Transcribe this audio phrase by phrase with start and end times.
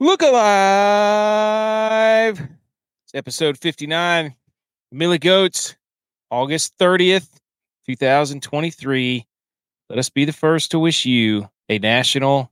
[0.00, 1.23] Look alive.
[3.14, 4.34] Episode 59.
[4.90, 5.76] Millie Goats,
[6.32, 7.28] August 30th,
[7.86, 9.24] 2023.
[9.88, 12.50] Let us be the first to wish you a national,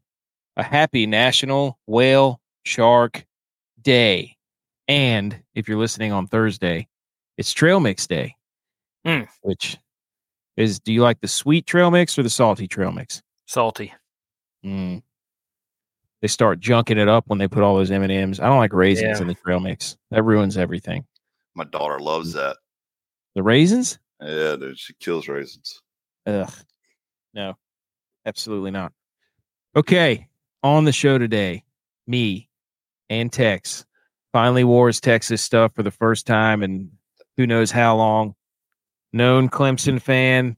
[0.57, 3.27] a happy national whale shark
[3.83, 4.37] day.
[4.87, 6.87] And if you're listening on Thursday,
[7.37, 8.37] it's trail mix day.
[9.05, 9.27] Mm.
[9.41, 9.79] Which
[10.57, 13.21] is do you like the sweet trail mix or the salty trail mix?
[13.47, 13.93] Salty.
[14.65, 15.03] Mm.
[16.23, 18.41] They start junking it up when they put all those M and M's.
[18.41, 19.23] I don't like raisins Yeah.
[19.23, 19.97] in the trail mix.
[20.11, 21.05] That ruins everything.
[21.55, 22.37] My daughter loves mm.
[22.37, 22.57] that.
[23.35, 23.99] The raisins?
[24.21, 25.83] Yeah, dude, she kills raisins.
[26.27, 26.53] Ugh.
[27.35, 27.57] No,
[28.25, 28.93] absolutely not.
[29.75, 30.29] Okay,
[30.63, 31.65] on the show today,
[32.07, 32.49] me
[33.11, 33.85] and Tex
[34.33, 36.91] finally wore his Texas stuff for the first time and
[37.37, 38.35] who knows how long.
[39.13, 40.57] Known Clemson fan,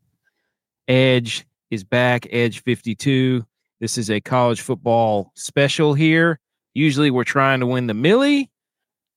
[0.87, 3.45] Edge is back, Edge 52.
[3.85, 6.41] This is a college football special here.
[6.73, 8.51] Usually we're trying to win the Millie.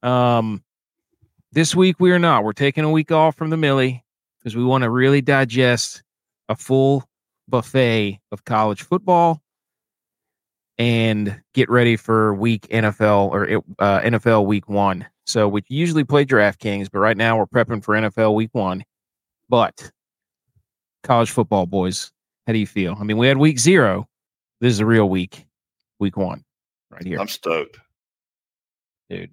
[0.03, 0.61] Um,
[1.53, 2.43] this week we are not.
[2.43, 4.03] We're taking a week off from the Millie
[4.37, 6.03] because we want to really digest
[6.49, 7.05] a full
[7.47, 9.41] buffet of college football
[10.77, 15.07] and get ready for week NFL or uh, NFL week one.
[15.25, 18.83] So we usually play DraftKings, but right now we're prepping for NFL week one.
[19.47, 19.91] But
[21.03, 22.11] college football, boys,
[22.45, 22.97] how do you feel?
[22.99, 24.09] I mean, we had week zero.
[24.59, 25.45] This is a real week,
[26.00, 26.44] week one,
[26.89, 27.77] right here, I'm stoked.
[29.09, 29.31] dude.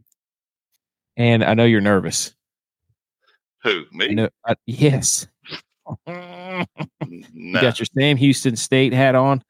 [1.17, 2.35] And I know you're nervous.
[3.63, 3.85] Who?
[3.93, 4.11] Me?
[4.11, 5.27] I know, I, yes.
[6.07, 6.67] you
[7.55, 9.43] got your Sam Houston State hat on.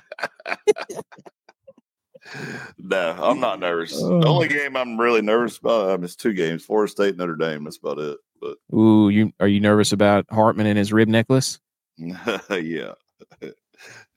[2.79, 3.94] no, I'm not nervous.
[3.95, 4.22] Oh.
[4.22, 7.63] The only game I'm really nervous about um, is two games: Florida State, Notre Dame.
[7.63, 8.17] That's about it.
[8.39, 11.59] But Ooh, you are you nervous about Hartman and his rib necklace?
[11.97, 12.94] yeah,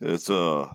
[0.04, 0.68] it's uh.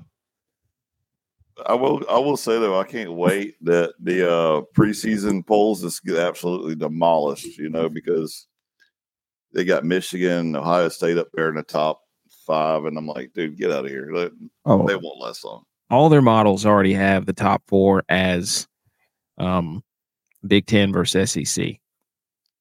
[1.66, 2.02] I will.
[2.10, 6.76] I will say though, I can't wait that the uh, preseason polls just get absolutely
[6.76, 7.58] demolished.
[7.58, 8.48] You know, because
[9.54, 12.00] they got Michigan, Ohio State up there in the top
[12.48, 14.10] five, and I'm like, dude, get out of here.
[14.14, 14.30] They,
[14.66, 15.64] Oh, they won't last long.
[15.90, 18.66] all their models already have the top four as
[19.38, 19.84] um,
[20.48, 21.76] Big Ten versus SEC.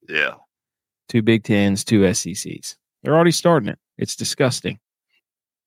[0.09, 0.35] Yeah,
[1.09, 2.77] Two Big Tens, two SECs.
[3.05, 3.79] They're already starting it.
[3.97, 4.81] It's disgusting.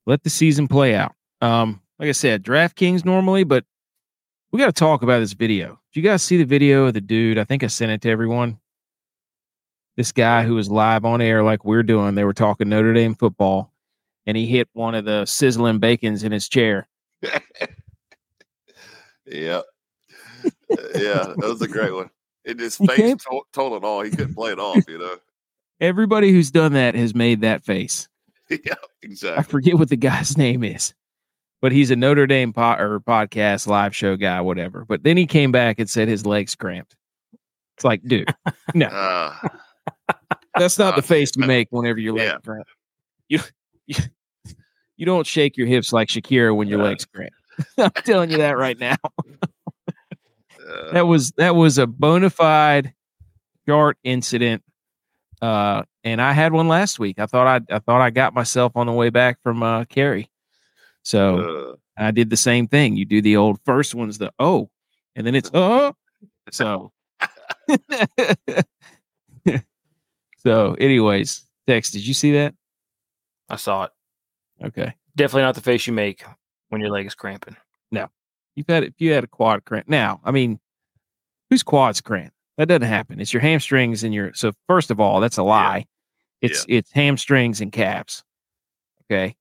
[0.06, 1.14] Let the season play out.
[1.42, 3.66] Um, like I said, DraftKings normally, but
[4.52, 5.80] we got to talk about this video.
[5.94, 7.38] Did you guys see the video of the dude?
[7.38, 8.60] I think I sent it to everyone.
[9.98, 13.14] This guy who was live on air, like we're doing, they were talking Notre Dame
[13.14, 13.72] football,
[14.26, 16.88] and he hit one of the sizzling bacons in his chair.
[17.22, 17.32] yeah,
[19.26, 19.62] yeah.
[20.96, 22.10] That was a great one.
[22.44, 24.02] It his He face told, told it all.
[24.02, 24.84] He couldn't play it off.
[24.88, 25.16] You know.
[25.80, 28.08] Everybody who's done that has made that face.
[28.66, 30.94] yeah, I forget what the guy's name is,
[31.62, 34.86] but he's a Notre Dame po- or podcast live show guy, whatever.
[34.88, 36.96] But then he came back and said his legs cramped.
[37.78, 38.34] It's like, dude,
[38.82, 39.36] Uh,
[40.58, 42.38] that's not the Uh, face you make whenever your legs yeah.
[42.44, 42.68] cramp.
[43.30, 43.40] You,
[43.88, 43.96] you
[44.98, 46.86] you don't shake your hips like Shakira when your Yeah.
[46.86, 47.32] legs cramp.
[47.78, 48.96] I'm telling you that right now.
[50.70, 52.94] uh, That was that was a bona fide
[53.68, 54.64] short incident.
[55.42, 57.20] Uh, and I had one last week.
[57.20, 60.30] I thought I I thought I got myself on the way back from uh Cary.
[61.04, 62.96] So uh, I did the same thing.
[62.96, 64.70] You do the old first one's the oh,
[65.16, 65.96] and then it's oh.
[66.52, 66.92] So,
[70.38, 72.54] so, anyways, Tex, did you see that?
[73.50, 73.92] I saw it.
[74.64, 76.24] Okay, Definitely not the face you make
[76.70, 77.56] when your leg is cramping.
[77.92, 78.10] No.
[78.56, 79.88] You've had if you had a quad cramp.
[79.88, 80.60] Now, I mean,
[81.50, 82.34] whose quads cramp?
[82.58, 83.20] That doesn't happen.
[83.20, 84.34] It's your hamstrings and your.
[84.34, 85.86] So first of all, that's a lie.
[86.42, 88.24] It's it's hamstrings and calves.
[89.06, 89.36] Okay,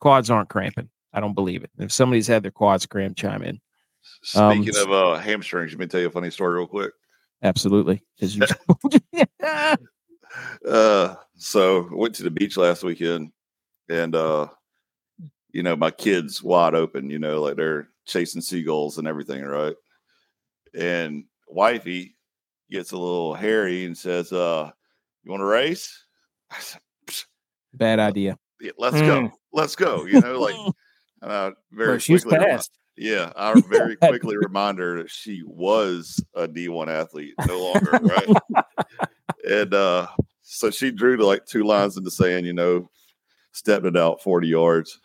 [0.00, 0.90] quads aren't cramping.
[1.12, 1.70] I don't believe it.
[1.78, 3.60] If somebody's had their quads cramped, chime in.
[4.34, 6.92] Um, speaking of uh, hamstrings, let me tell you a funny story real quick.
[7.42, 8.02] Absolutely.
[10.68, 13.32] Uh, so went to the beach last weekend,
[13.88, 14.48] and uh,
[15.50, 17.08] you know my kids wide open.
[17.08, 19.74] You know, like they're chasing seagulls and everything, right?
[20.74, 22.15] And wifey
[22.70, 24.70] gets a little hairy and says, "Uh,
[25.24, 26.04] you want to race?"
[26.50, 26.80] I said,
[27.74, 28.38] Bad idea.
[28.60, 30.04] yeah, let's go, let's go.
[30.06, 30.54] You know, like
[31.22, 32.46] uh, very Well, she's quickly.
[32.46, 32.70] passed.
[32.96, 38.64] Yeah, I very quickly remind her that she was a D1 athlete, no longer, right?
[39.48, 40.06] and uh,
[40.42, 42.88] so she drew to like two lines in the sand, you know,
[43.52, 44.98] stepped it out 40 yards,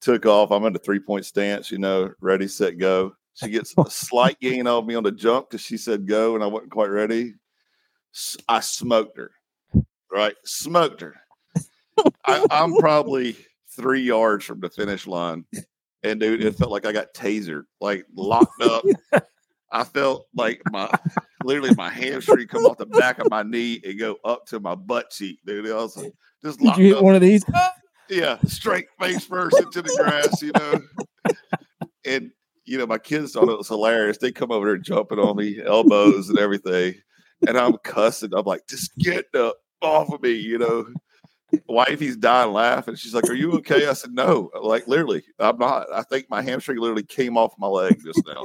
[0.00, 0.50] took off.
[0.50, 3.12] I'm in a three point stance, you know, ready, set, go.
[3.38, 6.42] She gets a slight gain of me on the jump because she said go, and
[6.42, 7.34] I wasn't quite ready.
[8.48, 9.30] I smoked her,
[10.10, 10.34] right?
[10.44, 11.14] Smoked her.
[12.26, 13.36] I, I'm probably
[13.76, 15.44] three yards from the finish line.
[16.02, 18.84] And dude, it felt like I got tasered, like locked up.
[19.70, 20.90] I felt like my
[21.44, 24.74] literally my hamstring come off the back of my knee and go up to my
[24.74, 25.68] butt cheek, dude.
[25.70, 26.12] I was like,
[26.42, 27.02] just Did you hit up.
[27.02, 27.44] one of these?
[28.08, 30.80] Yeah, straight face first into the grass, you know.
[32.06, 32.30] And
[32.68, 34.18] you know, my kids thought it was hilarious.
[34.18, 36.94] They come over there jumping on me, elbows and everything.
[37.46, 38.30] And I'm cussing.
[38.34, 40.86] I'm like, just get the off of me, you know.
[41.68, 42.94] Wifey's dying laughing.
[42.94, 43.86] She's like, Are you okay?
[43.86, 45.86] I said, No, like literally, I'm not.
[45.92, 48.44] I think my hamstring literally came off my leg just now.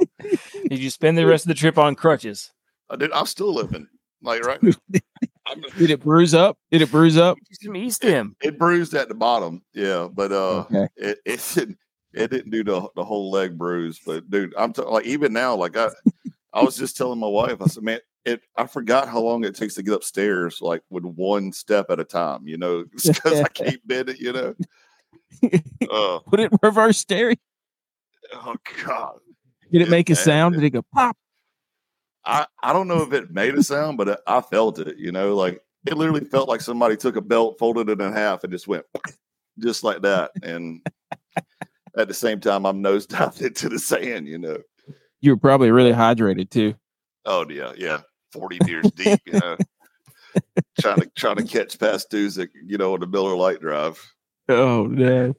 [0.70, 2.50] Did you spend the rest of the trip on crutches?
[2.88, 3.88] I did, I'm still living.
[4.22, 4.72] Like right now.
[5.46, 6.56] I'm, Did it bruise up?
[6.70, 7.36] Did it bruise up?
[7.50, 8.36] Just eased him.
[8.40, 9.62] it bruised at the bottom.
[9.74, 10.88] Yeah, but uh Okay.
[10.96, 11.78] it it didn't
[12.14, 14.00] it didn't do the, the whole leg bruise.
[14.04, 15.90] But dude, I'm t- like even now, like I
[16.52, 19.54] I was just telling my wife, I said, man, it I forgot how long it
[19.54, 23.48] takes to get upstairs, like with one step at a time, you know, because I
[23.48, 24.54] can't bend it, you know.
[25.90, 27.34] Uh, Put it in reverse stereo.
[28.32, 28.54] oh
[28.86, 29.18] god.
[29.72, 30.54] Did it Yeah, make a sound?
[30.54, 31.16] Did it go pop?
[32.24, 35.34] I, I don't know if it made a sound, but I felt it, you know,
[35.34, 38.66] like it literally felt like somebody took a belt, folded it in half, and just
[38.68, 38.84] went
[39.58, 40.30] just like that.
[40.42, 40.80] And
[41.96, 44.58] at the same time, I'm nose dived into the sand, you know.
[45.20, 46.74] You were probably really hydrated too.
[47.24, 48.00] Oh yeah, yeah.
[48.32, 49.56] 40 beers deep, you know.
[50.80, 53.98] trying to trying to catch past Duzik, you know, on the Miller Lite Drive.
[54.48, 55.34] Oh man.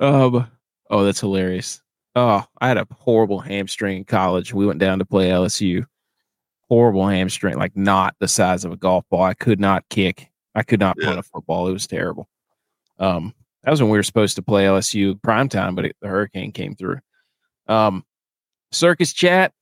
[0.00, 0.48] Um.
[0.90, 1.80] Oh, that's hilarious.
[2.16, 4.52] Oh, I had a horrible hamstring in college.
[4.52, 5.84] We went down to play LSU.
[6.68, 9.22] Horrible hamstring, like not the size of a golf ball.
[9.22, 10.28] I could not kick.
[10.54, 11.20] I could not punt Yeah.
[11.20, 11.68] a football.
[11.68, 12.28] It was terrible.
[12.98, 16.08] Um, that was when we were supposed to play LSU prime time, but it, the
[16.08, 16.98] hurricane came through.
[17.68, 18.04] Um,
[18.72, 19.52] circus chat.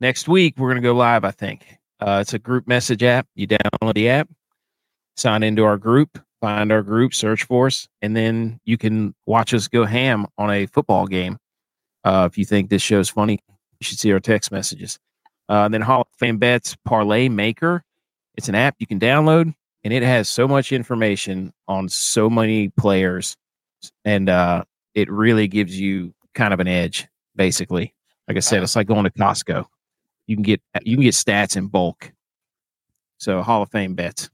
[0.00, 1.24] Next week we're gonna go live.
[1.24, 1.66] I think
[2.00, 3.26] uh, it's a group message app.
[3.34, 4.28] You download the app,
[5.16, 9.54] sign into our group, find our group, search for us, and then you can watch
[9.54, 11.38] us go ham on a football game.
[12.04, 13.40] Uh, if you think this show's funny,
[13.80, 14.98] you should see our text messages.
[15.48, 17.82] Uh, then Hall of Fame Bets Parlay Maker.
[18.36, 19.54] It's an app you can download,
[19.86, 23.36] and it has so much information on so many players,
[24.04, 24.64] and uh,
[24.96, 27.06] it really gives you kind of an edge.
[27.36, 27.94] Basically,
[28.26, 29.64] like I said, it's like going to Costco.
[30.26, 32.10] You can get you can get stats in bulk.
[33.18, 34.28] So Hall of Fame Bets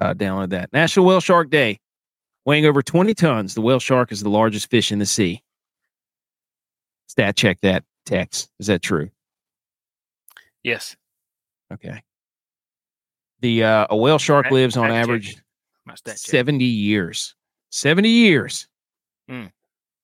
[0.00, 0.72] uh, download that.
[0.72, 1.78] National Whale Shark Day,
[2.44, 3.54] weighing over 20 tons.
[3.54, 5.40] The whale shark is the largest fish in the sea.
[7.06, 8.48] Stat check that Tex.
[8.58, 9.10] Is that true?
[10.64, 10.96] Yes.
[11.72, 12.02] Okay.
[13.40, 15.36] The uh, a whale shark Fact- lives on average.
[16.06, 17.34] 70 years.
[17.70, 18.68] 70 years.
[19.28, 19.46] Hmm.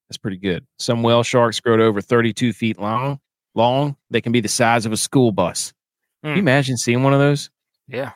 [0.09, 0.67] That's pretty good.
[0.79, 3.21] Some whale sharks grow to over 32 feet long.
[3.55, 3.97] Long.
[4.11, 5.73] They can be the size of a school bus.
[6.23, 6.39] Can you Hmm.
[6.41, 7.51] imagine seeing one of those?
[7.89, 8.13] Yeah.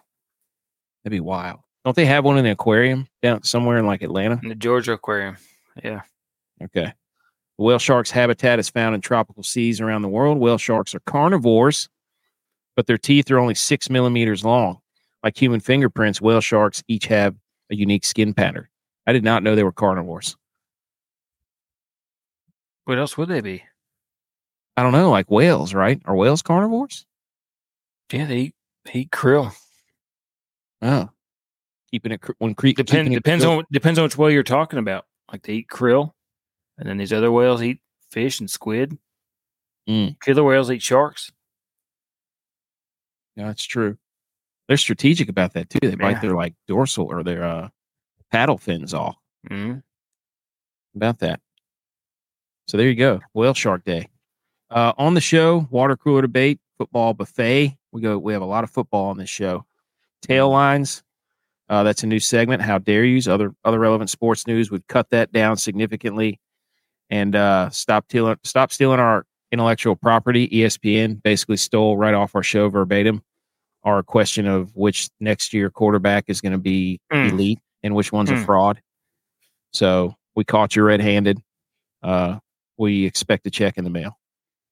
[1.05, 1.61] That'd be wild.
[1.85, 4.39] Don't they have one in the aquarium down somewhere in like Atlanta?
[4.43, 5.37] In the Georgia Aquarium.
[5.83, 6.03] Yeah.
[6.63, 6.93] Okay.
[7.59, 10.39] The whale shark's habitat is found in tropical seas around the world.
[10.39, 11.89] Whale sharks are carnivores,
[12.77, 14.79] but their teeth are only six millimeters long.
[15.23, 17.35] Like human fingerprints, whale sharks each have
[17.71, 18.69] a unique skin pattern.
[19.07, 20.37] I did not know they were carnivores.
[22.85, 23.65] What else would they be?
[24.77, 26.01] I don't know, like whales, right?
[26.05, 27.05] Are whales carnivores?
[28.13, 29.53] Yeah, they eat, they eat krill.
[30.81, 31.11] Oh,
[31.91, 35.05] keeping it when cre- Depends depends on depends on which whale you're talking about.
[35.31, 36.13] Like they eat krill,
[36.79, 38.97] and then these other whales eat fish and squid.
[39.89, 40.21] Mm.
[40.21, 41.33] Killer whales eat sharks.
[43.37, 43.99] Yeah, that's true.
[44.69, 45.79] They're strategic about that too.
[45.81, 46.21] They bite Yeah.
[46.21, 47.69] their like dorsal or their uh,
[48.31, 49.17] paddle fins off.
[49.51, 49.83] Mm.
[50.95, 51.41] about that.
[52.67, 53.21] So there you go.
[53.33, 54.09] Whale Shark Day.
[54.71, 57.77] Uh, on the show, water cooler debate, football buffet.
[57.93, 58.19] We go.
[58.19, 59.65] We have a lot of football on this show.
[60.23, 61.03] Tail lines.
[61.71, 62.61] Uh, that's a new segment.
[62.63, 63.21] How dare you?
[63.31, 66.41] Other other relevant sports news We'd cut that down significantly,
[67.09, 70.49] and uh, stop stealing stop stealing our intellectual property.
[70.49, 73.23] ESPN basically stole right off our show verbatim
[73.85, 77.31] our question of which next year quarterback is going to be Mm.
[77.33, 78.45] elite and which one's a Mm.
[78.45, 78.83] fraud.
[79.73, 81.41] So we caught you red handed.
[82.03, 82.39] Uh,
[82.77, 84.19] we expect a check in the mail.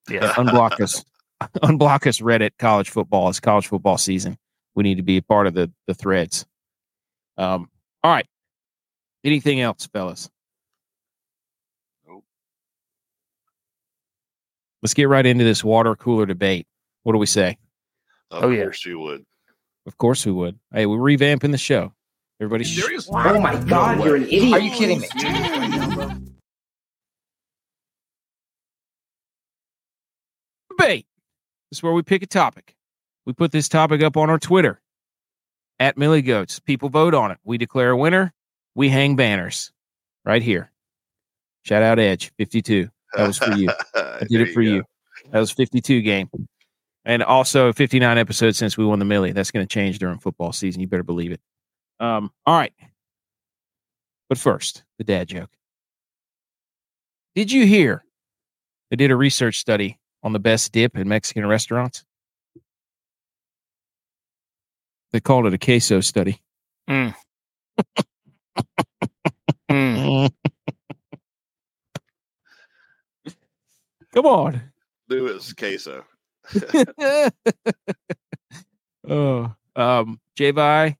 [0.08, 0.32] Yeah.
[0.34, 1.04] Unblock us.
[1.62, 3.28] Unblock us Reddit college football.
[3.28, 4.38] It's college football season.
[4.74, 6.46] We need to be a part of the the threads.
[7.36, 7.70] Um,
[8.02, 8.26] all right.
[9.24, 10.30] Anything else, fellas?
[12.06, 12.24] Nope.
[14.82, 16.66] let's get right into this water cooler debate.
[17.02, 17.58] What do we say?
[18.30, 18.64] Of Oh, yeah.
[18.64, 19.24] course you would.
[19.86, 20.58] Of course we would.
[20.72, 21.92] Hey, we're revamping the show.
[22.40, 22.80] Everybody, shh.
[22.82, 23.08] Serious?
[23.10, 24.52] Oh my god, you're an idiot.
[24.52, 25.08] Are you kidding me?
[30.70, 31.06] debate.
[31.70, 32.74] This is where we pick a topic.
[33.24, 34.80] We put this topic up on our Twitter
[35.78, 36.60] at Millie Goats.
[36.60, 37.38] People vote on it.
[37.44, 38.32] We declare a winner.
[38.74, 39.72] We hang banners
[40.24, 40.70] right here.
[41.64, 42.88] Shout out Edge 52.
[43.14, 43.68] That was for you.
[43.94, 44.84] I did it for you.
[45.32, 46.28] That was 52 game.
[47.06, 49.32] And also 59 episodes since we won the Millie.
[49.32, 50.80] That's going to change during football season.
[50.80, 51.40] You better believe it.
[52.00, 52.72] Um, all right.
[54.28, 55.50] But first, the dad joke.
[57.36, 58.04] Did you hear
[58.90, 62.04] they did a research study on the best dip in Mexican restaurants?
[65.12, 66.42] They called it a queso study.
[66.90, 67.14] Mm.
[69.68, 70.30] Mm.
[74.14, 74.62] Come on.
[75.08, 76.04] Do it, queso.
[79.08, 80.96] oh, um, Javi,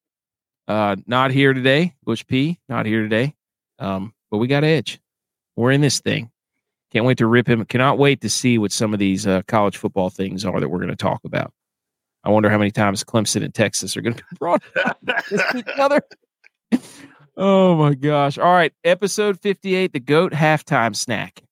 [0.69, 1.95] uh, not here today.
[2.05, 3.35] Butch P, not here today.
[3.79, 5.00] Um, but we got Edge.
[5.55, 6.31] We're in this thing.
[6.93, 7.65] Can't wait to rip him.
[7.65, 10.79] Cannot wait to see what some of these uh, college football things are that we're
[10.79, 11.53] going to talk about.
[12.25, 16.17] I wonder how many times Clemson and Texas are going to be brought against.
[17.38, 18.38] Oh my gosh!
[18.38, 21.43] All right, episode fifty-eight, the goat halftime snack.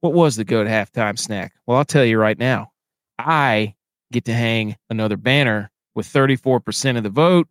[0.00, 1.54] What was the goat halftime snack?
[1.66, 2.70] Well, I'll tell you right now.
[3.18, 3.74] I
[4.12, 7.48] get to hang another banner with 34% of the vote.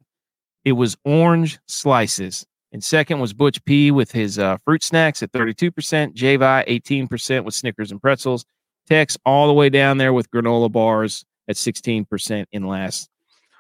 [0.64, 2.46] It was orange slices.
[2.72, 5.72] And second was Butch P with his uh, fruit snacks at 32%,
[6.16, 8.46] Javi 18% with Snickers and pretzels,
[8.88, 13.10] Tex all the way down there with granola bars at 16% in last.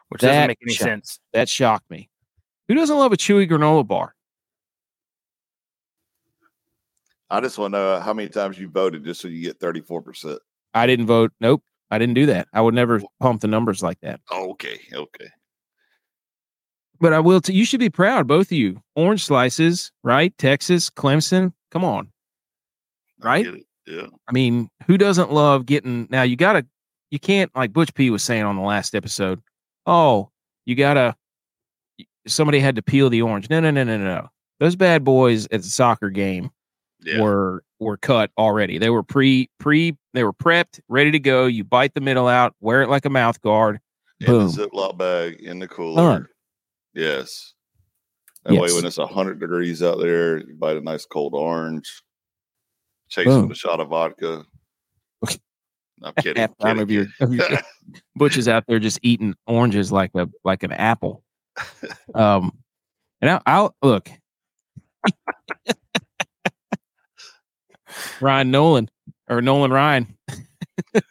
[0.09, 1.19] Which That doesn't make any shot- sense.
[1.33, 2.09] That shocked me.
[2.67, 4.13] Who doesn't love a chewy granola bar?
[7.29, 10.37] I just want to know how many times you voted just so you get 34%.
[10.73, 11.31] I didn't vote.
[11.41, 11.63] Nope.
[11.89, 12.47] I didn't do that.
[12.53, 14.19] I would never pump the numbers like that.
[14.29, 14.79] Oh, okay.
[14.93, 15.27] Okay.
[16.99, 17.41] But I will.
[17.41, 18.81] T- you should be proud, both of you.
[18.95, 20.37] Orange slices, right?
[20.37, 21.53] Texas, Clemson.
[21.71, 22.11] Come on.
[23.21, 23.45] Right?
[23.45, 23.63] it.
[23.85, 24.07] Yeah.
[24.27, 26.65] I mean, who doesn't love getting now you gotta
[27.09, 29.41] you can't like Butch P was saying on the last episode,
[29.85, 30.29] oh,
[30.65, 31.15] you gotta
[32.27, 33.49] somebody had to peel the orange.
[33.49, 34.27] No, no, no, no, no.
[34.59, 36.49] Those bad boys at the soccer game
[37.01, 37.21] Yeah.
[37.21, 38.77] were were cut already.
[38.77, 41.45] They were pre pre they were prepped, ready to go.
[41.45, 43.79] You bite the middle out, wear it like a mouth guard.
[44.19, 44.51] in boom.
[44.51, 46.01] the Ziploc bag in the cooler.
[46.01, 46.27] Done.
[46.93, 47.53] Yes.
[48.45, 52.01] That way, when it's 100 degrees out there, you bite a nice cold orange,
[53.09, 53.43] chase Boom.
[53.43, 54.43] with a shot of vodka.
[56.03, 56.11] Okay.
[56.19, 56.41] I'm kidding.
[56.41, 57.47] Half time of your, of your
[58.15, 61.23] Butch is out there just eating oranges like a like an apple.
[62.13, 62.51] Um,
[63.19, 64.07] and I, I'll look.
[68.21, 68.89] Ryan Nolan
[69.29, 70.17] or Nolan Ryan.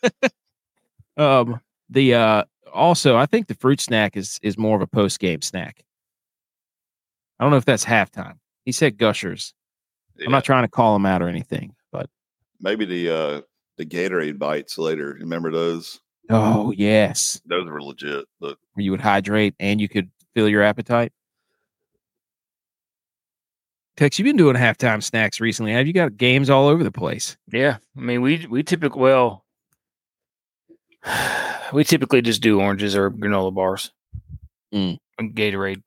[1.16, 5.18] um, the uh, also I think the fruit snack is is more of a post
[5.20, 5.84] game snack.
[7.38, 8.38] I don't know if that's halftime.
[8.64, 9.54] He said gushers.
[10.16, 10.26] Yeah.
[10.26, 12.08] I'm not trying to call him out or anything, but
[12.60, 13.40] Maybe the uh
[13.76, 15.16] the Gatorade bites later.
[15.20, 16.00] Remember those?
[16.30, 18.24] oh yes, Those were legit.
[18.40, 21.12] But you would hydrate and you could fill your appetite.
[23.96, 25.72] Tex, you've been doing halftime snacks recently.
[25.72, 27.36] Have you got games all over the place?
[27.50, 29.44] Yeah, I mean we we typically well
[31.72, 33.92] we typically just do oranges or granola bars,
[34.74, 34.98] Mm.
[35.18, 35.82] and Gatorade.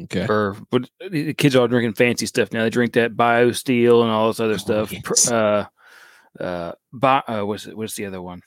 [0.00, 0.26] Okay.
[0.28, 2.62] Or but the kids are all drinking fancy stuff now.
[2.62, 4.92] They drink that Bio Steel and all this other Oh, stuff.
[4.92, 5.30] Yes.
[5.30, 5.66] Uh,
[6.38, 7.76] uh, bi- uh, what's it?
[7.76, 8.42] What's the other one?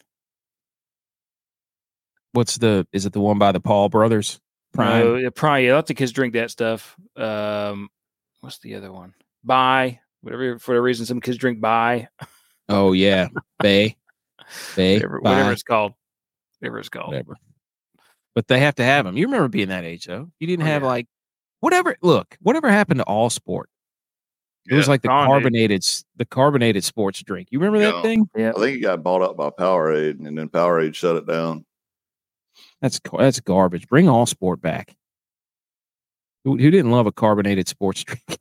[2.34, 2.88] What's the?
[2.94, 4.40] Is it the one by the Paul brothers?
[4.74, 5.06] Prime.
[5.08, 6.96] Uh, yeah, probably yeah, lots of kids drink that stuff.
[7.18, 7.90] Um,
[8.42, 9.14] what's the other one?
[9.44, 12.08] Buy whatever for whatever reason some kids drink buy
[12.70, 13.30] oh yeah,
[13.60, 13.96] Bay.
[14.76, 14.96] Bay.
[14.98, 15.94] whatever, whatever it's called.
[16.60, 17.08] Whatever it's called.
[17.08, 17.38] whatever.
[18.36, 19.18] But they have to have them.
[19.18, 20.30] You remember being that age though.
[20.40, 20.88] You didn't Oh, have yeah.
[20.88, 21.08] like
[21.62, 21.96] whatever.
[22.02, 23.70] Look, whatever happened to all sport?
[24.70, 27.48] It was like the gone, carbonated, s- the carbonated sports drink.
[27.50, 28.30] You remember that thing?
[28.36, 28.52] Yeah.
[28.56, 31.66] I think it got bought up by Powerade, and then Powerade shut it down.
[32.80, 33.88] That's that's garbage.
[33.88, 34.96] Bring all sport back.
[36.44, 38.24] Who, who didn't love a carbonated sports drink?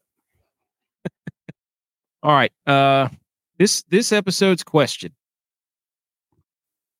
[2.23, 2.53] all right.
[2.67, 3.09] Uh
[3.59, 5.13] this this episode's question.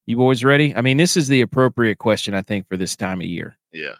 [0.07, 0.75] You boys ready?
[0.75, 3.95] I mean, this is the appropriate question, I think, for this time of year, Yeah.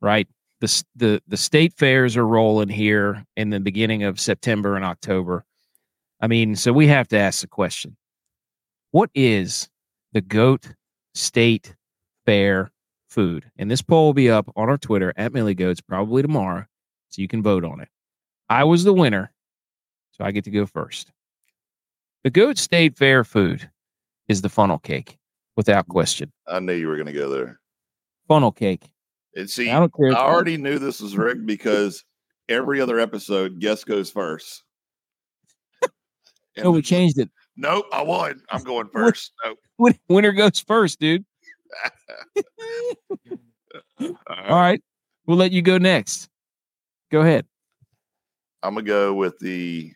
[0.00, 0.26] right?
[0.60, 5.44] The the the state fairs are rolling here in the beginning of September and October.
[6.20, 7.96] I mean, so we have to ask the question:
[8.92, 9.68] What is
[10.12, 10.74] the goat
[11.14, 11.74] state
[12.26, 12.70] fair
[13.14, 13.50] food.
[13.56, 16.64] And this poll will be up on our Twitter at Millie Goats probably tomorrow,
[17.08, 17.88] so you can vote on it.
[18.50, 19.32] I was the winner,
[20.12, 21.12] so I get to go first.
[22.24, 23.70] The good state fair food
[24.28, 25.16] is the funnel cake,
[25.56, 26.32] without mm, question.
[26.48, 27.60] I knew you were going to go there.
[28.28, 28.90] Funnel cake.
[29.36, 30.12] And see, I don't care.
[30.12, 32.04] I already knew this was rigged because
[32.48, 34.62] every other episode, guest goes first.
[36.56, 37.30] No, we changed it.
[37.56, 38.40] Nope, I won.
[38.50, 39.32] I'm going first.
[39.44, 39.96] Nope.
[40.08, 41.24] Winner goes first, dude.
[44.00, 44.82] All All right.
[45.26, 46.28] We'll let you go next.
[47.10, 47.46] Go ahead.
[48.62, 49.92] I'm gonna go with the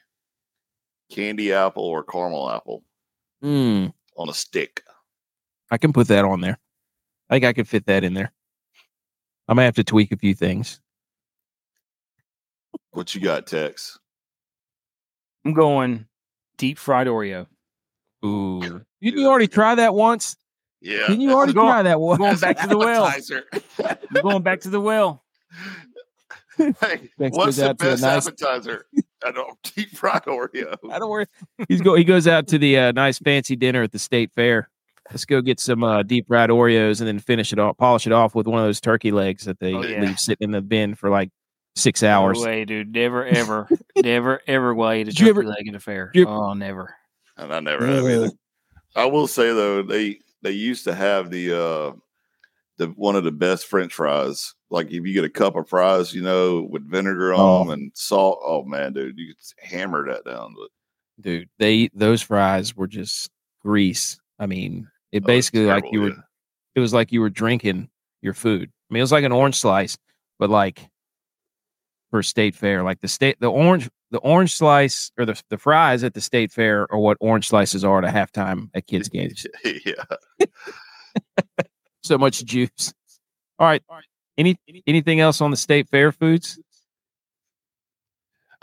[1.10, 2.84] candy apple or caramel apple
[3.42, 4.82] Mm, on a stick.
[5.70, 6.58] I can put that on there.
[7.30, 8.32] I think I could fit that in there.
[9.46, 10.80] I might have to tweak a few things.
[12.90, 13.98] What you got, Tex?
[15.44, 16.06] I'm going
[16.56, 17.46] deep fried Oreo.
[18.24, 18.60] Ooh.
[18.60, 18.84] Didn't
[19.20, 20.36] you already try that once?
[20.80, 23.06] Yeah, Didn't you already going- try that I'm going back to the well.
[23.06, 23.44] appetizer.
[23.84, 25.24] I'm going back to the well.
[26.56, 26.72] hey,
[27.18, 28.86] Tex what's the out to a best nice- appetizer?
[29.24, 30.76] I don't deep fried Oreo.
[30.92, 31.26] I don't worry.
[31.68, 31.96] He's go.
[31.96, 34.70] He goes out to the uh, nice fancy dinner at the state fair.
[35.10, 38.12] Let's go get some uh, deep fried Oreos and then finish it off, polish it
[38.12, 40.02] off with one of those turkey legs that they Oh, yeah.
[40.02, 41.30] leave sitting in the bin for like
[41.74, 42.38] six hours.
[42.38, 42.92] No way, dude.
[42.94, 46.12] Never, ever, never, ever will I eat a turkey ever- leg at a fair.
[46.14, 46.94] you- oh, never.
[47.36, 48.30] And I never have either.
[48.94, 51.92] I will say though, they they used to have the uh
[52.78, 54.54] the one of the best French fries.
[54.70, 57.58] Like if you get a cup of fries, you know, with vinegar on Oh.
[57.64, 58.40] them and salt.
[58.44, 60.54] Oh man, dude, you could hammer that down.
[60.56, 60.68] But
[61.20, 63.30] Dude, they those fries were just
[63.60, 64.20] grease.
[64.38, 66.24] I mean, it oh, basically like terrible, you were.
[66.76, 67.88] It was like you were drinking
[68.22, 68.70] your food.
[68.88, 69.98] I mean, it was like an orange slice,
[70.38, 70.88] but like
[72.10, 76.02] for state fair, like the state, the orange, the orange slice or the the fries
[76.04, 79.46] at the state fair are what orange slices are at a halftime at kids games.
[79.64, 80.04] yeah.
[82.02, 82.92] so much juice.
[83.58, 83.82] All right.
[84.36, 86.58] Any anything else on the state fair foods?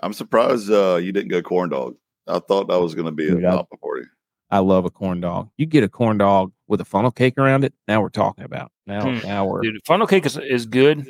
[0.01, 1.95] I'm surprised uh you didn't go corn dog.
[2.27, 4.05] I thought that was gonna be a Dude, I- top for you.
[4.51, 5.49] I love a corn dog.
[5.57, 7.73] You get a corn dog with a funnel cake around it.
[7.87, 8.71] Now we're talking about.
[8.85, 9.27] Now Hmm.
[9.27, 11.05] now we're Dude, funnel cake is, is good,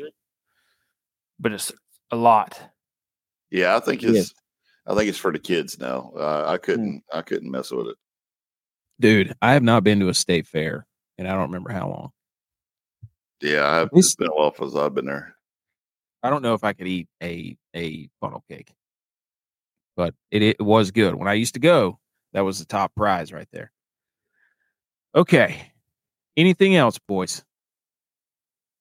[1.39, 1.71] but it's
[2.11, 2.59] a lot.
[3.55, 4.11] Yeah, I think Yeah.
[4.19, 4.33] it's
[4.85, 6.11] I think it's for the kids now.
[6.15, 7.97] Uh, I couldn't I couldn't mess with it.
[8.99, 9.33] dude.
[9.41, 10.85] I have not been to a state fair
[11.17, 12.11] and I don't remember how long.
[13.41, 15.35] Yeah, I have This- it's been a while since I've been there.
[16.23, 18.73] I don't know if I could eat a a funnel cake,
[19.95, 21.99] but it, it was good when I used to go.
[22.33, 23.71] That was the top prize right there.
[25.13, 25.71] Okay,
[26.35, 27.43] anything else, boys?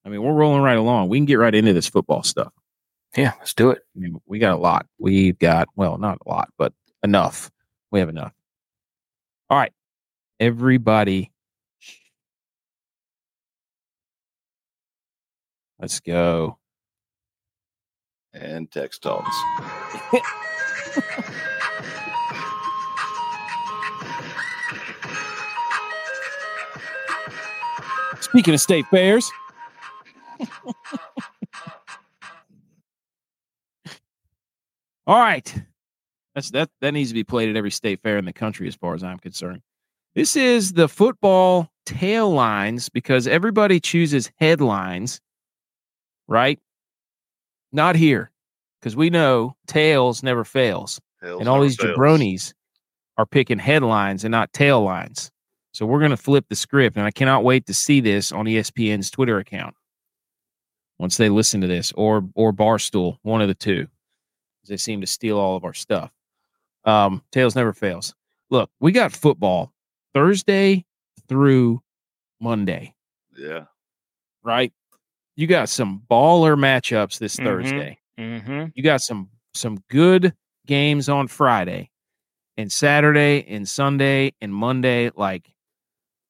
[0.05, 1.09] I mean, we're rolling right along.
[1.09, 2.53] We can get right into this football stuff.
[3.17, 3.83] Yeah, let's do it.
[3.97, 4.87] I mean, we got a lot.
[4.99, 6.73] We've got well, not a lot, but
[7.03, 7.51] enough.
[7.93, 8.33] We have enough.
[9.49, 9.73] All right,
[10.41, 11.31] everybody.
[15.79, 16.59] Let's go.
[18.33, 19.37] And text talks.
[28.21, 29.31] Speaking of state fairs.
[35.07, 35.55] All right.
[36.35, 38.75] That's that that needs to be played at every state fair in the country as
[38.75, 39.63] far as I'm concerned.
[40.15, 45.21] This is the football tail lines because everybody chooses headlines,
[46.29, 46.59] right?
[47.73, 48.31] Not here.
[48.81, 51.97] Because we know tails never fails Tails and all these fails.
[51.97, 52.53] jabronis
[53.17, 55.31] are picking headlines and not tail lines.
[55.73, 58.45] So we're going to flip the script, and I cannot wait to see this on
[58.45, 59.75] ESPN's Twitter account
[60.99, 63.89] once they listen to this, or or Barstool, one of the two.
[64.69, 66.11] They seem to steal all of our stuff.
[66.85, 68.15] Um, tails never fails.
[68.51, 69.73] Look, we got football
[70.15, 70.85] Thursday
[71.29, 71.83] through
[72.41, 72.95] Monday,
[73.37, 73.65] Yeah.
[74.43, 74.73] right?
[75.37, 77.45] You got some baller matchups this Mhm.
[77.45, 78.65] Thursday Mm-hmm.
[78.75, 80.35] you got some some good
[80.67, 81.91] games on Friday
[82.57, 85.11] and Saturday and Sunday and Monday.
[85.15, 85.53] Like,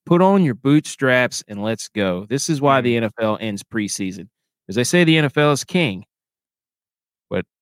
[0.06, 2.26] put on your bootstraps and let's go.
[2.26, 4.28] This is why the NFL ends preseason,
[4.68, 6.04] As they say the NFL is king,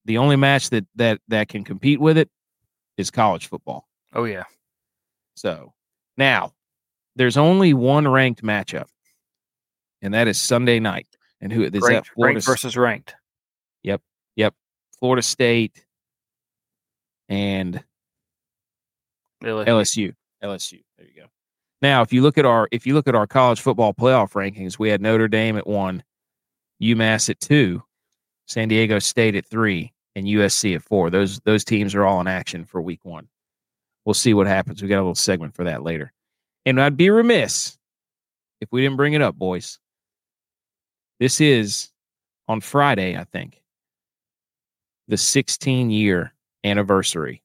[0.04, 2.28] the only match that that that can compete with it
[2.96, 3.88] is college football.
[4.14, 4.44] Oh yeah.
[5.36, 5.72] So
[6.16, 6.52] now
[7.16, 8.86] there's only one ranked matchup,
[10.00, 11.08] and that is Sunday night.
[11.40, 11.82] And who is that?
[11.82, 13.14] Ranked, Florida ranked versus ranked.
[13.82, 14.00] Yep,
[14.36, 14.54] yep.
[14.98, 15.84] Florida State
[17.28, 17.82] and
[19.42, 19.66] LSU.
[19.66, 20.14] LSU.
[20.42, 20.82] LSU.
[20.98, 21.26] There you go.
[21.80, 24.78] Now, if you look at our if you look at our college football playoff rankings,
[24.78, 26.04] we had Notre Dame at one,
[26.80, 27.82] UMass at two,
[28.46, 31.10] San Diego State at three, and USC at four.
[31.10, 33.28] Those those teams are all in action for week one.
[34.04, 34.82] We'll see what happens.
[34.82, 36.12] We got a little segment for that later.
[36.66, 37.78] And I'd be remiss
[38.60, 39.78] if we didn't bring it up, boys.
[41.20, 41.90] This is
[42.48, 43.62] on Friday, I think,
[45.08, 46.32] the 16 year
[46.64, 47.42] anniversary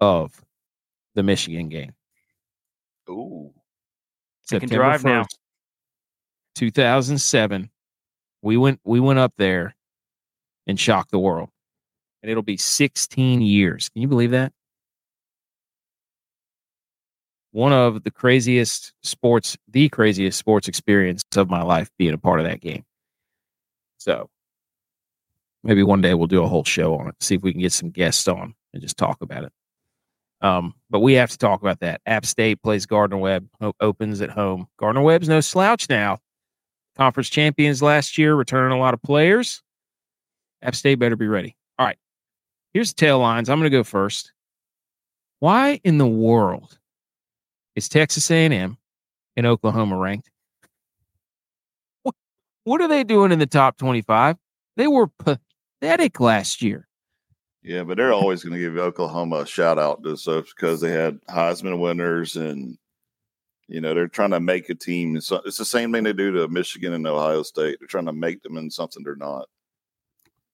[0.00, 0.44] of
[1.14, 1.92] the Michigan game.
[3.08, 3.52] Ooh.
[4.48, 5.24] Can drive now.
[6.56, 7.70] 2007.
[8.42, 9.74] We went we went up there
[10.70, 11.50] and shock the world.
[12.22, 13.88] And it'll be 16 years.
[13.90, 14.52] Can you believe that?
[17.52, 22.38] One of the craziest sports, the craziest sports experience of my life being a part
[22.38, 22.84] of that game.
[23.98, 24.30] So
[25.64, 27.72] maybe one day we'll do a whole show on it, see if we can get
[27.72, 29.52] some guests on and just talk about it.
[30.40, 32.00] Um, but we have to talk about that.
[32.06, 33.48] App State plays Gardner Webb,
[33.80, 34.68] opens at home.
[34.78, 36.18] Gardner Webb's no slouch now.
[36.96, 39.62] Conference champions last year, returning a lot of players.
[40.62, 41.56] App State better be ready.
[41.78, 41.98] All right.
[42.72, 43.48] Here's the tail lines.
[43.48, 44.32] I'm going to go first.
[45.40, 46.78] Why in the world
[47.74, 48.76] is Texas A&M
[49.36, 50.30] and Oklahoma ranked?
[52.64, 54.36] What, are they doing in the top 25?
[54.76, 56.86] They were pathetic last year.
[57.62, 60.92] Yeah, but they're always going to give Oklahoma a shout out to so because they
[60.92, 62.78] had Heisman winners and
[63.68, 65.16] you know they're trying to make a team.
[65.16, 67.76] It's, it's the same thing they do to Michigan and Ohio State.
[67.78, 69.46] They're trying to make them in something they're not.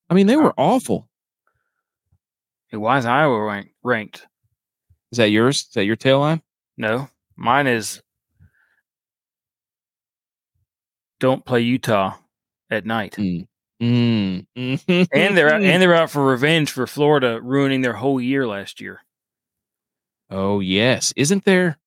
[0.09, 1.09] I mean, they were awful.
[2.69, 4.27] Hey, why is Iowa rank, ranked?
[5.13, 5.63] Is that yours?
[5.63, 6.43] Is that your tail line?
[6.77, 8.03] No, mine is
[11.21, 12.15] don't play Utah
[12.71, 13.17] at night.
[13.17, 13.47] Mm.
[13.83, 14.47] Mm.
[15.13, 18.81] And they're out, and they're out for revenge for Florida ruining their whole year last
[18.81, 19.01] year.
[20.31, 21.79] oh yes, isn't there?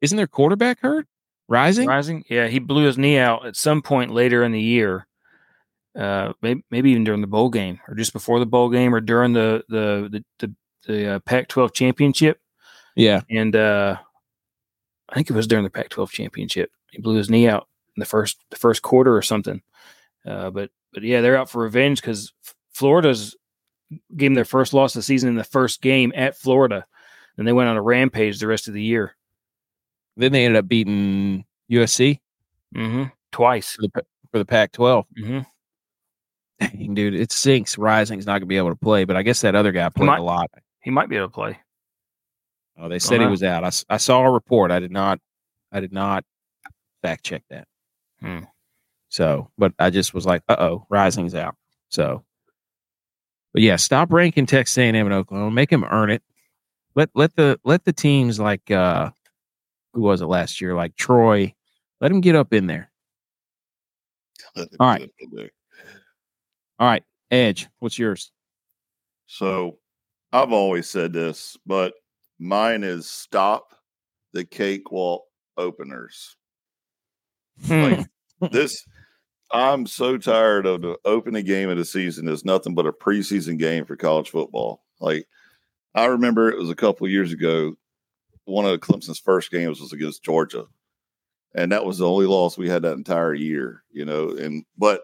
[0.00, 1.06] Isn't their quarterback hurt?
[1.48, 1.86] Rising?
[1.88, 5.06] Rising, yeah, he blew his knee out at some point later in the year.
[5.96, 9.00] Uh, maybe, maybe even during the bowl game, or just before the bowl game, or
[9.00, 10.54] during the the the the,
[10.86, 12.38] the uh, Pac-12 championship.
[12.94, 13.20] Yeah.
[13.30, 13.96] and uh,
[15.08, 16.70] I think it was during the Pac-12 championship.
[16.90, 19.62] He blew his knee out in the first the first quarter or something.
[20.26, 22.32] Uh, but but yeah, they're out for revenge because
[22.72, 23.34] Florida's
[24.16, 26.84] gave them their first loss of the season in the first game at Florida,
[27.38, 29.16] and they went on a rampage the rest of the year.
[30.16, 32.20] Then they ended up beating USC
[32.74, 33.04] Mm-hmm.
[33.32, 33.74] Twice.
[33.76, 35.04] for the for the Pac-12.
[35.18, 35.38] Mm-hmm.
[36.60, 37.76] Dang, dude, it sinks.
[37.76, 40.20] Rising's not gonna be able to play, but I guess that other guy played might-
[40.20, 40.50] a lot.
[40.82, 41.58] He might be able to play.
[42.78, 43.64] Oh, they said he was out.
[43.64, 44.70] I, I saw a report.
[44.70, 45.18] I did not.
[45.72, 46.24] I did not
[47.02, 47.66] fact check that.
[48.20, 48.40] Hmm.
[49.08, 51.56] So, but I just was like, uh oh, Rising's out.
[51.88, 52.22] So,
[53.52, 55.50] but yeah, stop ranking Texas A&M and Oklahoma.
[55.50, 56.22] Make them earn it.
[56.94, 59.10] Let let the let the teams like uh
[59.94, 60.74] who was it last year?
[60.74, 61.54] Like Troy,
[62.00, 62.90] let them get up in there.
[64.56, 65.10] All right.
[66.78, 68.30] All right, Edge, what's yours?
[69.26, 69.78] So
[70.32, 71.94] I've always said this, but
[72.38, 73.74] mine is stop
[74.32, 75.22] the cakewalk
[75.56, 76.36] openers.
[77.66, 77.82] Hmm.
[77.82, 78.06] Like
[78.52, 78.84] this,
[79.50, 83.58] I'm so tired of the opening game of the season is nothing but a preseason
[83.58, 84.82] game for college football.
[85.00, 85.26] Like
[85.94, 87.74] I remember it was a couple of years ago,
[88.44, 90.66] one of Clemson's first games was against Georgia.
[91.54, 94.28] And that was the only loss we had that entire year, you know.
[94.28, 95.00] And but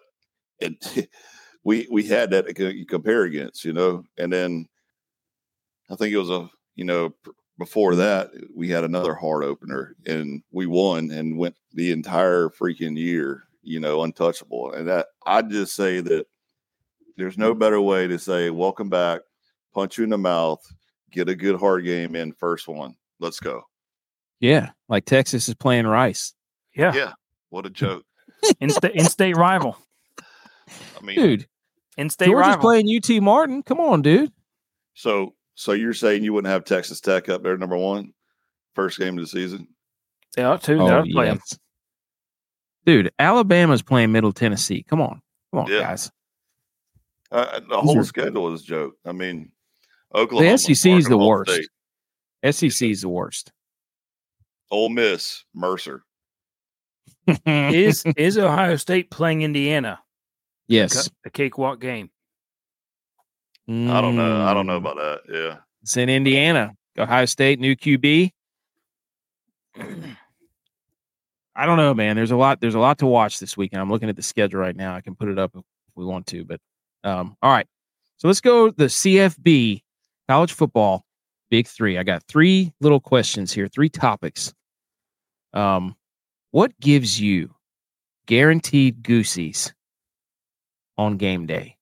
[0.60, 1.08] it
[1.64, 4.04] we we had that to compare against, you know.
[4.18, 4.68] And then
[5.90, 7.14] I think it was a you know
[7.58, 12.96] before that we had another hard opener and we won and went the entire freaking
[12.96, 14.72] year, you know, untouchable.
[14.72, 16.26] And that I just say that
[17.16, 19.20] there's no better way to say welcome back,
[19.74, 20.60] punch you in the mouth,
[21.10, 22.96] get a good hard game in first one.
[23.20, 23.62] Let's go.
[24.40, 26.34] Yeah, like Texas is playing Rice,
[26.74, 26.92] yeah.
[26.94, 27.12] Yeah.
[27.50, 28.04] What a joke.
[28.60, 29.76] In-state, in-state rival.
[30.68, 31.46] I mean, dude.
[31.98, 32.62] In-state Georgia's rival.
[32.62, 33.62] playing UT Martin.
[33.62, 34.32] Come on, dude.
[34.94, 38.12] so so you're saying you wouldn't have Texas Tech up there number one,
[38.74, 39.68] first game of the season?
[40.36, 40.74] They ought to.
[40.76, 41.36] They ought to play 'em.
[41.36, 41.58] Oh, yes.
[42.86, 44.82] Dude, Alabama's playing Middle Tennessee.
[44.82, 45.20] Come on.
[45.52, 45.80] Come on, Yeah.
[45.80, 46.10] guys.
[47.30, 48.94] Uh, the These whole are- schedule is a joke.
[49.04, 49.52] I mean,
[50.14, 51.50] Oklahoma, The SEC is the Arkansas worst.
[51.52, 51.68] State,
[52.42, 53.52] SEC is the worst.
[54.70, 56.02] Ole Miss, Mercer.
[57.46, 60.01] is is Ohio State playing Indiana?
[60.72, 61.10] Yes.
[61.24, 62.10] A cakewalk game.
[63.68, 64.44] I don't know.
[64.44, 65.20] I don't know Mm, about that.
[65.32, 65.56] Yeah.
[65.82, 66.74] It's in Indiana.
[66.98, 68.30] Ohio State, new QB.
[71.54, 72.16] I don't know, man.
[72.16, 72.60] There's a lot.
[72.60, 73.80] There's a lot to watch this weekend.
[73.82, 74.94] I'm looking at the schedule right now.
[74.94, 75.62] I can put it up if
[75.94, 76.60] we want to, but
[77.04, 77.66] um, all right.
[78.16, 79.82] So let's go the CFB
[80.28, 81.04] college football
[81.50, 81.98] big three.
[81.98, 84.54] I got three little questions here, three topics.
[85.52, 85.94] Um,
[86.52, 87.54] what gives you
[88.26, 89.74] guaranteed goosies
[90.98, 91.76] on game day?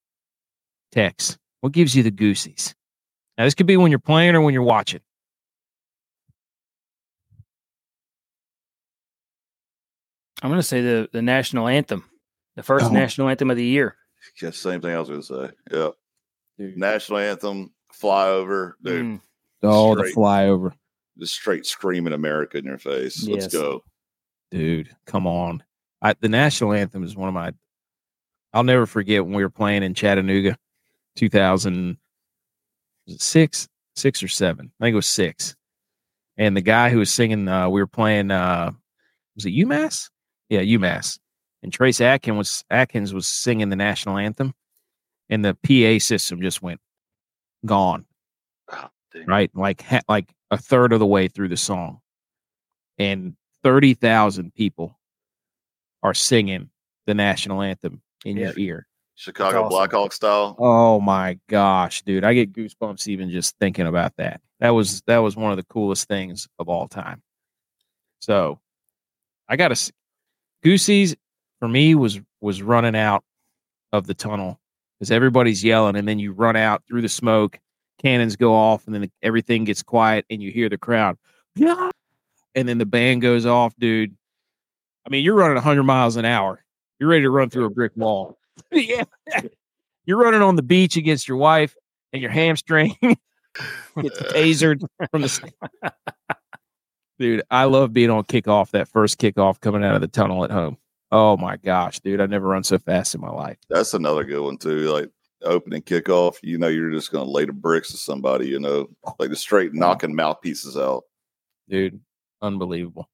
[0.92, 2.74] Tex, what gives you the goosies?
[3.38, 5.00] Now this could be when you're playing or when you're watching.
[10.42, 12.04] I'm going to say the the national anthem,
[12.56, 12.90] the first Oh.
[12.90, 13.96] national anthem of the year.
[14.36, 15.50] Just same thing I was going to say.
[15.70, 15.90] Yeah.
[16.58, 16.76] Dude.
[16.78, 18.72] National anthem, flyover.
[18.82, 19.20] Dude, Mm.
[19.62, 20.72] Oh, the flyover.
[21.18, 23.22] just straight screaming America in your face.
[23.26, 23.42] Yes.
[23.42, 23.84] Let's go.
[24.50, 24.94] dude.
[25.06, 25.62] Come on.
[26.02, 27.52] I, the national anthem is one of my.
[28.52, 30.56] I'll never forget when we were playing in Chattanooga,
[31.16, 34.70] 2006, six or seven.
[34.80, 35.56] I think it was six.
[36.36, 38.30] And the guy who was singing, uh, we were playing.
[38.30, 38.72] Uh,
[39.34, 40.10] was it UMass?
[40.48, 41.18] Yeah, UMass.
[41.62, 44.54] And Trace Atkins was Atkins was singing the national anthem,
[45.28, 46.80] and the PA system just went
[47.66, 48.06] gone
[48.72, 48.88] Oh,
[49.26, 49.50] right?
[49.54, 52.00] Like ha- like a third of the way through the song,
[52.98, 54.98] and thirty thousand people
[56.02, 56.70] are singing
[57.06, 58.86] the national anthem in your ear.
[59.14, 59.68] Chicago awesome.
[59.68, 60.56] Blackhawk style.
[60.58, 62.24] Oh my gosh, dude!
[62.24, 64.40] I get goosebumps even just thinking about that.
[64.60, 67.22] That was that was one of the coolest things of all time.
[68.20, 68.60] So,
[69.48, 69.92] I got to
[70.62, 71.14] Goosey's
[71.58, 73.22] for me was was running out
[73.92, 74.58] of the tunnel
[74.98, 77.58] because everybody's yelling, and then you run out through the smoke,
[77.98, 81.18] cannons go off, and then everything gets quiet, and you hear the crowd,
[81.56, 81.90] yeah,
[82.54, 84.14] and then the band goes off, dude.
[85.06, 86.62] I mean, you're running 100 miles an hour.
[87.00, 88.38] You're ready to run through a brick wall.
[88.72, 89.04] yeah,
[90.04, 91.74] you're running on the beach against your wife,
[92.12, 95.52] and your hamstring gets tasered from the.
[97.18, 98.70] Dude, I love being on kickoff.
[98.70, 100.76] That first kickoff coming out of the tunnel at home.
[101.10, 102.20] Oh my gosh, dude!
[102.20, 103.56] I never run so fast in my life.
[103.70, 104.92] That's another good one too.
[104.92, 105.10] Like
[105.42, 108.46] opening kickoff, you know, you're just going to lay the bricks to somebody.
[108.46, 111.04] You know, like the straight knocking mouthpieces out.
[111.68, 112.00] dude.
[112.42, 113.08] Unbelievable.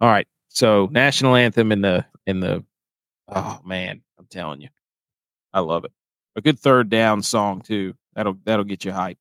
[0.00, 0.26] All right.
[0.48, 2.64] So national anthem in the in the
[3.28, 4.68] oh um, man, I'm telling you.
[5.52, 5.92] I love it.
[6.36, 7.94] A good third down song too.
[8.14, 9.18] That'll that'll get you hype.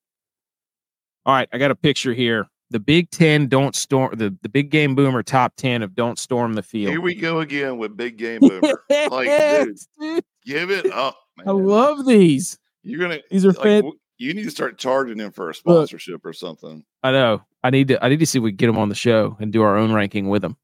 [1.25, 2.47] All right, I got a picture here.
[2.69, 6.53] The Big Ten don't storm the, the big game boomer top ten of don't storm
[6.53, 6.91] the field.
[6.91, 8.83] Here we go again with big game boomer.
[8.89, 11.47] Like, dude, Dude, Give it up, man.
[11.47, 12.57] I love these.
[12.83, 13.19] You're gonna.
[13.29, 16.83] These are like, fan- You need to start charging them for a sponsorship or something.
[17.03, 17.41] I know.
[17.63, 19.35] I need to I need to see if we can get them on the show
[19.39, 20.55] and do our own ranking with them.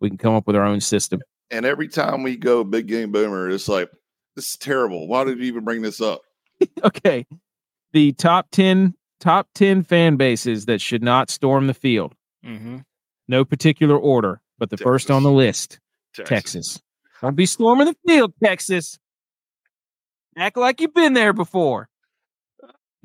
[0.00, 1.20] We can come up with our own system.
[1.50, 3.90] And every time we go big game boomer, it's like
[4.36, 5.06] this is terrible.
[5.06, 6.22] Why did you even bring this up?
[6.84, 7.26] okay.
[7.92, 12.14] The top 10 top 10 fan bases that should not storm the field.
[12.44, 12.78] Mm-hmm.
[13.28, 15.78] No particular order, but the first on the list,
[16.14, 16.80] Texas.
[17.20, 18.98] Don't be storming the field, Texas.
[20.36, 21.88] Act like you've been there before.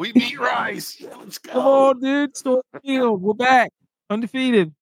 [0.00, 1.04] We beat Rice.
[1.18, 1.52] Let's go.
[1.52, 2.34] Come on, dude.
[2.34, 3.20] Storm the field.
[3.20, 3.70] We're back.
[4.08, 4.72] Undefeated.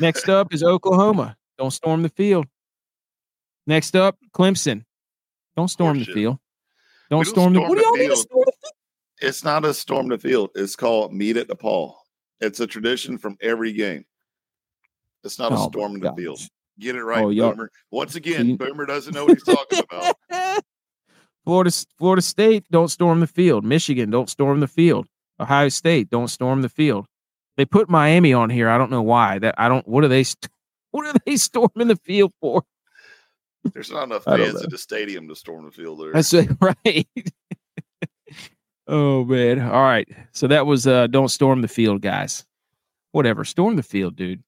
[0.00, 1.36] Next up is Oklahoma.
[1.58, 2.46] Don't storm the field.
[3.66, 4.84] Next up, Clemson.
[5.56, 6.38] Don't oh, storm the field.
[7.10, 8.18] Don't don't storm the storm What do y'all mean field.
[8.18, 8.72] storm the field?
[9.20, 10.50] It's not a storm the field.
[10.54, 11.94] It's called meet at the Paw.
[12.40, 14.04] It's a tradition from every game.
[15.22, 16.40] It's not a Oh, my storm in the field.
[16.80, 17.70] Get it right, Oh, Boomer.
[17.90, 18.56] Once again, See?
[18.56, 20.16] Boomer doesn't know what he's talking about.
[21.44, 23.64] Florida Florida State don't storm the field.
[23.64, 25.06] Michigan don't storm the field.
[25.40, 27.06] Ohio State don't storm the field.
[27.56, 28.68] They put Miami on here.
[28.68, 29.38] I don't know why.
[29.38, 29.86] That I don't.
[29.86, 30.24] What are they?
[30.24, 30.48] st-
[30.92, 32.64] What are they storming the field for?
[33.72, 36.12] There's not enough fans at the stadium to storm the field there.
[36.12, 37.08] That's right.
[38.88, 39.60] oh man.
[39.60, 40.06] All right.
[40.32, 42.44] So that was uh don't storm the field, guys.
[43.12, 43.44] Whatever.
[43.44, 44.42] Storm the field, dude.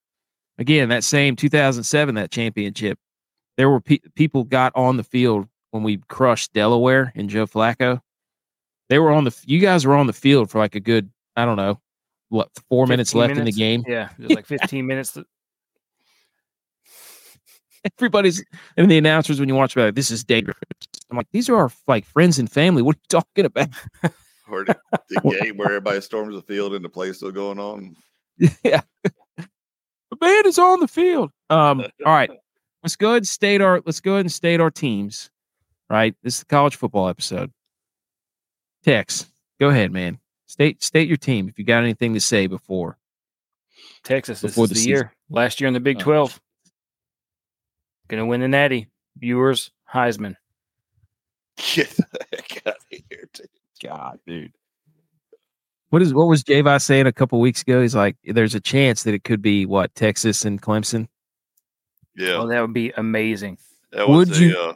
[0.59, 2.99] Again, that same 2007 that championship.
[3.57, 8.01] There were pe- people got on the field when we crushed Delaware and Joe Flacco.
[8.88, 11.45] They were on the you guys were on the field for like a good, I
[11.45, 11.81] don't know,
[12.35, 13.85] what, 4 minutes 15 left in the game.
[13.87, 15.12] Yeah, it was like 15 minutes.
[15.12, 15.25] To,
[17.99, 18.44] Everybody's
[18.77, 20.57] and the announcers when you watch about it, this is dangerous.
[21.11, 22.83] I'm like, these are our like friends and family.
[22.83, 23.68] What are you talking about?
[24.47, 24.77] Or the,
[25.09, 27.97] the game where everybody storms the field and the play still going on.
[28.62, 28.83] yeah.
[29.37, 31.31] The band is on the field.
[31.49, 32.31] Um, all right.
[32.83, 35.31] Let's go ahead and state our let's go ahead and state our teams.
[35.88, 36.14] Right.
[36.23, 37.53] This is the college football episode.
[38.85, 39.27] Tex,
[39.59, 40.18] go ahead, man.
[40.46, 42.98] State state your team if you got anything to say before.
[44.02, 45.12] Texas, this Before is the the, year.
[45.30, 46.40] Last year in the Big Oh, 12.
[48.09, 48.88] Gonna win the Natty.
[49.16, 50.37] Viewers, Heisman.
[51.57, 53.48] Get the heck out of here, dude.
[53.83, 54.52] God, dude.
[55.90, 57.80] What is what was Javi saying a couple weeks ago?
[57.80, 61.07] He's like, there's a chance that it could be what Texas and Clemson.
[62.16, 63.59] Yeah, Oh, that would be amazing.
[63.92, 64.74] that was would a, you- uh,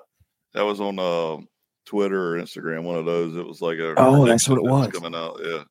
[0.55, 1.39] that was on uh,
[1.89, 2.83] Twitter or Instagram.
[2.85, 3.35] One of those.
[3.35, 4.89] It was like a Oh, that's what it that was.
[4.89, 5.41] coming out.
[5.43, 5.65] Yeah,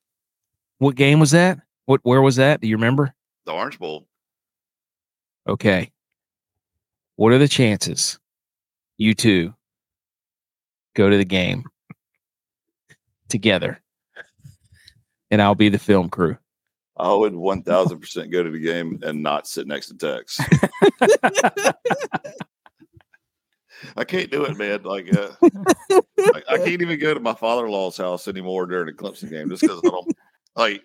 [0.79, 1.59] What game was that?
[1.85, 2.59] What where was that?
[2.59, 3.13] Do you remember?
[3.45, 4.05] the Orange Bowl.
[5.47, 5.91] Okay.
[7.15, 8.19] What are the chances
[8.97, 9.53] you two
[10.95, 11.63] go to the game
[13.29, 13.79] together?
[15.31, 16.37] And I'll be the film crew.
[16.97, 20.39] I would one thousand percent go to the game and not sit next to Tex.
[23.95, 24.83] I can't do it, man.
[24.83, 25.29] Like, uh,
[26.19, 29.61] I, I can't even go to my father-in-law's house anymore during the Clemson game just
[29.61, 30.15] because I don't.
[30.55, 30.83] Like,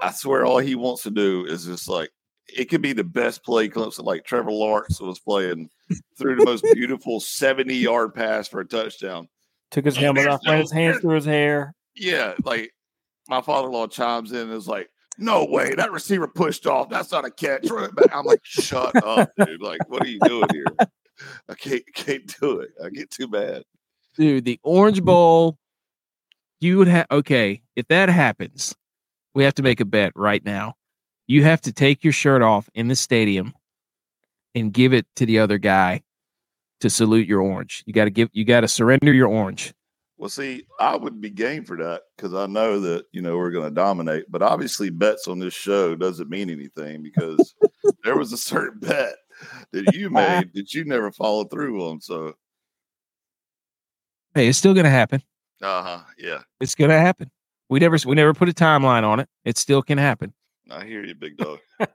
[0.00, 2.10] I swear, all he wants to do is just like
[2.48, 4.04] it could be the best play Clemson.
[4.04, 5.70] Like Trevor Lawrence was playing
[6.18, 9.28] through the most beautiful seventy-yard pass for a touchdown.
[9.70, 11.74] Took his helmet off, ran his hands through his hair.
[11.94, 12.72] Yeah, like
[13.28, 16.88] my father-in-law chimes in and is like, "No way, that receiver pushed off.
[16.88, 17.68] That's not a catch."
[18.12, 19.60] I'm like, "Shut up, dude!
[19.60, 20.66] Like, what are you doing here?
[21.48, 22.70] I can't, can't do it.
[22.82, 23.62] I get too bad."
[24.16, 25.06] Dude, the Orange mm-hmm.
[25.06, 25.58] Bowl,
[26.60, 27.62] you would have okay.
[27.74, 28.74] If that happens,
[29.34, 30.74] we have to make a bet right now.
[31.26, 33.52] You have to take your shirt off in the stadium
[34.54, 36.02] and give it to the other guy
[36.80, 37.82] to salute your orange.
[37.86, 38.30] You got to give.
[38.32, 39.74] You got to surrender your orange.
[40.18, 43.50] Well, see, I would be game for that because I know that you know we're
[43.50, 44.24] going to dominate.
[44.30, 47.54] But obviously, bets on this show doesn't mean anything because
[48.04, 49.16] there was a certain bet
[49.72, 52.00] that you made that you never followed through on.
[52.00, 52.34] So,
[54.34, 55.22] hey, it's still going to happen.
[55.62, 56.00] Uh huh.
[56.18, 57.30] Yeah, it's going to happen.
[57.68, 59.28] We never we never put a timeline on it.
[59.44, 60.32] It still can happen.
[60.70, 61.58] I hear you, big dog.
[61.80, 61.88] all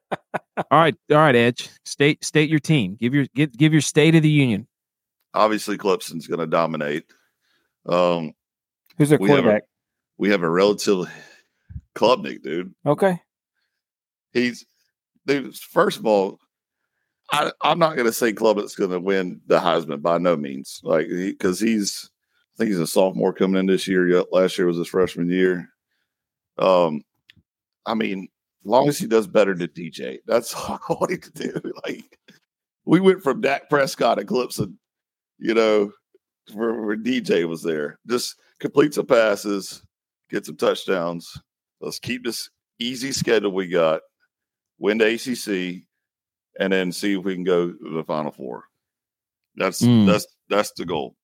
[0.71, 1.69] right, all right, Edge.
[1.85, 2.95] State state your team.
[2.95, 4.67] Give your give, give your state of the union.
[5.33, 7.05] Obviously, Clemson's going to dominate.
[7.85, 8.33] Um,
[8.97, 9.43] Who's their quarterback?
[9.43, 9.63] We have a,
[10.17, 11.09] we have a relative
[11.95, 12.73] Klubnik, dude.
[12.85, 13.21] Okay.
[14.33, 14.65] He's
[15.25, 15.55] dude.
[15.55, 16.39] First of all,
[17.31, 20.81] I, am not going to say Klubnik's going to win the Heisman by no means,
[20.83, 22.09] like because he, he's
[22.53, 24.23] I think he's a sophomore coming in this year.
[24.31, 25.69] Last year was his freshman year.
[26.57, 27.03] Um,
[27.85, 28.27] I mean,
[28.63, 30.53] as long as he does better than DJ, that's
[30.89, 31.53] all i he can do.
[31.85, 32.19] Like
[32.85, 34.75] we went from Dak Prescott Clemson,
[35.39, 35.91] you know,
[36.53, 37.97] where, where DJ was there.
[38.07, 39.83] Just complete some passes,
[40.29, 41.41] get some touchdowns.
[41.79, 44.01] Let's keep this easy schedule we got,
[44.77, 45.83] win the ACC,
[46.59, 48.65] and then see if we can go to the Final Four.
[49.55, 50.05] That's mm.
[50.05, 51.15] that's that's the goal.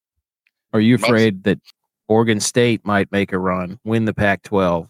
[0.74, 1.60] Are you afraid that
[2.08, 4.90] Oregon State might make a run, win the Pac-12,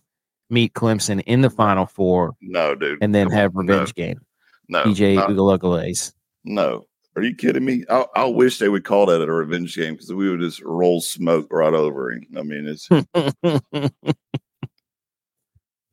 [0.50, 2.34] meet Clemson in the Final Four?
[2.42, 4.06] No, dude, and then have revenge no.
[4.06, 4.22] game.
[4.70, 6.14] No, DJ Uiagalelei's.
[6.44, 7.84] No, are you kidding me?
[7.90, 11.02] I, I wish they would call that a revenge game because we would just roll
[11.02, 12.28] smoke right over him.
[12.38, 12.88] I mean, it's.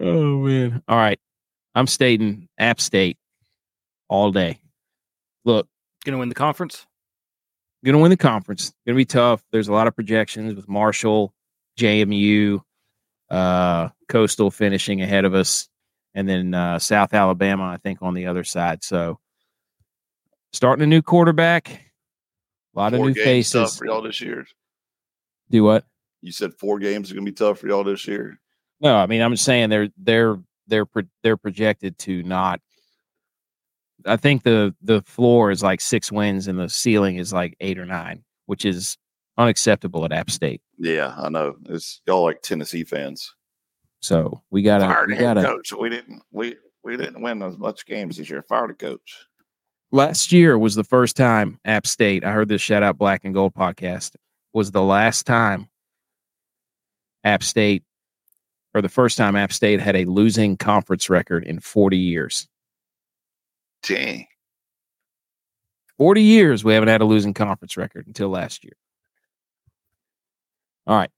[0.00, 0.82] oh man!
[0.86, 1.18] All right,
[1.74, 3.16] I'm stating App State
[4.08, 4.60] all day.
[5.44, 5.68] Look,
[6.04, 6.86] gonna win the conference.
[7.84, 8.72] Gonna win the conference.
[8.86, 9.42] Gonna be tough.
[9.52, 11.34] There's a lot of projections with Marshall,
[11.78, 12.60] JMU,
[13.30, 15.68] uh, Coastal finishing ahead of us,
[16.14, 18.82] and then uh, South Alabama, I think, on the other side.
[18.84, 19.18] So
[20.52, 21.68] starting a new quarterback,
[22.74, 24.46] a lot four of new faces for y'all this year.
[25.50, 25.84] Do what?
[26.22, 28.40] You said four games are going to be tough for y'all this year.
[28.80, 30.86] No, I mean I'm just saying they're they're they're
[31.22, 32.60] they're projected to not.
[34.06, 37.78] I think the the floor is like six wins and the ceiling is like eight
[37.78, 38.96] or nine, which is
[39.38, 40.60] unacceptable at App State.
[40.78, 41.56] Yeah, I know.
[41.68, 43.34] It's y'all like Tennessee fans.
[44.00, 45.72] So we gotta we gotta coach.
[45.72, 48.42] We didn't we we didn't win as much games this year.
[48.42, 49.26] Fired the coach
[49.94, 53.32] last year was the first time App State, I heard this shout out Black and
[53.32, 54.16] Gold podcast,
[54.52, 55.68] was the last time
[57.22, 57.84] App State,
[58.74, 62.48] or the first time App State had a losing conference record in 40 years.
[63.86, 64.26] Dang.
[65.98, 68.76] 40 years we haven't had a losing conference record until last year.
[70.86, 71.10] All right.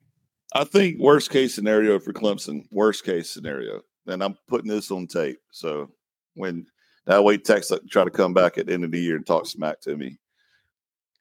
[0.53, 5.07] I think worst case scenario for Clemson, worst case scenario, and I'm putting this on
[5.07, 5.39] tape.
[5.51, 5.91] So
[6.35, 6.67] when
[7.07, 9.47] that way, Texas try to come back at the end of the year and talk
[9.47, 10.19] smack to me.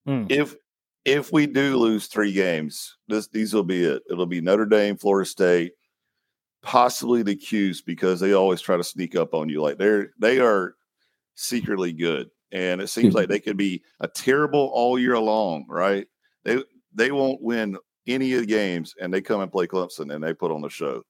[0.06, 0.26] Hmm.
[0.30, 0.56] If
[1.06, 4.04] if we do lose three games, this these will be it.
[4.10, 5.74] It'll be Notre Dame, Florida State,
[6.62, 9.62] possibly the Qs because they always try to sneak up on you.
[9.62, 10.76] Like they're they are
[11.36, 13.34] secretly good, and it seems like mm-hmm.
[13.34, 15.66] they could be a terrible all year long.
[15.70, 16.08] Right?
[16.44, 20.24] They they won't win any of the games, and they come and play Clemson and
[20.24, 21.04] they put on the show.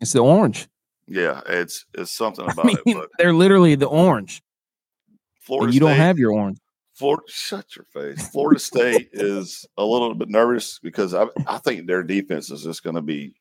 [0.00, 0.68] It's the orange.
[1.06, 2.94] Yeah, it's it's something about I mean, it.
[2.94, 4.42] But they're literally the orange.
[5.40, 6.58] Florida you State, don't have your orange.
[6.94, 8.28] Florida, shut your face.
[8.28, 12.84] Florida State is a little bit nervous because I I think their defense is just
[12.84, 13.34] going to be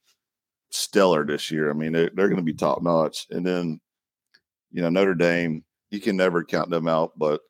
[0.72, 1.70] stellar this year.
[1.70, 3.28] I mean, they're, they're going to be top notch.
[3.30, 3.80] And then,
[4.72, 7.42] you know, Notre Dame, you can never count them out, but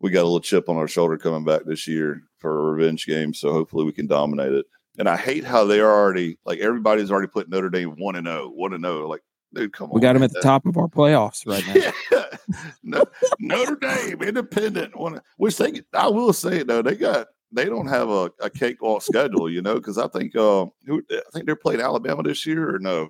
[0.00, 3.06] we got a little chip on our shoulder coming back this year for a revenge
[3.06, 3.34] game.
[3.34, 4.66] So hopefully we can dominate it.
[4.98, 8.26] And I hate how they are already like everybody's already put Notre Dame one and
[8.26, 9.08] 0, 1 and 0.
[9.08, 9.22] Like
[9.54, 9.94] Dude, come we on.
[9.94, 11.92] We got them at the top of our playoffs right now.
[12.12, 12.36] yeah.
[12.82, 13.04] no,
[13.38, 14.96] Notre Dame, independent.
[14.96, 19.02] One, which they, I will say though, they got they don't have a, a cakewalk
[19.02, 22.74] schedule, you know, because I think uh, who, I think they're playing Alabama this year
[22.74, 23.08] or no?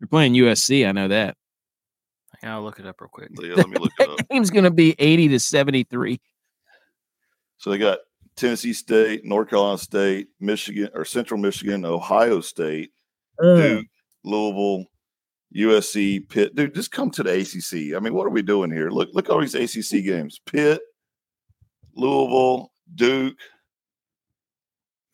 [0.00, 0.88] They're playing USC.
[0.88, 1.36] I know that.
[2.44, 3.30] I'll look it up real quick.
[3.40, 4.28] Yeah, let me look it up.
[4.30, 6.20] game's going to be eighty to seventy three.
[7.58, 7.98] So they got
[8.36, 12.90] Tennessee State, North Carolina State, Michigan or Central Michigan, Ohio State,
[13.42, 13.54] uh.
[13.56, 13.86] Duke,
[14.24, 14.84] Louisville,
[15.56, 16.54] USC, Pitt.
[16.54, 17.96] Dude, just come to the ACC.
[17.96, 18.90] I mean, what are we doing here?
[18.90, 20.82] Look, look at all these ACC games: Pitt,
[21.94, 23.36] Louisville, Duke,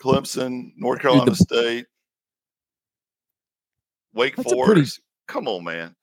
[0.03, 1.87] Clemson, North Carolina Dude, the- State,
[4.15, 4.73] Wake That's Forest.
[4.73, 4.91] pretty-
[5.29, 5.95] Come on, man.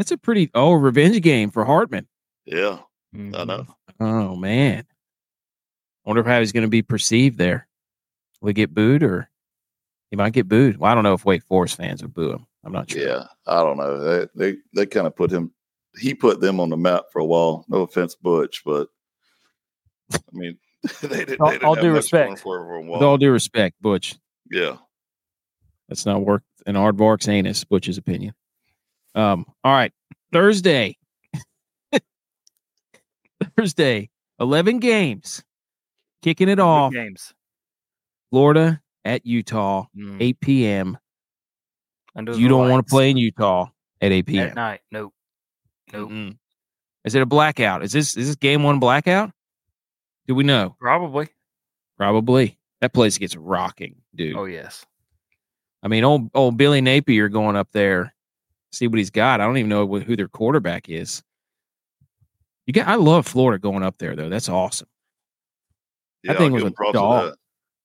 [0.00, 2.08] That's a pretty oh revenge game for Hartman.
[2.46, 2.78] Yeah,
[3.14, 3.46] I Mhm.
[3.46, 3.66] know.
[4.00, 4.86] Oh man.
[6.06, 7.68] Wonder how he's going to be perceived there.
[8.40, 9.28] Will he get booed or
[10.10, 10.78] he might get booed?
[10.78, 12.46] Well, I don't know if Wake Forest fans would boo him.
[12.64, 13.02] I'm not sure.
[13.06, 14.00] Yeah, I don't know.
[14.00, 15.52] They they, they kind of put him.
[15.98, 17.66] He put them on the map for a while.
[17.68, 18.88] No offense, Butch, but
[20.14, 20.56] I mean,
[21.02, 22.38] they, did, All- they didn't all have due much going respect.
[22.42, 23.04] for, for a With while.
[23.04, 24.16] all due respect, Butch,
[24.50, 24.78] yeah,
[25.90, 27.64] that's not worth an aardvark's anus.
[27.64, 28.32] Butch's opinion.
[29.14, 29.44] Um.
[29.64, 29.92] All right,
[30.32, 30.96] Thursday.
[33.56, 35.42] Thursday, eleven games,
[36.22, 36.92] kicking it off.
[36.92, 37.34] games.
[38.30, 40.18] Florida at Utah, Mm.
[40.20, 40.98] 8 p.m.
[42.14, 43.66] Under You don't want to play in Utah
[44.00, 44.48] at 8 p.m.
[44.48, 44.80] at night.
[44.92, 45.12] Nope.
[45.92, 46.10] Nope.
[46.10, 46.36] Mm-mm.
[47.04, 47.82] Is it a blackout?
[47.82, 49.32] Is this is this game one blackout?
[50.28, 50.76] Do we know?
[50.78, 51.28] Probably.
[51.96, 52.56] Probably.
[52.82, 54.36] That place gets rocking, dude.
[54.36, 54.84] Oh yes.
[55.82, 58.14] I mean, old old Billy Napier going up there,
[58.72, 59.40] see what he's got.
[59.40, 61.22] I don't even know who their quarterback is.
[62.66, 62.88] You got.
[62.88, 64.28] I love Florida going up there though.
[64.28, 64.88] That's awesome.
[66.22, 66.32] yeah.
[66.32, 67.24] think I'll it was a him props for dog.
[67.30, 67.36] that.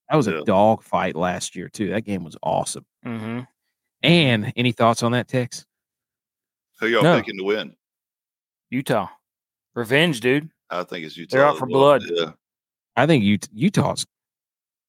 [0.10, 0.40] That was Yeah.
[0.40, 1.90] a dog fight last year too.
[1.90, 2.86] That game was awesome.
[3.06, 3.42] Mm-hmm.
[4.04, 5.66] And any thoughts on that, Tex?
[6.80, 7.18] Who y'all No.
[7.20, 7.76] picking to win?
[8.70, 9.08] Utah.
[9.74, 10.50] Revenge, dude.
[10.70, 11.36] I think it's Utah.
[11.36, 11.80] They're out for well.
[12.00, 12.04] blood.
[12.08, 12.32] Yeah,
[12.96, 14.06] I think Ut- Utah's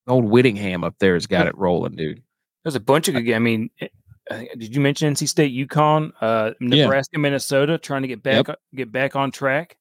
[0.06, 2.22] old Whittingham up there has got it rolling, dude.
[2.64, 3.32] There's a bunch of good.
[3.34, 3.92] I mean, eh, I think-
[4.30, 6.84] did you mention NC State, UConn, uh, Yeah.
[6.84, 9.76] Nebraska, Minnesota, trying to get back get back on track?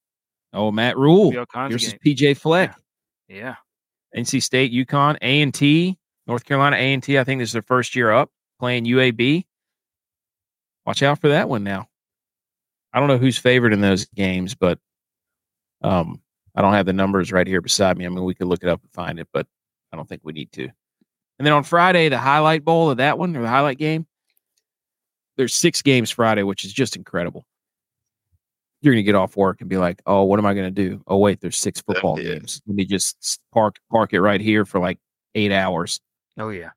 [0.53, 1.95] Oh, Matt Rhule versus.
[2.05, 2.75] PJ Fleck.
[3.27, 3.55] Yeah.
[4.15, 7.19] NC State, UConn, A and T, North Carolina A and T.
[7.19, 9.45] I think this is their first year up playing UAB.
[10.85, 11.89] Watch out for that one now.
[12.93, 14.79] I don't know who's favored in those games, but
[15.81, 16.21] um,
[16.55, 18.05] I don't have the numbers right here beside me.
[18.05, 19.47] I mean, we could look it up and find it, but
[19.91, 20.63] I don't think we need to.
[20.63, 24.07] And then on Friday, the highlight bowl of that one or the highlight game.
[25.37, 27.45] There's six games Friday, which is just incredible.
[28.81, 31.01] You're gonna get off work and be like, "Oh, what am I gonna do?
[31.07, 32.33] Oh, wait, there's six football yeah.
[32.35, 32.61] games.
[32.67, 34.99] Let me just park park it right here for like
[35.33, 35.99] eight hours."
[36.37, 36.71] Oh yeah.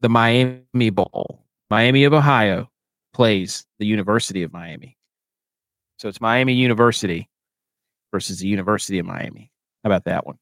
[0.00, 1.44] the Miami Bowl.
[1.70, 2.70] Miami of Ohio
[3.12, 4.96] plays the University of Miami.
[5.98, 7.28] So it's Miami University
[8.12, 9.50] versus the University of Miami.
[9.82, 10.38] How about that one?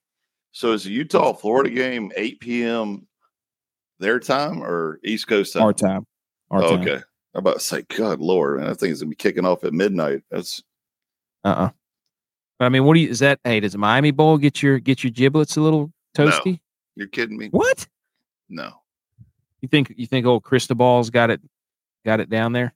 [0.53, 3.07] So is the Utah Florida game 8 p.m.
[3.99, 5.63] their time or East Coast time?
[5.63, 6.07] Our time.
[6.51, 6.81] Our Oh, time.
[6.83, 7.03] okay.
[7.37, 10.23] I'm about to say, God Lord, man, that thing's gonna be kicking off at midnight.
[10.31, 10.63] That's
[11.45, 11.69] Uh-uh.
[12.59, 13.41] I mean, what do you is that?
[13.45, 16.25] Hey, does the Miami Bowl get your get your giblets a little No.
[16.31, 16.61] toasty?
[16.95, 17.49] you're kidding me?
[17.49, 17.87] What?
[18.49, 18.73] No.
[19.61, 21.43] You think you think old Cristobal's got it
[22.07, 22.75] got it down there?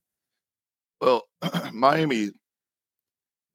[1.00, 1.22] Well,
[1.72, 2.32] Miami,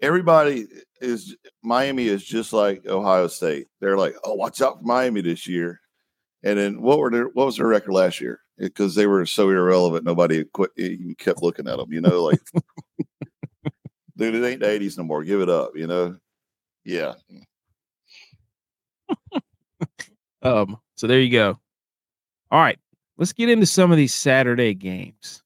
[0.02, 0.66] everybody
[1.02, 3.68] is Miami is just like Ohio State.
[3.80, 5.82] They're like, oh, watch out for Miami this year.
[6.44, 8.40] And then what were their what was their record last year?
[8.58, 11.92] Because they were so irrelevant, nobody quit, even kept looking at them.
[11.92, 12.40] You know, like,
[14.18, 15.24] dude, it ain't the '80s no more.
[15.24, 15.72] Give it up.
[15.76, 16.18] You know.
[16.84, 17.14] Yeah.
[20.42, 21.60] Um, so there you go.
[22.52, 22.78] All right,
[23.18, 25.42] let's get into some of these Saturday games.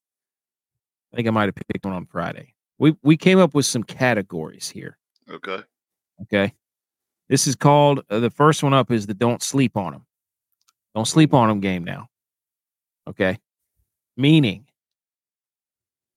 [1.13, 2.53] I think I might have picked one on Friday.
[2.79, 4.97] We we came up with some categories here.
[5.31, 5.63] Okay.
[6.23, 6.53] Okay,
[7.29, 10.05] this is called uh, the first one up is the don't sleep on them.
[10.93, 12.09] Don't sleep on them game now.
[13.09, 13.37] Okay,
[14.17, 14.65] meaning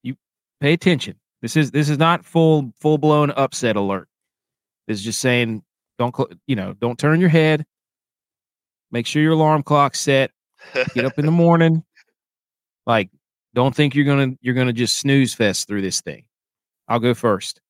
[0.02, 0.16] you
[0.60, 1.16] pay attention.
[1.40, 4.08] This is this is not full full blown upset alert.
[4.86, 5.62] This is just saying
[5.98, 7.64] don't cl- you know don't turn your head.
[8.90, 10.30] Make sure your alarm clock's set.
[10.94, 11.82] Get up in the morning.
[12.86, 13.10] Like,
[13.54, 16.24] don't think you're gonna you're gonna just snooze fest through this thing.
[16.88, 17.60] I'll go first.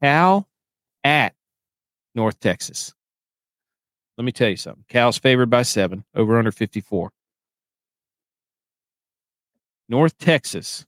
[0.00, 0.48] Cal
[1.04, 1.34] at
[2.14, 2.94] North Texas.
[4.16, 4.84] Let me tell you something.
[4.88, 7.12] Cal's favored by seven, over under 54.
[9.88, 10.84] North Texas,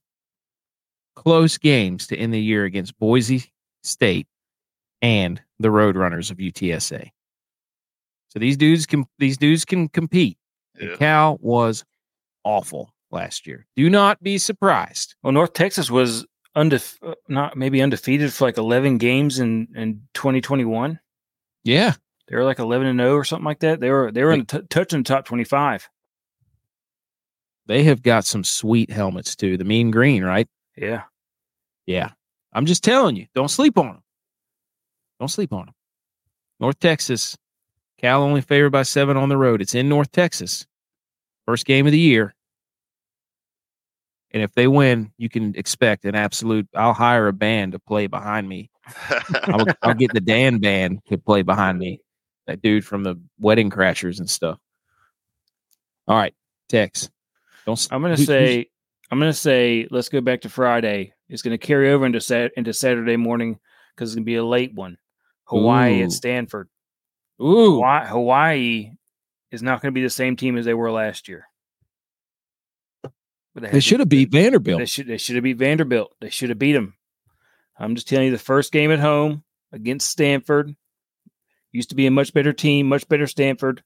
[1.17, 3.45] close games to end the year against Boise
[3.83, 4.27] State
[5.03, 7.11] and the Roadrunners of UTSA.
[8.29, 10.39] So these dudes can these dudes can compete.
[10.79, 10.97] Yeah.
[10.97, 11.85] Cal was
[12.45, 13.67] awful last year.
[13.77, 15.15] Do not be surprised.
[15.23, 16.27] Well, North Texas was
[16.57, 21.01] undef- uh, not maybe undefeated for like 11 games in in 2021.
[21.65, 21.95] Yeah.
[22.29, 23.81] They were like 11 and 0 or something like that.
[23.81, 25.89] They were they were in t- touching the top 25.
[27.69, 29.59] They have got some sweet helmets too.
[29.59, 30.49] The mean green, right?
[30.77, 31.03] Yeah.
[31.87, 32.11] Yeah.
[32.53, 34.03] I'm just telling you, don't sleep on them.
[35.21, 35.75] Don't sleep on them.
[36.61, 37.37] North Texas,
[37.99, 39.61] Cal only favored by seven on the road.
[39.61, 40.67] It's in North Texas.
[41.45, 42.35] First game of the year.
[44.31, 46.69] And if they win, you can expect an absolute.
[46.75, 48.71] I'll hire a band to play behind me.
[49.45, 52.01] I'll, I'll get the Dan band to play behind me.
[52.47, 54.59] That dude from the Wedding Crashers and stuff.
[56.07, 56.35] All right,
[56.69, 57.11] Tex.
[57.69, 57.89] Don't.
[57.91, 58.71] I'm gonna who- say
[59.11, 61.13] I'm gonna say let's go back to Friday.
[61.29, 63.59] It's gonna carry over into Sat into Saturday morning
[63.95, 64.97] because it's gonna be a late one.
[65.45, 66.05] Hawaii Ooh.
[66.05, 66.69] at Stanford.
[67.43, 68.91] Ooh, Hawaii, Hawaii
[69.51, 71.45] is not going to be the same team as they were last year.
[73.55, 74.89] They had- should have beat They Vanderbilt.
[74.89, 75.07] should.
[75.07, 76.15] They should have beat Vanderbilt.
[76.21, 76.95] They should have beat them.
[77.79, 80.75] I'm just telling you, the first game at home against Stanford
[81.73, 83.83] used to be a much better team, much better Stanford.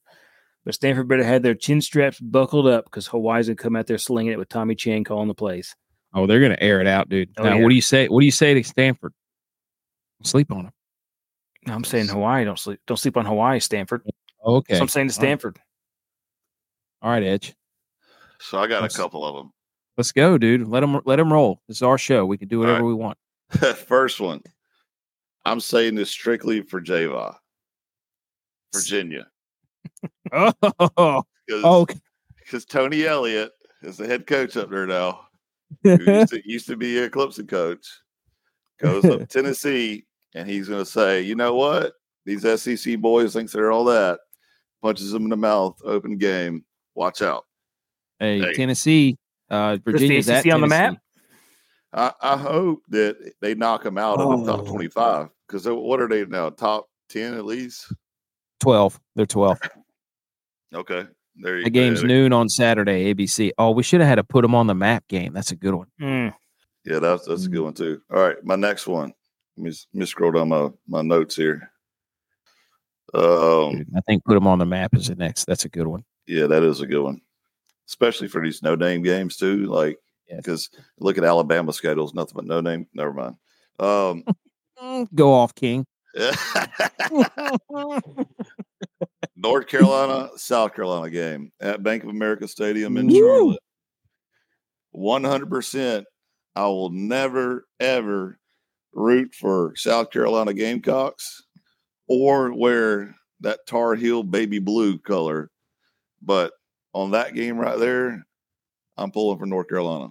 [0.65, 3.99] But Stanford better had their chin straps buckled up because Hawaii's gonna come out there
[3.99, 5.75] slinging it with Timmy Chang calling the plays.
[6.15, 7.31] Oh, they're gonna air it out, dude.
[7.37, 7.63] Oh, now, yeah.
[7.63, 8.07] what do you say?
[8.09, 9.13] What do you say to Stanford?
[10.23, 10.73] Sleep on them.
[11.67, 12.45] No, I'm saying Hawaii.
[12.45, 12.81] Don't sleep.
[12.87, 14.03] Don't sleep on Hawaii, Stanford.
[14.45, 14.75] Oh, okay.
[14.75, 15.59] So I'm saying to Stanford.
[17.01, 17.55] All right, Edge.
[18.41, 19.53] so I got a Let's- couple of them.
[19.99, 20.67] Let's go, dude.
[20.69, 21.61] Let them let them roll.
[21.69, 22.25] This is our show.
[22.25, 22.87] We can do whatever right.
[22.87, 23.19] we want.
[23.87, 24.43] First one.
[25.45, 27.37] I'm saying this strictly for Java,
[28.73, 29.27] Virginia.
[30.33, 31.87] Oh, Because oh,
[32.69, 33.53] Tony Elliott
[33.83, 35.27] is the head coach up there now.
[35.83, 37.87] Who used to, used to be a Clemson coach.
[38.81, 41.93] Goes up to Tennessee, and he's going to say, you know what?
[42.25, 44.21] These SEC boys thinks they're all that.
[44.83, 46.65] Punches them in the mouth, open game.
[46.95, 47.45] Watch out.
[48.19, 48.53] hey, Hey.
[48.55, 49.17] Tennessee,
[49.51, 50.97] uh, Virginia's at ACC on the map?
[51.93, 54.67] I, I hope that they knock them out of the top Oh.
[54.73, 56.49] 25 because what are they now?
[56.51, 57.93] Top 10 at least?
[58.63, 59.01] Twelve.
[59.17, 59.59] They're twelve.
[60.75, 61.05] Okay.
[61.37, 63.51] There you The game's noon on Saturday, ABC.
[63.59, 65.33] Oh, we should have had to put them on the map game.
[65.33, 65.89] That's a good one.
[66.01, 66.35] Mm.
[66.85, 68.01] Yeah, that's that's a good one too.
[68.11, 69.13] All right, my next one.
[69.57, 71.71] Let me, let me scroll down my, my notes here.
[73.15, 75.45] Um, Dude, I think put them on the map is the next.
[75.47, 76.05] That's a good one.
[76.27, 77.21] yeah, that is a good one,
[77.89, 79.67] especially for these no name games too.
[79.67, 79.99] Like,
[80.29, 80.37] Yes.
[80.39, 82.87] because look at Alabama schedules, nothing but no name.
[82.95, 83.37] Never mind.
[83.79, 84.25] Um,
[85.15, 85.85] Go off, King.
[89.37, 93.15] North Carolina, South Carolina game at Bank of America Stadium in Woo.
[93.15, 93.61] Charlotte.
[94.91, 96.07] One hundred percent.
[96.55, 98.39] I will never ever
[98.93, 101.43] root for South Carolina Gamecocks
[102.09, 105.51] or wear that Tar Heel baby blue color,
[106.21, 106.53] but
[106.93, 108.23] on that game right there,
[108.99, 110.09] I'm pulling for North Carolina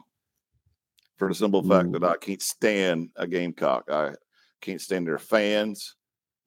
[1.18, 3.84] for the simple fact that I can't stand a Gamecock.
[3.92, 4.14] I
[4.62, 5.96] can't stand their fans.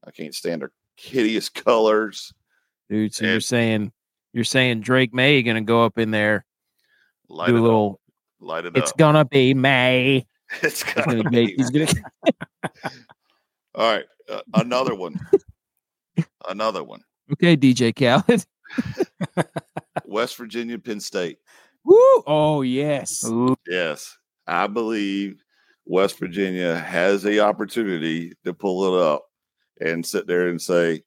[0.07, 2.33] I can't stand their hideous colors.
[2.89, 3.93] Dude, so you're saying
[4.33, 6.45] you're saying Drake Maye gonna go up in there,
[7.29, 7.65] Light do it a up.
[7.65, 8.01] little
[8.41, 8.99] Light it it's up.
[8.99, 10.27] gonna be May.
[10.63, 11.87] It's gonna gonna, be make, he's gonna
[13.75, 15.19] All right, uh, another one.
[16.47, 17.01] another one.
[17.33, 18.45] Okay, DJ Khaled.
[20.05, 21.39] West Virginia, Penn State.
[21.85, 22.23] Woo!
[22.27, 23.25] Oh yes.
[23.27, 25.44] Ooh, Yes, I believe
[25.87, 29.27] West Virginia has a opportunity to pull it up
[29.81, 31.03] and sit there and say,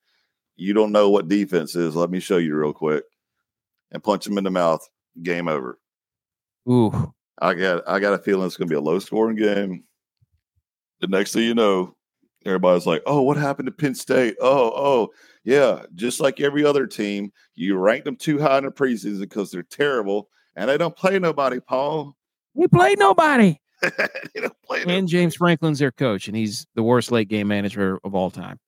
[0.55, 1.95] "You don't know what defense is.
[1.95, 3.03] Let me show you real quick,"
[3.91, 4.88] and punch them in the mouth.
[5.21, 5.80] Game over.
[6.69, 7.13] Ooh.
[7.39, 9.84] I got I got a feeling it's going to be a low scoring game.
[10.99, 11.95] The next thing you know,
[12.45, 14.36] everybody's like, "Oh, what happened to Penn State?
[14.41, 15.09] Oh, oh,
[15.43, 19.49] yeah, just like every other team, you ranked them too high in the preseason because
[19.51, 22.15] they're terrible and they don't play nobody, Paul.
[22.53, 23.59] We played nobody.
[23.82, 24.97] They don't play nobody.
[24.97, 28.59] And James Franklin's their coach, and he's the worst late game manager of all time.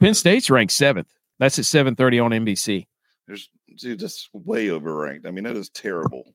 [0.00, 1.12] Penn State's ranked seventh.
[1.38, 2.86] That's at seven thirty on NBC.
[3.26, 5.26] There's dude, that's way overranked.
[5.26, 6.34] I mean, that is terrible.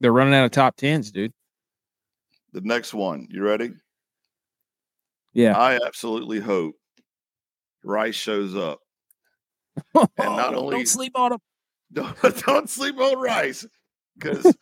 [0.00, 1.32] They're running out of top tens, dude.
[2.52, 3.72] The next one, you ready?
[5.32, 5.56] Yeah.
[5.56, 6.74] I absolutely hope
[7.84, 8.80] Rice shows up.
[9.94, 11.38] And not only- don't sleep on him.
[11.92, 12.16] Don't,
[12.46, 13.66] don't sleep on Rice
[14.16, 14.56] because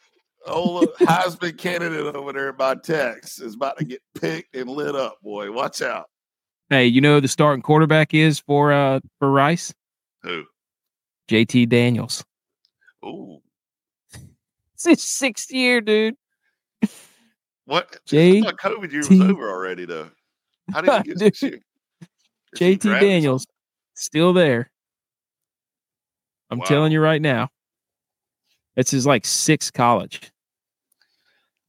[0.47, 5.19] old Heisman candidate over there by Tex is about to get picked and lit up.
[5.23, 6.07] Boy, watch out.
[6.71, 9.73] Hey, you know who the starting quarterback is for uh for Rice?
[10.23, 10.45] Who?
[11.29, 12.25] JT Daniels.
[13.05, 13.39] Ooh,
[14.75, 16.15] It's his sixth year, dude.
[17.65, 17.89] what?
[17.95, 20.11] I J thought COVID year was over already, though.
[20.73, 21.59] How did he get this year?
[22.57, 23.47] JT Daniels
[23.95, 24.71] still there.
[26.51, 26.65] I'm Wow.
[26.65, 27.49] telling you right now.
[28.79, 30.31] It's his like sixth college.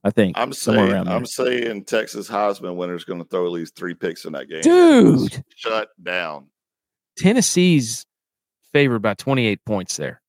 [0.04, 0.38] I think.
[0.38, 1.08] I'm saying.
[1.08, 4.48] I'm saying Texas Heisman winner is going to throw at least three picks in that
[4.48, 4.62] game.
[4.62, 5.44] Dude.
[5.56, 6.48] shut down.
[7.18, 8.06] Tennessee's
[8.72, 10.22] favored by 28 points there.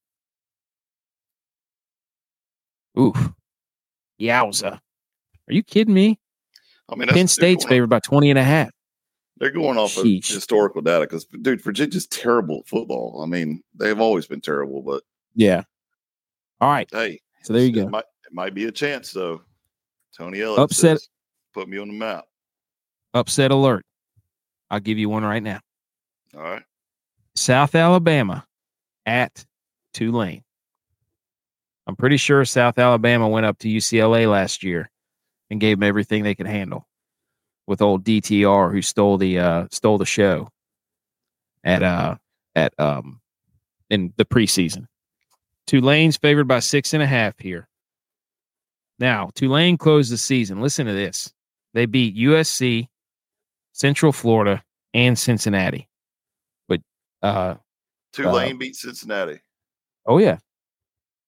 [2.98, 3.30] Oof.
[4.18, 4.72] Yowza.
[4.72, 6.18] Are you kidding me?
[6.88, 8.70] I mean, that's, Penn State's favored by 20 and a half.
[9.36, 13.20] They're going off of historical data because, dude, Virginia's terrible at football.
[13.22, 15.02] I mean, they've always been terrible, but
[15.34, 15.62] Yeah.
[16.60, 16.88] All right.
[16.92, 17.88] hey, So there you it go.
[17.88, 19.42] might It might be a chance though.
[20.16, 21.08] Tony Ellis Upset- says,
[21.54, 22.24] put me on the map.
[23.14, 23.84] Upset alert.
[24.70, 25.60] I'll give you one right now.
[26.36, 26.62] All right.
[27.34, 28.46] South Alabama
[29.06, 29.44] at
[29.94, 30.42] Tulane.
[31.86, 34.90] I'm pretty sure South Alabama went up to UCLA last year
[35.50, 36.86] and gave them everything they could handle
[37.66, 40.48] with old DTR who stole the uh stole the show
[41.64, 42.16] at uh
[42.54, 43.20] at um
[43.88, 44.86] in the preseason.
[45.66, 47.68] Tulane's favored by six and a half here.
[48.98, 50.60] Now, Tulane closed the season.
[50.60, 51.32] Listen to this.
[51.72, 52.88] They beat USC,
[53.72, 55.88] Central Florida, and Cincinnati.
[56.68, 56.80] But
[57.22, 57.54] uh
[58.12, 59.40] Tulane beat Cincinnati.
[60.06, 60.38] Oh yeah,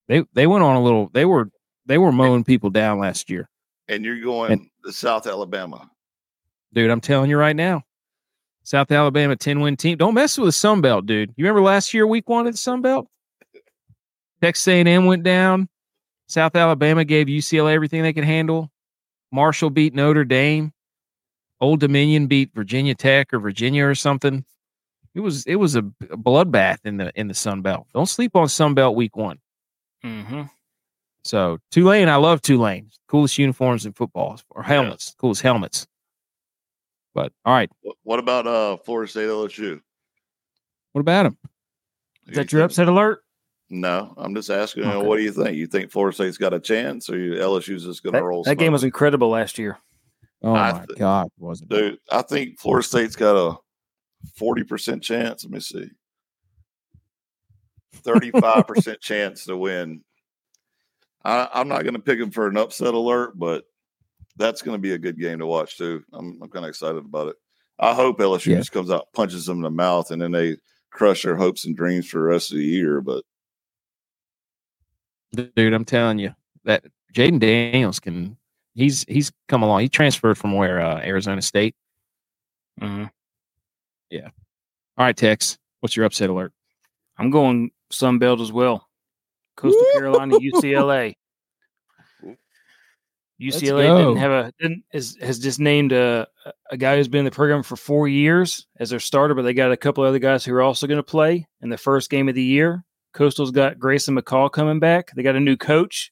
[0.09, 1.09] they they went on a little.
[1.13, 1.51] They were
[1.87, 3.49] they were mowing people down last year,
[3.89, 5.89] And you're going to South Alabama.
[6.73, 6.91] dude.
[6.91, 7.83] I'm telling you right now,
[8.65, 9.97] South Alabama ten win team.
[9.97, 11.31] Don't mess with the Sun Belt, dude.
[11.37, 13.07] You remember last year, week one of the Sun Belt?
[14.43, 15.69] Texas A&M went down.
[16.27, 18.71] South Alabama gave UCLA everything they could handle.
[19.31, 20.73] Marshall beat Notre Dame.
[21.61, 24.45] Old Dominion beat Virginia Tech or Virginia or something.
[25.15, 25.81] It was it was a,
[26.11, 27.87] a bloodbath in the in the Sun Belt.
[27.95, 29.39] Don't sleep on Sun Belt week one.
[30.05, 30.43] Mm-hmm.
[31.25, 32.91] So Tulane, I love Tulane.
[33.07, 35.15] Coolest uniforms in football or helmets.
[35.19, 35.87] Coolest helmets.
[37.15, 39.81] But all right, What, what about uh Florida State LSU?
[40.93, 41.39] what about them?
[42.27, 43.23] Is that your upset alert?
[43.75, 44.85] No, I'm just asking.
[44.85, 45.07] Okay.
[45.07, 45.57] What do you think?
[45.57, 48.43] You think Florida State's got a chance, or you, LSU's just going to roll?
[48.45, 49.79] that game was incredible last year.
[50.43, 51.77] Oh I my th- God, wasn't it?
[51.77, 51.99] dude.
[52.11, 53.57] I think Florida State's got a
[54.37, 55.45] forty percent chance.
[55.45, 55.89] Let me see,
[57.97, 60.03] thirty-five percent chance to win.
[61.25, 63.65] I, I'm not going to pick them for an upset alert, but
[64.37, 66.03] that's going to be a good game to watch too.
[66.13, 67.37] I'm, I'm kind of excited about it.
[67.79, 68.57] I hope LSU Yeah.
[68.59, 70.57] just comes out, punches them in the mouth, and then they
[70.91, 73.01] crush their hopes and dreams for the rest of the year.
[73.01, 73.25] But
[75.33, 75.73] dude.
[75.73, 78.37] I'm telling you that Jayden Daniels can.
[78.75, 79.81] He's he's come along.
[79.81, 81.75] He transferred from where uh, Arizona State.
[82.79, 83.05] hmm
[84.11, 84.29] Yeah.
[84.97, 86.53] All right, Tex, what's your upset alert?
[87.19, 88.89] I'm going Sun Belt as well.
[89.57, 91.15] Coastal Carolina, UCLA.
[93.41, 96.27] UCLA didn't have a didn't is, has just named a
[96.71, 99.53] a guy who's been in the program for four years as their starter, but they
[99.53, 102.29] got a couple other guys who are also going to play in the first game
[102.29, 102.85] of the year.
[103.13, 105.11] Coastal's got Grayson McCall coming back.
[105.15, 106.11] They got a new coach,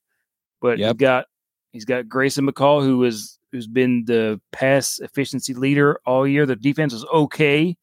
[0.61, 0.89] but Yep.
[0.95, 1.25] he's got
[1.73, 6.47] he's got Grayson McCall who is who's been the pass efficiency leader all year.
[6.47, 7.77] The defense was okay,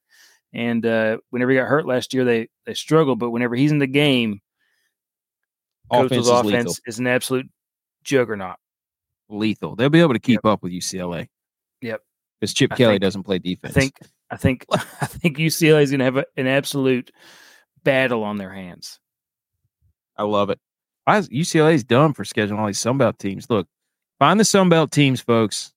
[0.53, 3.19] and uh, whenever he got hurt last year, they they struggled.
[3.19, 4.39] But whenever he's in the game,
[5.91, 7.47] Offense Coastal's is offense is an absolute
[8.03, 8.57] juggernaut.
[9.29, 9.75] Lethal.
[9.75, 11.27] They'll be able to keep up with UCLA.
[11.81, 12.01] Yep.
[12.39, 13.75] Because Chip I Kelly think- doesn't play defense.
[13.75, 13.93] I think
[14.31, 17.11] I think I think UCLA is going to have a, an absolute
[17.83, 18.99] battle on their hands.
[20.17, 20.59] I love it.
[21.05, 23.49] Why is UCLA's dumb for scheduling all these Sunbelt teams?
[23.49, 23.67] Look,
[24.19, 25.71] find the Sunbelt teams, folks,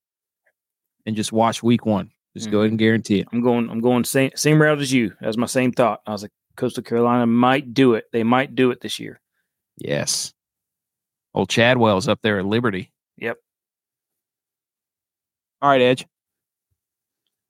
[1.06, 2.10] and just watch week one.
[2.36, 2.60] Just go Mhm.
[2.60, 3.28] ahead and guarantee it.
[3.32, 5.12] I'm going I'm going same same route as you.
[5.20, 6.00] That's my same thought.
[6.06, 8.04] I was like Coastal Carolina might do it.
[8.12, 9.20] They might do it this year.
[9.76, 10.32] Yes.
[11.34, 12.92] Old Chadwell's up there at Liberty.
[13.18, 13.38] Yep.
[15.62, 16.06] All right, Edge.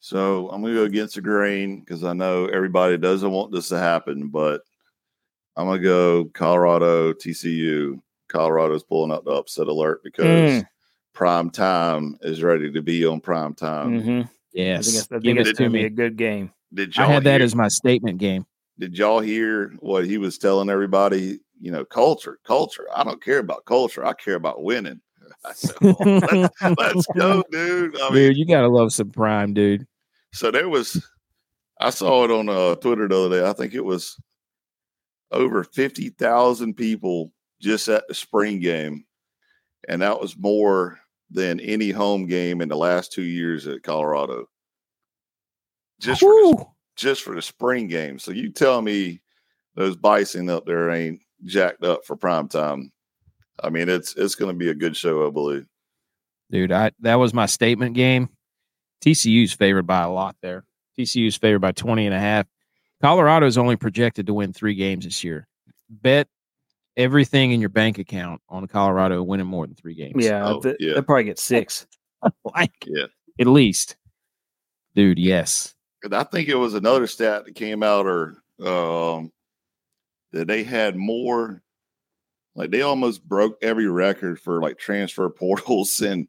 [0.01, 3.69] So I'm going to go against the grain because I know everybody doesn't want this
[3.69, 4.63] to happen, but
[5.57, 8.01] I'm going to go Colorado, TCU.
[8.29, 10.29] Colorado's pulling up the upset alert because
[10.63, 10.67] Mm.
[11.13, 14.01] prime time is ready to be on prime time.
[14.03, 14.25] Mhm.
[14.25, 14.87] I Yes.
[14.87, 15.87] think it's, I Give think it it's to going to be me.
[15.87, 16.53] a good game.
[16.73, 18.47] Did y'all I had that hear, as my statement game.
[18.79, 21.41] did y'all hear what he was telling everybody?
[21.61, 22.87] You know, culture, culture.
[22.95, 24.05] I don't care about culture.
[24.05, 25.01] I care about winning.
[25.45, 28.01] I said, "Oh, let's, let's go, dude.
[28.01, 29.87] I mean, Dude, you gotta love some prime, dude.
[30.33, 31.05] So there was,
[31.81, 33.47] I saw it on uh, Twitter the other day.
[33.49, 34.17] I think it was
[35.33, 39.05] over 50,000 people just at the spring game.
[39.89, 40.99] And that was more
[41.31, 44.47] than any home game in the last two years at Colorado.
[46.01, 46.67] Just for, the,
[46.97, 48.19] just for the spring game.
[48.19, 49.21] So you tell me
[49.75, 52.93] those bison up there ain't jacked up for prime time.
[53.63, 55.67] I mean, it's it's going to be a good show, I believe.
[56.51, 58.31] Dude, I that was my statement game.
[59.05, 60.65] TCU's favored by a lot there.
[60.99, 62.47] TCU's favored by 20 and a half.
[63.03, 65.47] Colorado's only projected to win three games this year.
[65.89, 66.29] Bet
[66.97, 70.25] everything in your bank account on Colorado winning more than three games.
[70.25, 70.95] Yeah, Oh, th- yeah.
[70.95, 71.87] they'll probably get six.
[72.55, 73.07] like Yeah.
[73.39, 73.97] at least.
[74.95, 75.75] Dude, yes.
[76.03, 79.31] And I think it was another stat that came out or um,
[80.33, 81.63] that they had more,
[82.55, 86.29] like they almost broke every record for like transfer portals and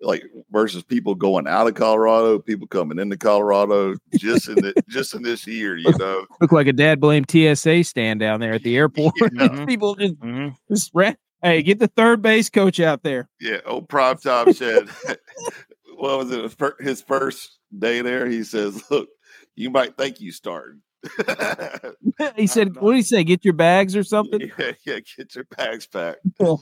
[0.00, 5.14] like versus people going out of Colorado, people coming into Colorado just in the, just
[5.14, 6.24] in this year, you know.
[6.40, 9.14] Look like a dad blame TSA stand down there at the airport.
[9.20, 9.48] Yeah.
[9.48, 9.66] Mhm.
[9.68, 10.54] People just, Mhm.
[10.70, 13.28] just ra- Hey, get the third base coach out there.
[13.40, 14.88] Yeah, old prime time said,
[15.96, 16.52] what was it?
[16.80, 19.08] his first day there, he says, "Look,
[19.54, 20.80] you might think you started."
[22.36, 23.22] he said, "What did he say?
[23.24, 26.18] Get your bags or something." yeah, yeah, get your bags packed.
[26.40, 26.60] Cool.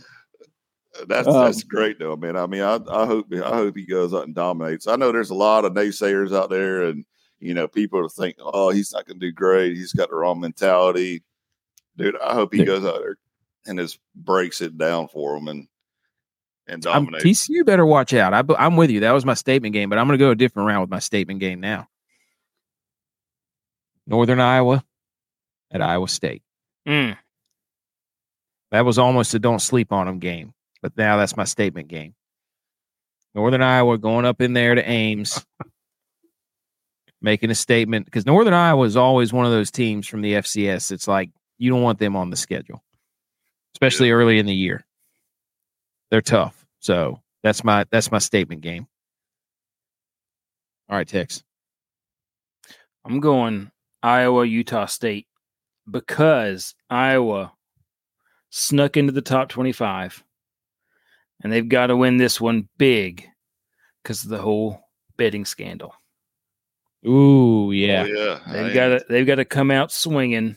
[1.09, 2.37] That's Um, that's great though, man.
[2.37, 4.87] I mean, I, I hope I hope he goes out and dominates.
[4.87, 7.05] I know there's a lot of naysayers out there, and
[7.41, 9.77] you know people are thinking, "Oh, he's not going to do great.
[9.77, 11.23] He's got the wrong mentality."
[11.97, 12.67] Dude, I hope he Yeah.
[12.67, 13.17] goes out there
[13.67, 15.67] and just breaks it down for him and
[16.69, 17.25] and I'm, dominates.
[17.49, 18.35] TCU better watch out.
[18.35, 19.01] I, I'm with you.
[19.01, 20.99] That was my statement game, but I'm going to go a different round with my
[20.99, 21.89] statement game now.
[24.07, 24.85] Northern Iowa
[25.71, 26.43] at Iowa State.
[26.87, 27.17] Mm.
[28.73, 30.53] That was almost a don't sleep on them game,
[30.87, 32.15] but now that's my statement game.
[33.35, 35.45] Northern Iowa going up in there to Ames,
[37.21, 40.93] making a statement because Northern Iowa is always one of those teams from the FCS.
[40.93, 42.85] It's like you don't want them on the schedule,
[43.75, 44.87] especially early in the year.
[46.13, 48.87] They're tough, so that's my that's my statement game.
[50.89, 51.43] All right, Tex.
[53.05, 53.73] I'm going
[54.05, 55.27] Iowa, Utah State
[55.91, 57.55] because Iowa
[58.51, 60.23] snuck into the top 25
[61.43, 63.27] and they've got to win this one big
[64.03, 64.81] because of the whole
[65.17, 65.95] betting scandal.
[67.07, 68.05] Ooh, Oh, yeah.
[68.05, 70.57] yeah, They've got to they've got to come out swinging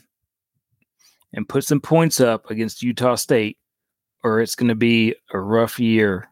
[1.32, 3.56] and put some points up against Utah State
[4.24, 6.28] or it's going to be a rough year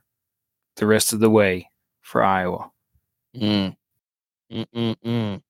[0.77, 1.69] the rest of the way
[2.03, 2.71] for Iowa.
[3.37, 3.77] Mm.
[4.53, 5.43] Mm-mm-mm.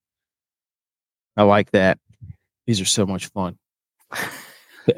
[1.37, 1.99] I like that.
[2.67, 3.57] These are so much fun.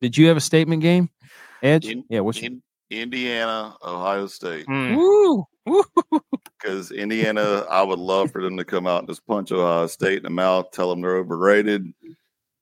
[0.00, 1.10] Did you have a statement game,
[1.62, 1.86] Edge?
[1.86, 2.20] In- yeah.
[2.20, 4.66] What's your, In, Indiana, Ohio State.
[4.66, 4.96] Mm.
[4.96, 5.44] Woo!
[5.66, 5.84] Woo!
[6.58, 10.18] because Indiana, I would love for them to come out and just punch Ohio State
[10.18, 11.92] in the mouth, tell them they're overrated.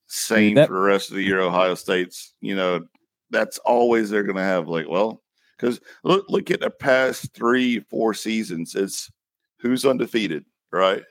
[0.08, 1.40] Same that- for the rest of the year.
[1.40, 2.84] Ohio State's, you know,
[3.30, 5.22] that's always they're going to have like, well,
[5.56, 8.74] because look, look at the past three, four seasons.
[8.74, 9.10] It's
[9.58, 11.02] who's undefeated, right?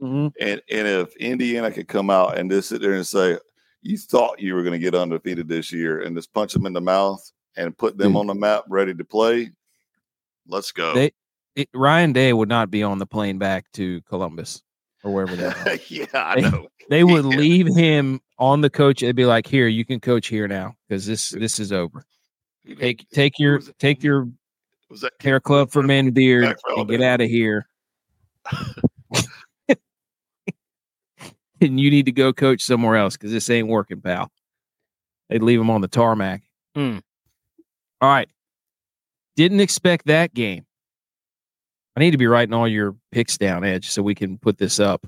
[0.00, 0.32] Mhm.
[0.40, 3.38] And and if Indiana could come out and just sit there and say,
[3.82, 6.72] you thought you were going to get undefeated this year, and just punch them in
[6.72, 8.20] the mouth and put them Dude.
[8.20, 9.50] on the map, ready to play.
[10.46, 10.94] Let's go.
[10.94, 11.12] They-
[11.56, 14.62] It, Ryan Day would not be on the plane back to Columbus
[15.04, 15.88] or wherever that.
[15.90, 16.68] yeah, I They- know.
[16.90, 17.38] They would Yeah.
[17.38, 19.00] leave him on the coach.
[19.00, 22.04] They'd be like, "Here, you can coach here now because this this is over.
[22.78, 24.28] Take take your Was take your
[24.90, 27.66] was that hair club for men beard for and get out of here.
[31.60, 34.30] and you need to go coach somewhere else because this ain't working, pal.
[35.28, 36.42] They'd leave him on the tarmac.
[36.74, 36.98] Hmm.
[38.00, 38.28] All right.
[39.36, 40.64] Didn't expect that game.
[41.96, 44.80] I need to be writing all your picks down, Edge, so we can put this
[44.80, 45.06] up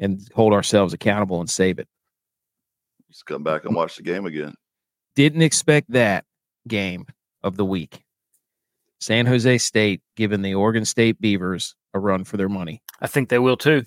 [0.00, 1.88] and hold ourselves accountable and save it.
[3.10, 4.54] Just come back and watch the game again.
[5.14, 6.24] Didn't expect that
[6.66, 7.06] game
[7.42, 8.02] of the week.
[9.00, 12.82] San Jose State giving the Oregon State Beavers a run for their money.
[13.00, 13.84] I think they will too.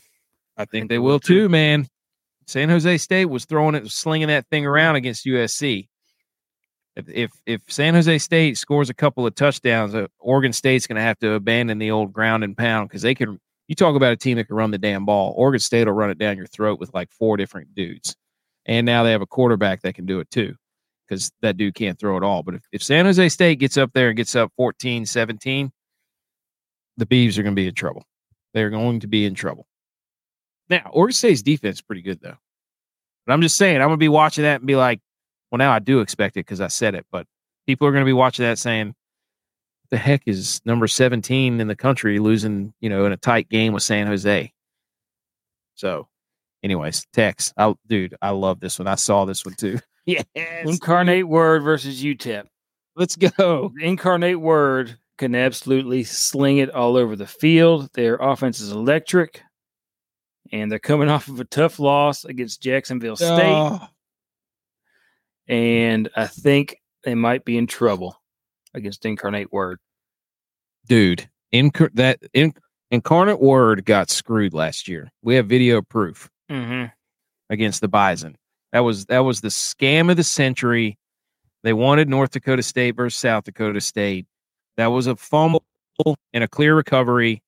[0.58, 1.88] I think they will too, man.
[2.48, 5.88] San Jose State was throwing it, slinging that thing around against USC.
[6.96, 11.02] If if, San Jose State scores a couple of touchdowns, uh, Oregon State's going to
[11.02, 13.40] have to abandon the old ground and pound because they can.
[13.68, 15.34] You talk about a team that can run the damn ball.
[15.36, 18.16] Oregon State will run it down your throat with like four different dudes,
[18.66, 20.56] and now they have a quarterback that can do it too
[21.08, 22.44] because that dude can't throw it all.
[22.44, 25.72] But if, if San Jose State gets up there and gets up 14 17,
[26.98, 28.04] the Beavs are going to be in trouble.
[28.54, 29.68] They're going to be in trouble.
[30.70, 32.38] Now, Oregon State's defense is pretty good though.
[33.26, 35.00] But I'm just saying, I'm gonna be watching that and be like,
[35.56, 37.26] well, now I do expect it because I said it, but
[37.66, 38.94] people are gonna be watching that saying,
[39.90, 43.72] the heck is number 17 in the country losing, you know, in a tight game
[43.72, 44.52] with San Jose.
[45.76, 46.10] So,
[46.62, 48.90] anyways, Tex, I dude, I love this one.
[48.90, 49.80] I saw this one too.
[50.06, 50.26] yes.
[50.36, 52.48] Incarnate Word versus UTEP.
[52.98, 53.72] Let's go.
[53.80, 57.90] Incarnate Word can absolutely sling it all over the field.
[57.94, 59.42] Their offense is electric,
[60.52, 63.30] and they're coming off of a tough loss against Jacksonville State.
[63.30, 63.88] Oh,
[65.48, 68.22] And I think they might be in trouble
[68.74, 69.80] against Incarnate Word.
[70.88, 72.54] dude, inc- that in-
[72.92, 75.12] incarnate word got screwed last year.
[75.22, 76.30] We have video proof.
[76.52, 76.86] Mm-hmm.
[77.50, 78.38] against the Bison.
[78.72, 80.98] That was that was the scam of the century.
[81.64, 84.28] They wanted North Dakota State versus South Dakota State.
[84.78, 85.64] That was a fumble
[86.34, 87.42] and a clear recovery.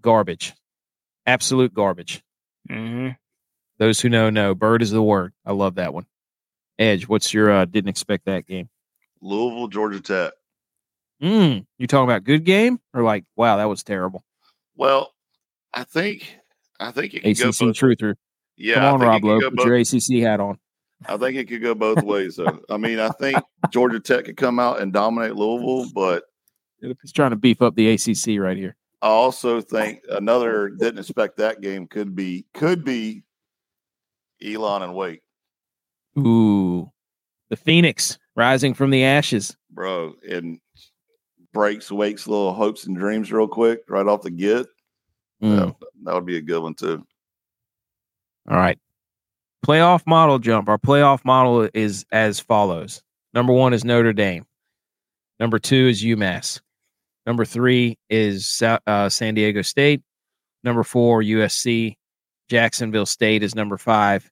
[0.00, 0.54] Garbage.
[1.26, 2.22] Absolute garbage.
[2.70, 3.10] Mm-hmm.
[3.78, 4.54] Those who know know.
[4.54, 5.32] Bird is the word.
[5.44, 6.06] I love that one.
[6.78, 8.68] Edge, what's your uh didn't expect that game?
[9.20, 10.32] Louisville, Georgia Tech.
[11.22, 14.24] Mm, you talking about good game or like wow, that was terrible.
[14.76, 15.12] Well,
[15.72, 16.36] I think
[16.80, 17.76] I think it can go ACC both.
[17.76, 18.14] truther.
[18.56, 20.58] Yeah, Come on, Rob Lowe, put both- your ACC hat on.
[21.08, 22.60] I think it could go both ways, though.
[22.70, 23.36] I mean, I think
[23.72, 26.24] Georgia Tech could come out and dominate Louisville, but
[26.80, 28.76] He's trying to beef up the ACC right here.
[29.00, 33.22] I also think another didn't expect that game could be could be
[34.44, 35.22] Elon and Wake,
[36.18, 36.90] Ooh,
[37.50, 39.56] the Phoenix rising from the ashes.
[39.70, 40.58] bro, and
[41.52, 44.66] breaks Wake's little hopes and dreams real quick right off the get.
[45.42, 45.56] Mm.
[45.56, 47.04] That, that would be a good one too.
[48.50, 48.78] All right.
[49.64, 50.68] Playoff model jump.
[50.68, 53.02] Our playoff model is as follows.
[53.32, 54.44] Number one is Notre Dame.
[55.38, 56.60] Number two is UMass.
[57.26, 60.02] Number three is uh, San Diego State.
[60.64, 61.96] Number four, USC.
[62.48, 64.28] Jacksonville State is number five.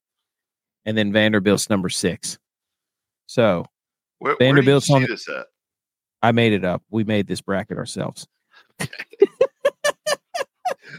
[0.86, 2.38] And then Vanderbilt's number six.
[3.26, 3.66] So
[4.18, 5.46] Where, Vanderbilt's where on do the- see this at?
[6.22, 6.82] I made it up.
[6.90, 8.26] We made this bracket ourselves.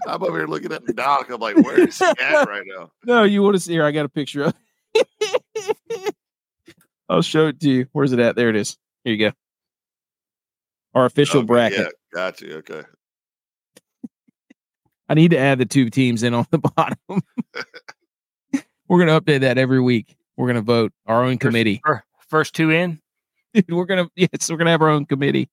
[0.08, 1.30] I'm over here looking at the doc.
[1.30, 2.92] I'm like, where is he at right now?
[3.06, 3.84] No, you want to see here?
[3.86, 4.54] I got a picture of.
[7.10, 7.88] I'll show it to you.
[7.92, 8.36] Where's it at?
[8.36, 8.78] There it is.
[9.04, 9.36] Here you go.
[10.96, 11.80] Our official Okay, bracket.
[11.80, 12.56] Yeah, got you.
[12.58, 12.84] Okay.
[15.10, 16.98] I need to add the two teams in on the bottom.
[18.92, 20.18] We're gonna update that every week.
[20.36, 21.80] We're gonna vote our own committee.
[21.86, 23.00] Fir- First two in.
[23.70, 25.50] We're gonna yes, we're gonna have our own committee.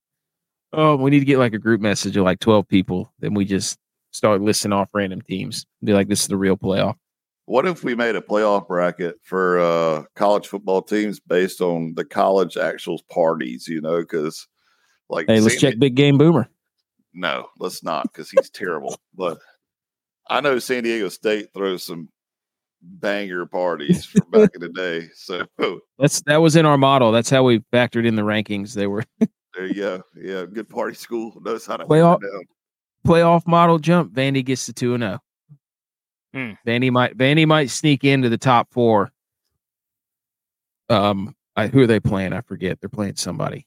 [0.73, 3.13] Oh, we need to get like a group message of like twelve people.
[3.21, 3.79] Then we just
[4.11, 5.67] start listing off random teams.
[5.85, 6.97] Be like, this is the real playoff.
[7.45, 12.05] What if we made a playoff bracket for uh, college football teams based on the
[12.05, 13.69] college actual parties?
[13.69, 14.49] You know, because
[15.09, 16.49] like, Hey, let's San- check Big Game Boomer.
[17.15, 18.99] No, let's not, because he's terrible.
[19.15, 19.39] But
[20.29, 22.09] I know San Diego State throws some
[22.83, 25.09] banger parties from back in the day.
[25.15, 25.47] So
[25.99, 27.13] That's that was in our model.
[27.13, 28.75] That's how we factored in the rankings.
[28.75, 29.05] They were
[29.55, 30.03] there you go.
[30.17, 32.45] Yeah, good party school knows how to Playoff- hold it down.
[33.07, 34.13] playoff model jump.
[34.13, 35.19] Vandy gets to two and zero.
[36.35, 36.53] Hmm.
[36.67, 39.11] Vandy might Vandy might sneak into the top four.
[40.91, 42.33] Um, I, who are they playing?
[42.33, 42.81] I forget.
[42.81, 43.67] They're playing somebody.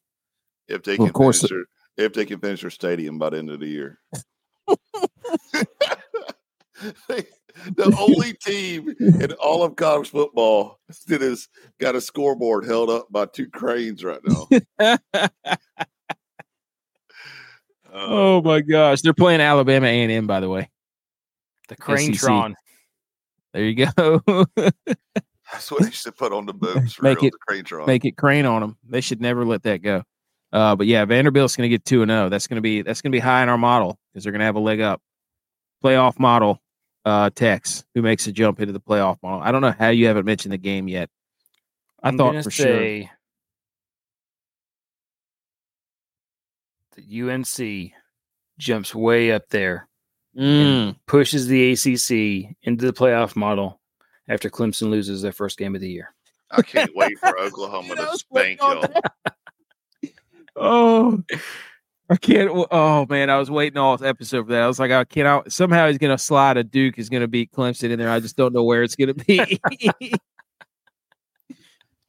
[0.67, 1.49] if they Well, can of course- finish
[1.97, 3.99] their, if they can finish their stadium by the end of the year.
[7.75, 11.47] the only team in all of college football that has
[11.79, 14.47] got a scoreboard held up by two cranes right now.
[14.79, 14.97] Uh,
[17.93, 20.27] oh my gosh, they're playing Alabama A and M.
[20.27, 20.69] By the way,
[21.67, 22.53] The Cranetron.
[23.53, 24.21] there you go.
[25.51, 26.93] that's what they should put on the boobs.
[26.93, 27.85] For Make real, it- the crane tron.
[27.87, 28.77] Make it crane on them.
[28.87, 30.03] They should never let that go.
[30.53, 32.27] Uh, but yeah, Vanderbilt's going to get two and zero.
[32.29, 34.39] That's going to be that's going to be high in our model because they're going
[34.39, 35.01] to have a leg up.
[35.83, 36.61] Playoff model.
[37.03, 39.41] Uh, Tex, who makes a jump into the playoff model.
[39.41, 41.09] I don't know how you haven't mentioned the game yet.
[42.03, 42.79] I I'm thought gonna for sure.
[46.95, 47.91] the UNC
[48.57, 49.87] jumps way up there,
[50.37, 53.81] Mm, pushes the ACC into the playoff model
[54.29, 56.13] after Clemson loses their first game of the year.
[56.49, 58.85] I can't wait for Oklahoma to spank y'all.
[60.55, 61.21] oh,
[62.11, 62.49] I can't.
[62.71, 64.63] Oh man, I was waiting all episode for that.
[64.63, 65.49] I was like, I can't.
[65.51, 68.09] Somehow he's going to slide a Duke is going to beat Clemson in there.
[68.09, 69.39] I just don't know where it's going to be.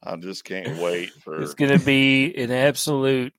[0.03, 1.41] I just can't wait for.
[1.41, 3.33] It's going to be an absolute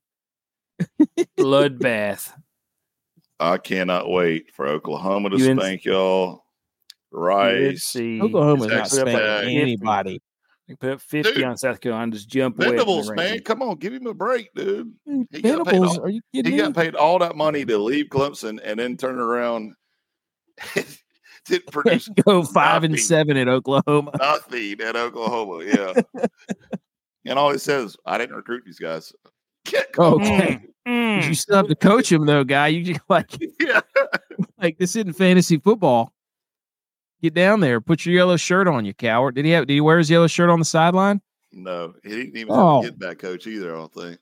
[1.38, 2.32] bloodbath.
[3.38, 6.44] I cannot wait for Oklahoma to UNC spank y'all.
[7.12, 7.94] Rice.
[7.94, 10.22] UNC Oklahoma's not Texas spanking anybody.
[10.68, 11.44] They put up 50 Dude.
[11.44, 12.68] on South Carolina, just jump away.
[12.68, 13.42] from Venables, man, ranking.
[13.42, 14.94] come on, give him a break, dude.
[15.06, 16.56] Dude, He got paid Venables, all- are you He me?
[16.56, 19.74] got paid all that money to leave Clemson and then turn around.
[21.46, 24.12] Didn't produce Go five and seven at Oklahoma.
[24.18, 25.64] nothing at Oklahoma.
[25.64, 26.24] Yeah.
[27.26, 29.12] and all he says, I didn't recruit these guys.
[29.98, 30.60] Okay.
[30.88, 31.26] Mm.
[31.28, 32.68] You still have to coach him though, guy.
[32.68, 33.80] You just like yeah.
[34.58, 36.12] like this isn't fantasy football.
[37.24, 39.34] Get down there, put your yellow shirt on, you coward.
[39.34, 41.22] Did he have did he wear his yellow shirt on the sideline?
[41.52, 42.82] No, he didn't even Oh.
[42.82, 44.18] have a get back coach either, I don't think.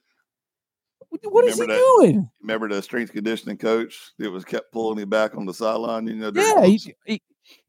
[1.09, 1.97] What- What is he that?
[1.99, 2.29] doing?
[2.41, 6.07] Remember the strength conditioning coach that was kept pulling him back on the sideline?
[6.07, 7.21] You know, Yeah, he, he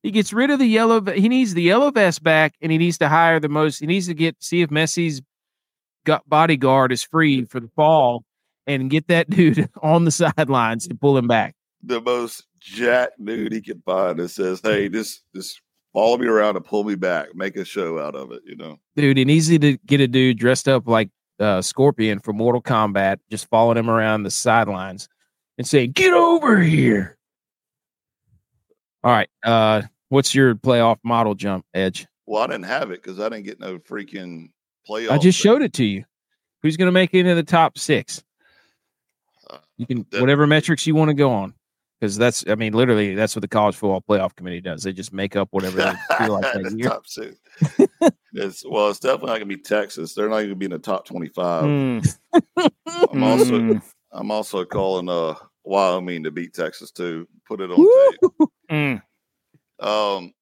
[0.05, 1.05] he gets rid of the yellow.
[1.05, 3.80] He needs the yellow vest back, and he needs to hire the most.
[3.80, 5.20] He needs to get see if Messi's
[6.07, 8.22] gut bodyguard is free for the fall,
[8.68, 11.57] and get that dude on the sidelines to pull him back.
[11.82, 15.61] the most jack dude he could find that says, Hey, just just
[15.93, 18.79] follow me around and pull me back, make a show out of it, you know.
[18.97, 23.19] Dude, and easy to get a dude dressed up like uh, Scorpion from Mortal Kombat,
[23.31, 25.09] just following him around the sidelines
[25.59, 27.19] and saying, "Get over here."
[29.03, 32.07] All right, uh, what's your playoff model jump, Edge?
[32.27, 34.51] Well, I didn't have it because I didn't get no freaking
[34.89, 35.11] playoff.
[35.11, 36.05] I just showed it to you.
[36.62, 38.25] Who's going to make it into the top six?
[39.51, 41.53] Uh, You can whatever metrics you want to go on,
[42.01, 44.82] because that's I mean literally that's what the college football playoff committee does.
[44.82, 46.88] They just make up whatever they feel like that year.
[46.88, 47.36] top six.
[48.32, 50.14] it's well, it's definitely not gonna be Texas.
[50.14, 51.64] They're not gonna be in the top twenty-five.
[51.64, 52.16] Mm,
[53.11, 53.82] I'm also mm,
[54.12, 55.34] I'm also calling uh
[55.64, 57.26] Wyoming to beat Texas too.
[57.47, 58.49] Put it on tape.
[58.70, 59.03] mm.
[59.80, 60.32] Um,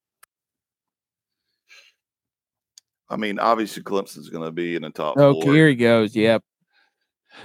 [3.08, 5.52] I mean, obviously Clemson's going to be in the top Okay, four.
[5.52, 6.14] here he goes.
[6.14, 6.42] Yep.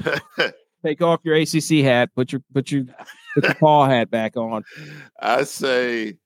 [0.85, 2.09] Take off your ACC hat.
[2.15, 2.85] Put your put your
[3.33, 4.63] put your Paul hat back on.
[5.19, 6.17] I say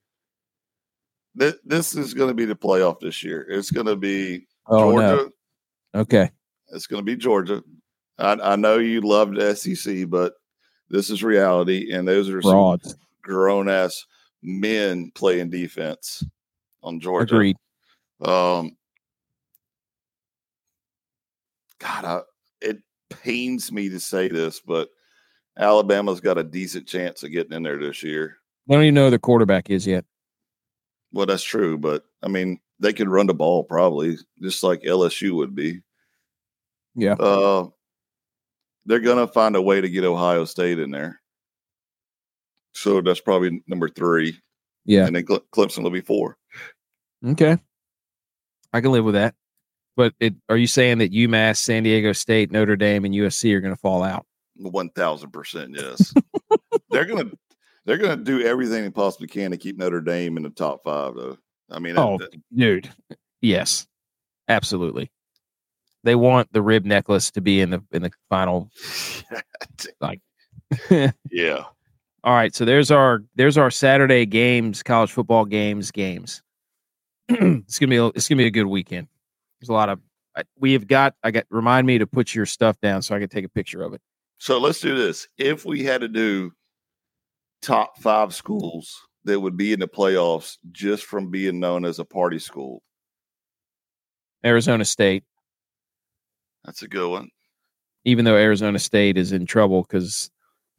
[1.36, 3.45] that this is going to be the playoff this year.
[3.49, 5.30] It's going to be Oh Georgia.
[5.93, 6.02] no.
[6.02, 6.32] Okay.
[6.70, 7.64] It's going to be Georgia.
[8.18, 10.34] I, I know you loved SEC, but
[10.89, 12.80] this is reality, and those are some
[13.22, 14.06] grown ass
[14.43, 16.24] men playing defense
[16.84, 17.36] on Georgia.
[17.36, 17.58] Agreed.
[18.22, 18.78] Um,
[21.80, 22.22] God, I,
[23.24, 24.89] pains me to say this, but
[25.57, 28.38] Alabama's got a decent chance of getting in there this year.
[28.70, 30.05] I don't even know who their quarterback is yet.
[31.12, 35.32] Well, that's true, but I mean, they could run the ball probably just like LSU
[35.36, 35.82] would be.
[36.95, 37.14] Yeah.
[37.14, 37.68] Uh,
[38.86, 41.22] they're gonna find a way to get Ohio State in there.
[42.74, 44.39] So that's probably number three,
[44.86, 45.05] Yeah.
[45.05, 46.38] and then Cle- Clemson will be four.
[47.26, 47.57] Okay.
[48.74, 49.36] I can live with that.
[49.98, 53.62] But it, are you saying that UMass, San Diego State, Notre Dame, and USC are
[53.62, 54.26] going to fall out?
[54.56, 56.14] One thousand percent, yes.
[56.92, 57.32] they're gonna
[57.86, 61.16] they're gonna do everything they possibly can to keep Notre Dame in the top five,
[61.16, 61.38] though.
[61.70, 62.89] I mean, Oh, that- dude.
[63.42, 63.88] Yes.
[64.48, 65.10] Absolutely.
[66.04, 68.70] They want the rib necklace to be in the in the final.
[70.02, 70.20] like,
[71.32, 71.64] yeah,
[72.24, 76.42] All right, so there's our there's our Saturday games, college football games, games.
[77.30, 79.08] it's gonna be a, it's gonna be a good weekend.
[79.62, 79.99] There's a lot of
[80.36, 81.14] I, we have got.
[81.24, 83.84] I got remind me to put your stuff down so I can take a picture
[83.84, 84.01] of it.
[84.39, 85.28] So let's do this.
[85.38, 86.51] If we had to do
[87.62, 92.05] top five schools that would be in the playoffs just from being known as a
[92.05, 92.82] party school,
[94.43, 95.24] Arizona State,
[96.66, 97.30] that's a good one.
[98.05, 100.32] even though Arizona State is in trouble because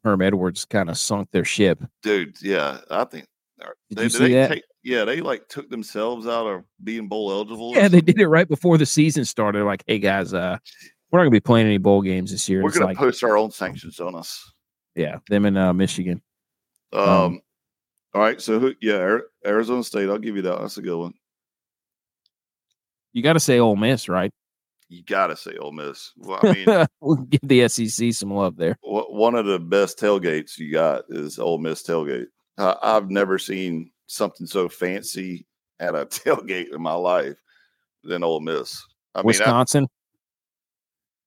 [0.03, 1.81] Herm Edwards kind of sunk their ship.
[2.01, 3.25] Dude, yeah, I think
[3.61, 4.47] uh, Did they, you see they that?
[4.49, 7.73] take- yeah, they like took themselves out of being bowl eligible.
[7.75, 9.57] Yeah, they did it right before the season started.
[9.59, 10.57] They're like, hey guys, uh,
[11.11, 12.61] we're not gonna be playing any bowl games this year.
[12.61, 14.51] We're It's gonna like, post our own sanctions on us.
[14.95, 16.21] yeah, them in uh, Michigan.
[16.91, 17.41] Um, Um,
[18.13, 18.73] all right, so who?
[18.81, 20.09] Yeah, Arizona State.
[20.09, 20.59] I'll give you that.
[20.59, 21.13] That's a good one.
[23.13, 24.31] You got to say Ole Miss, right?
[24.89, 26.11] You gotta say Ole Miss.
[26.17, 28.77] Well, I mean, we'll give the SEC some love there.
[28.81, 32.27] one of the best tailgates you got is Ole Miss tailgate.
[32.59, 35.45] I've never seen something so fancy
[35.79, 37.37] at a tailgate in my life
[38.03, 38.81] than Ole Miss.
[39.15, 39.87] I mean, Wisconsin,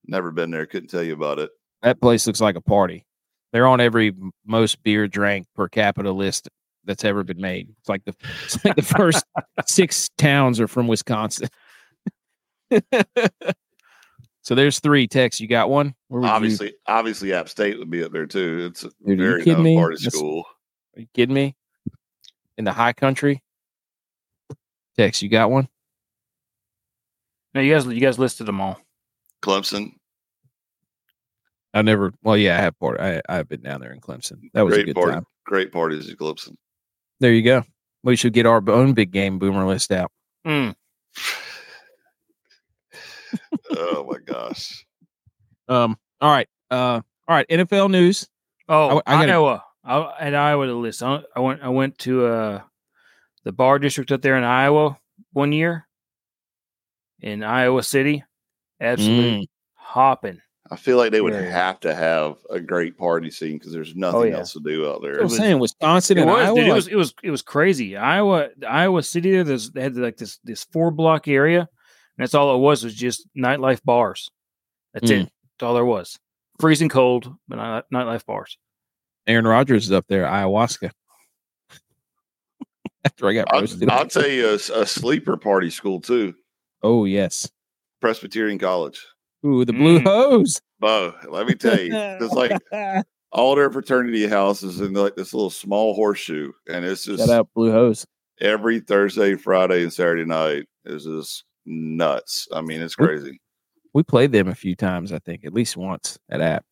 [0.06, 0.66] never been there.
[0.66, 1.50] Couldn't tell you about it.
[1.82, 3.04] that place looks like a party.
[3.52, 4.12] They're on every
[4.44, 6.48] most beer drank per capita list
[6.84, 7.68] that's ever been made.
[7.80, 8.14] It's like the
[8.44, 9.24] it's like the first
[9.66, 11.48] six towns are from Wisconsin.
[14.42, 15.06] so there's three.
[15.06, 15.94] Tex, you got one?
[16.08, 18.66] Would you- Obviously, obviously, App State would be up there too.
[18.70, 19.76] It's a Dude, very kidding known me?
[19.76, 20.44] party That's- school.
[20.96, 21.54] Are you kidding me?
[22.58, 23.42] In the high country?
[24.96, 25.68] Tex, you got one?
[27.54, 28.80] No, you guys, you guys listed them all.
[29.42, 29.92] Clemson,
[31.74, 32.12] I never.
[32.22, 32.98] Well, yeah, I have part.
[33.00, 34.38] I I've been down there in Clemson.
[34.54, 35.12] That was a great good party.
[35.12, 35.26] time.
[35.44, 36.56] Great parties at Clemson.
[37.20, 37.62] There you go.
[38.02, 40.10] We should get our own big game boomer list out.
[40.46, 40.74] Mm.
[43.70, 44.86] oh my gosh.
[45.68, 45.98] Um.
[46.20, 46.48] All right.
[46.70, 47.00] Uh.
[47.28, 47.46] All right.
[47.48, 48.28] NFL news.
[48.68, 49.64] Oh, I- I gotta- Iowa.
[49.86, 51.02] I had Iowa to list.
[51.02, 51.62] I, I went.
[51.62, 52.60] I went to uh,
[53.44, 54.98] the bar district up there in Iowa
[55.32, 55.86] one year,
[57.20, 58.24] in Iowa City.
[58.80, 59.48] Absolutely Mm.
[59.74, 60.40] hopping.
[60.70, 61.42] I feel like they would Yeah.
[61.42, 64.38] have to have a great party scene because there's nothing Oh, yeah.
[64.38, 65.18] else to do out there.
[65.18, 66.56] I'm was- saying Wisconsin It and was, Iowa.
[66.58, 66.88] dude, it was.
[66.88, 67.14] It was.
[67.22, 67.96] It was crazy.
[67.96, 68.48] Iowa.
[68.68, 69.30] Iowa City.
[69.30, 71.68] There, there's, they had like this this four block area, and
[72.18, 72.82] that's all it was.
[72.84, 74.28] Was just nightlife bars.
[74.92, 75.22] That's Mm.
[75.22, 75.32] it.
[75.58, 76.18] That's all there was.
[76.60, 78.58] Freezing cold, but night- nightlife bars.
[79.26, 80.90] Aaron Rodgers is up there, ayahuasca.
[83.04, 83.88] After I got I'll, roasted.
[83.90, 86.34] I'll tell you a, a sleeper party school too.
[86.82, 87.50] oh yes.
[88.00, 89.04] Presbyterian College.
[89.44, 90.04] Ooh, the blue Mm.
[90.04, 90.60] hose.
[90.80, 92.52] Bo, let me tell you, it's like
[93.32, 97.48] all their fraternity houses in like this little small horseshoe, and it's just Shout out
[97.54, 98.06] blue hose.
[98.40, 102.46] every Thursday, Friday, and Saturday night is just nuts.
[102.52, 103.40] I mean, it's crazy.
[103.94, 106.64] We played them a few times, I think, at least once at App.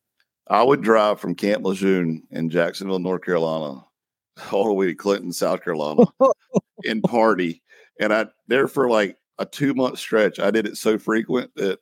[0.48, 3.84] I would drive from Camp Lejeune in Jacksonville, North Carolina,
[4.52, 6.04] all the way to Clinton, South Carolina,
[6.84, 7.62] and party.
[8.00, 10.38] And I there for like a two month stretch.
[10.40, 11.78] I did it so frequent that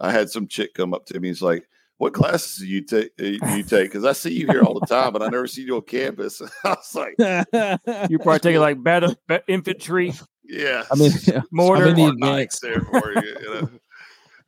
[0.00, 1.28] I had some chick come up to me.
[1.28, 1.66] He's like,
[1.98, 3.10] "What classes do you take?
[3.20, 3.24] uh,
[3.54, 3.90] You take?
[3.90, 6.40] Because I see you here all the time, but I never see you on campus."
[6.64, 7.14] I was like,
[8.10, 10.14] You probably taking like battle ba- infantry.
[10.44, 10.84] Yeah.
[10.90, 11.12] I mean,
[11.52, 11.82] Mortar.
[11.84, 12.62] I'm in the Smart advanced.
[12.62, 13.36] there for you.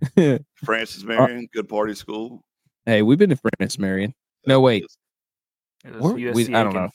[0.64, 2.44] Francis Marion, good party school.
[2.84, 4.14] hey, we've been to Francis Marion.
[4.46, 4.84] No, wait.
[5.84, 6.90] It We're- we- I don't know.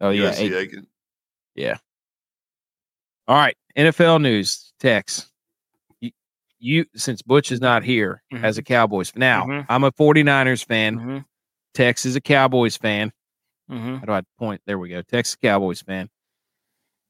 [0.00, 0.30] Oh yeah.
[0.30, 0.86] USC A- Aiken.
[3.28, 3.56] All right.
[3.76, 4.72] NFL news.
[4.78, 5.30] Tex.
[6.00, 6.10] You,
[6.58, 8.44] you since Butch is not here Mhm.
[8.44, 9.10] as a Cowboys.
[9.10, 9.20] Fan.
[9.20, 9.66] Now Mhm.
[9.68, 10.96] I'm a 49ers fan.
[10.98, 11.24] Mhm,
[11.74, 13.12] Tex is a Cowboys fan.
[13.70, 13.98] mhm.
[14.00, 14.60] How do I point?
[14.66, 15.02] There we go.
[15.02, 16.08] Texas Cowboys fan.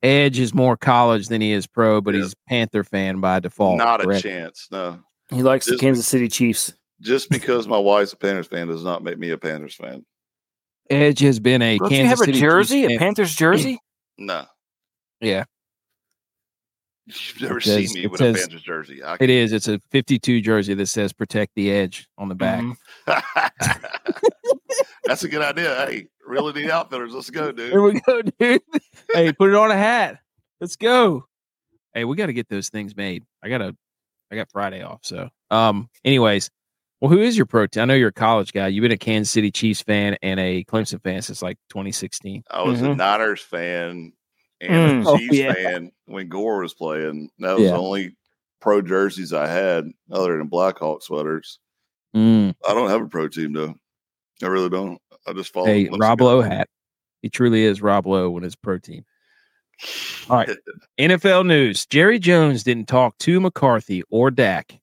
[0.03, 2.23] Edge is more college than he is pro, but Yeah.
[2.23, 3.77] he's Panther fan by default.
[3.79, 4.69] Not a chance.
[4.71, 5.01] No.
[5.31, 6.73] He likes the Kansas City Chiefs.
[7.01, 10.05] Just because my wife's a Panthers fan does not make me a Panthers fan.
[10.89, 12.99] Edge has been a Don't Kansas you have a City Chiefs jersey, a.
[12.99, 13.79] Panthers jersey?
[14.19, 14.47] No.
[15.21, 15.45] Yeah,
[17.07, 19.03] You've never says- seen me with says- a Panthers jersey.
[19.03, 19.53] I it is.
[19.53, 22.63] It's a 52 jersey that says "Protect the Edge" on the back.
[22.63, 22.77] Mhm.
[25.05, 25.87] That's a good idea.
[25.87, 27.13] Hey, really need outfitters.
[27.13, 27.71] Let's go, dude.
[27.71, 28.63] Here we go, dude.
[29.13, 30.19] hey, put it on a hat.
[30.61, 31.27] Let's go.
[31.95, 33.25] Hey, we got to get those things made.
[33.43, 33.77] I got to.
[34.31, 35.01] I got Friday off.
[35.03, 35.89] So, um.
[36.05, 36.51] Anyways,
[37.01, 37.83] well, who is your pro team?
[37.83, 38.69] I know you're a college guy.
[38.69, 42.43] You've been a Kansas City Chiefs fan and a Clemson fan since like 2016.
[42.51, 42.97] I was a Mhm.
[42.97, 44.13] Niners fan
[44.61, 45.07] and Mm.
[45.07, 45.53] a Oh, Chiefs yeah.
[45.53, 47.31] fan when Gore was playing.
[47.39, 47.73] That was Yeah.
[47.73, 48.17] the only
[48.61, 51.59] pro jerseys I had other than Blackhawk sweaters.
[52.17, 52.55] Mm.
[52.67, 53.75] I don't have a pro team though.
[54.43, 54.99] I really don't.
[55.27, 55.67] I just follow.
[55.67, 56.21] Hey, Rob.
[56.21, 56.69] Lowe hat.
[57.23, 59.05] He truly is Rob Lowe when his pro team.
[60.29, 60.51] All right.
[60.99, 64.79] NFL news: Jerry Jones didn't talk to McCarthy or Dak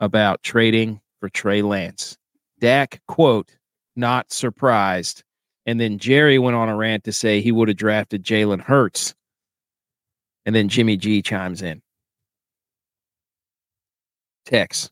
[0.00, 2.16] about trading for Trey Lance.
[2.60, 3.56] Dak quote
[3.96, 5.22] not surprised,
[5.66, 9.14] and then Jerry went on a rant to say he would have drafted Jalen Hurts,
[10.46, 11.82] and then Jimmy G chimes in.
[14.46, 14.90] Tex,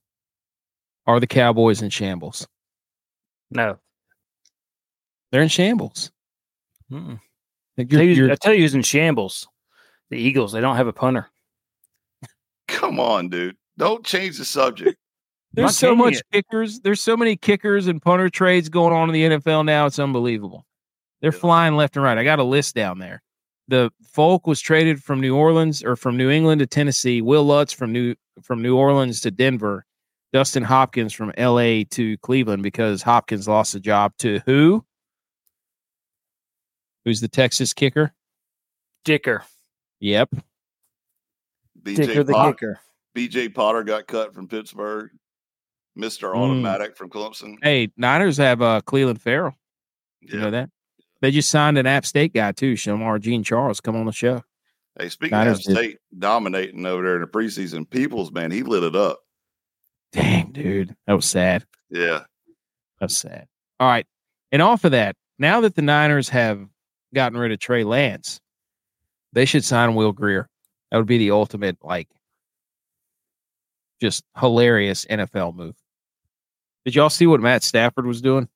[1.07, 2.47] are the Cowboys in shambles?
[3.51, 3.79] No.
[5.31, 6.11] They're in shambles.
[6.91, 7.21] Mm-mm.
[7.83, 9.47] Like, I tell, you're- you, you're- I tell you who's in shambles.
[10.11, 10.53] The Eagles.
[10.53, 11.29] They don't have a punter.
[12.69, 13.57] Come on, dude.
[13.79, 14.97] Don't change the subject.
[15.55, 16.23] There's so much it.
[16.33, 16.81] kickers.
[16.81, 19.87] There's so many kickers and punter trades going on in the NFL now.
[19.87, 20.65] It's unbelievable.
[21.21, 21.39] They're Yeah.
[21.39, 22.17] flying left and right.
[22.17, 23.23] I got a list down there.
[23.69, 27.21] The Folk was traded from New Orleans or from New England to Tennessee.
[27.23, 29.85] Wil Lutz from New from New Orleans to Denver.
[30.33, 31.85] Dustin Hopkins from L.A.
[31.85, 34.83] to Cleveland because Hopkins lost the job to who?
[37.05, 38.13] Who's the Texas kicker?
[39.05, 39.45] Dicker.
[40.01, 40.31] Yep.
[41.83, 42.81] Dicker BT the Potter, kicker.
[43.15, 45.11] BT Potter got cut from Pittsburgh.
[45.95, 46.37] Mister Mm.
[46.37, 47.57] Automatic from Clemson.
[47.63, 49.55] Hey, Niners have uh, Clelin Ferrell.
[50.21, 50.71] You know that?
[51.21, 53.81] They just signed an App State guy too, Shemar Jean-Charles.
[53.81, 54.43] Come on the show.
[54.99, 55.77] Hey, speaking Niners of did.
[55.77, 59.21] State dominating over there in the preseason, Peoples man, he lit it up.
[60.13, 60.95] Dang, dude.
[61.07, 61.65] That was sad.
[61.91, 62.21] Yeah,
[63.01, 63.49] That's sad.
[63.81, 64.07] All right.
[64.51, 66.67] And off of that, now that the Niners have
[67.15, 68.41] gotten rid of Trey Lance,
[69.33, 70.49] they should sign Will Grier.
[70.91, 72.09] That would be the ultimate, like,
[74.01, 75.75] just hilarious NFL move.
[76.85, 78.49] Did y'all see what Matt Stafford was doing?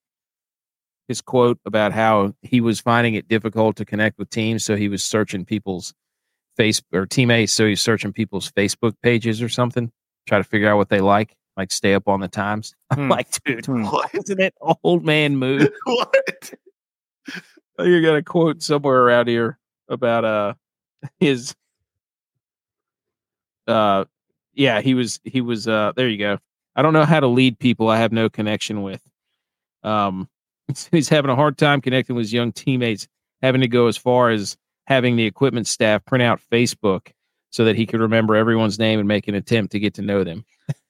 [1.09, 4.89] His quote about how he was finding it difficult to connect with teams, so he
[4.89, 5.95] was searching people's
[6.57, 9.93] face or teammates, so he's searching people's Facebook pages or something,
[10.27, 12.75] try to figure out what they like, like stay up on the times.
[12.91, 13.11] I'm Hmm.
[13.11, 13.85] like, dude, Hmm.
[13.85, 14.11] what?
[14.15, 15.69] isn't it old man move?
[15.85, 16.55] what?
[17.81, 19.59] You got a quote somewhere around here
[19.89, 20.55] about uh
[21.21, 21.55] his
[23.67, 24.05] uh
[24.55, 26.39] yeah he was he was uh there you go.
[26.75, 29.03] I don't know how to lead people i have no connection with.
[29.83, 30.29] Um
[30.91, 33.09] he's having a hard time connecting with his young teammates
[33.43, 37.13] having to go as far as having the equipment staff print out facebook
[37.51, 40.25] so that he could remember everyone's name and make an attempt to get to know
[40.25, 40.45] them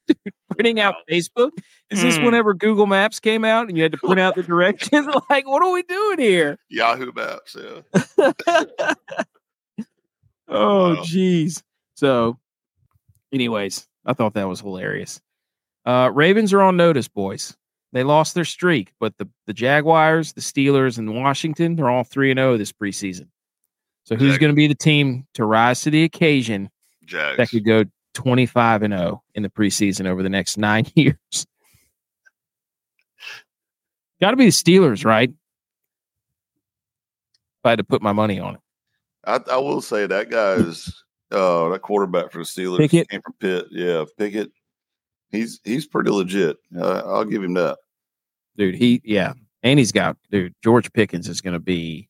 [0.51, 1.51] printing out facebook
[1.89, 2.25] is this Mm.
[2.25, 5.61] whenever google maps came out and you had to print out the directions like what
[5.63, 7.55] are we doing here Yahoo Maps.
[7.59, 7.81] Yeah.
[10.49, 10.95] oh, Wow.
[11.03, 11.61] jeez.
[11.95, 12.37] So,
[13.33, 15.19] anyways, I thought that was hilarious.
[15.85, 17.55] Uh, Ravens are on notice, boys.
[17.93, 22.31] They lost their streak, but the, the Jaguars, the Steelers, and Washington, they're all 3
[22.31, 23.27] and 0 this preseason.
[24.03, 26.69] So, who's Jag- going to be the team to rise to the occasion
[27.05, 27.37] Jags.
[27.37, 27.83] that could go
[28.17, 31.45] 25 and 0 in the preseason over the next nine years?
[34.19, 35.29] Got to be the Steelers, right?
[35.29, 35.35] If
[37.65, 38.61] I had to put my money on it.
[39.25, 43.09] I, I will say that guy is uh that quarterback for the Steelers Pickett?
[43.09, 43.67] came from Pitt.
[43.71, 44.51] Yeah, Pickett.
[45.29, 46.57] He's he's pretty legit.
[46.75, 47.77] Uh, I'll give him that.
[48.55, 48.75] dude.
[48.75, 50.55] He yeah, and he's got dude.
[50.63, 52.09] George Pickens is going to be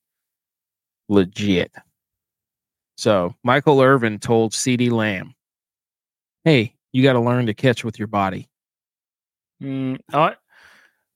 [1.09, 1.71] legit.
[2.95, 5.33] So Michael Irvin told CeeDee Lamb,
[6.47, 8.49] "Hey, you got to learn to catch with your body."
[9.61, 10.35] Mm, I-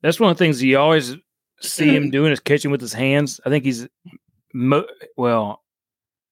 [0.01, 1.15] that's one of the things you always
[1.61, 3.39] see him doing is catching with his hands.
[3.45, 3.87] I think he's
[4.53, 5.63] mo- well,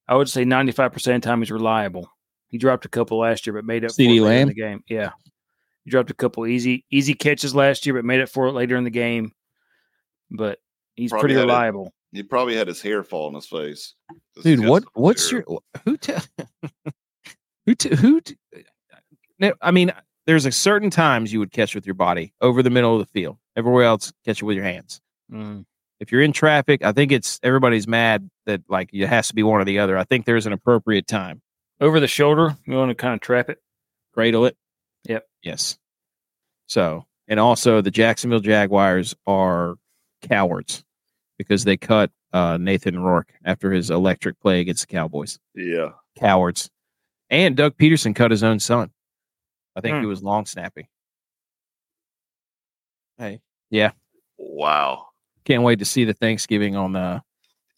[0.07, 2.11] I would say 95% of the time he's reliable.
[2.49, 4.83] He dropped a couple last year, but made up CeeDee for it in the game.
[4.89, 5.11] Yeah.
[5.85, 8.75] He dropped a couple easy easy catches last year, but made up for it later
[8.75, 9.31] in the game.
[10.31, 10.57] But
[10.95, 11.93] he's Probably pretty had it- reliable.
[12.11, 13.93] He probably had his hair fall on his face.
[14.41, 15.43] dude what what's hair.
[15.47, 16.13] your who t-
[17.67, 18.61] who t- who t- Now,
[19.61, 19.91] i mean
[20.25, 23.05] there's a certain times you would catch with your body over the middle of the
[23.11, 25.01] field everywhere else catch it with your hands
[25.31, 25.65] Mm.
[25.99, 29.43] if you're in traffic i think it's everybody's mad that like it has to be
[29.43, 31.41] one or the other i think there's an appropriate time
[31.79, 33.59] Over the shoulder, you want to kind of trap it.
[34.13, 34.57] cradle it
[35.05, 35.27] Yep.
[35.43, 35.77] yes
[36.67, 39.75] so and also the jacksonville jaguars are
[40.23, 40.83] cowards
[41.37, 45.89] because they cut uh, nathan rourke after his electric play against the cowboys Yeah.
[46.17, 46.69] cowards.
[47.31, 48.89] And Doug Pederson cut his own son.
[49.79, 50.01] I think Hmm.
[50.01, 50.89] he was long snappy.
[53.17, 53.39] Hey,
[53.69, 53.91] yeah.
[54.37, 55.05] Wow.
[55.45, 57.23] can't wait to see the Thanksgiving on the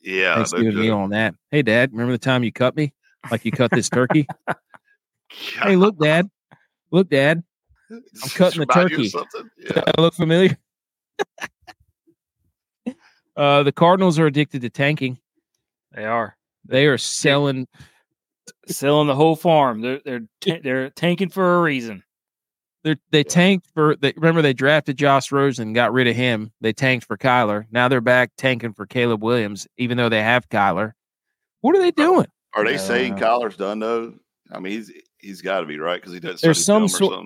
[0.01, 0.33] Yeah.
[0.35, 1.35] Thanksgiving meal on that.
[1.51, 2.91] Hey, Dad, remember the time you cut me?
[3.29, 4.27] Like you cut this turkey?
[5.29, 6.27] hey, look, Dad.
[6.91, 7.43] Look, Dad.
[7.91, 7.99] I'm
[8.29, 9.09] cutting the Remind you of turkey.
[9.09, 9.49] something?
[9.61, 9.83] Does Yeah.
[9.85, 10.57] that look familiar?
[13.37, 15.19] uh, the Cardinals are addicted to tanking.
[15.93, 17.67] They are They are selling.
[18.71, 19.81] Selling the whole farm.
[19.81, 22.03] They're they're ta- they're tanking for a reason.
[22.83, 23.95] They're, they tanked for.
[23.95, 26.51] They, remember, they drafted Josh Rosen, got rid of him.
[26.61, 27.65] They tanked for Kyler.
[27.71, 30.93] Now they're back tanking for Caleb Williams, even though they have Kyler.
[31.61, 32.25] What are they doing?
[32.55, 33.21] Are they I saying know.
[33.21, 34.13] Kyler's done though?
[34.51, 36.41] I mean, he's he's got to be right because he doesn't.
[36.41, 37.23] There's some sort-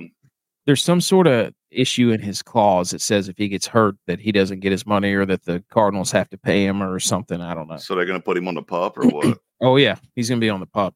[0.66, 4.20] There's some sort of issue in his clause that says if he gets hurt, that
[4.20, 7.40] he doesn't get his money, or that the Cardinals have to pay him, or something.
[7.40, 7.78] I don't know.
[7.78, 9.40] So they're going to put him on the pup or what?
[9.62, 10.94] Oh yeah, he's gonna be on the pup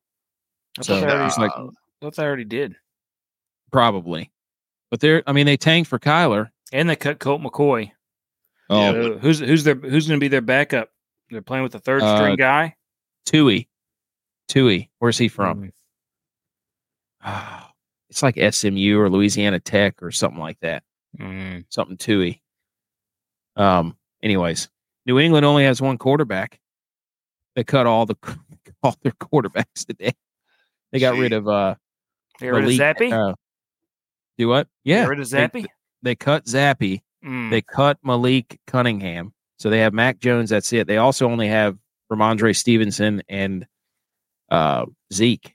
[0.80, 2.76] I So, thought they already, it's like- I already did.
[3.72, 4.32] probably.
[4.90, 5.22] But they're.
[5.28, 6.50] I mean, they tanked for Kyler.
[6.72, 7.92] And they cut Colt McCoy.
[8.72, 10.90] Oh, So who's who's their who's going to be their backup?
[11.30, 12.76] They're playing with the third Uh, string guy.
[13.26, 13.68] Tui.
[14.48, 14.90] Tui.
[15.00, 15.72] Where's he from?
[17.24, 17.66] Mm.
[18.10, 20.82] It's like SMU or Louisiana Tech or something like that.
[21.20, 21.66] Mm.
[21.70, 22.42] something tooey.
[23.56, 23.96] Um.
[24.24, 24.70] Anyways,
[25.06, 26.60] New England only has one quarterback.
[27.56, 28.16] They cut all the
[28.84, 30.14] all their quarterbacks today.
[30.92, 31.76] They got rid of uh.
[32.40, 33.12] They rid of Zappe.
[33.12, 33.36] uh,
[34.38, 34.68] do what?
[34.84, 35.66] Yeah, rid of they- Zappe.
[36.02, 37.02] They, cut Zappe.
[37.26, 37.52] Mm.
[37.52, 39.34] They cut Malik Cunningham.
[39.58, 40.50] So they have Mac Jones.
[40.50, 40.88] That's it.
[40.88, 41.78] They also only have
[42.10, 43.68] Rhamondre Stevenson and
[44.50, 45.54] uh, Zeke.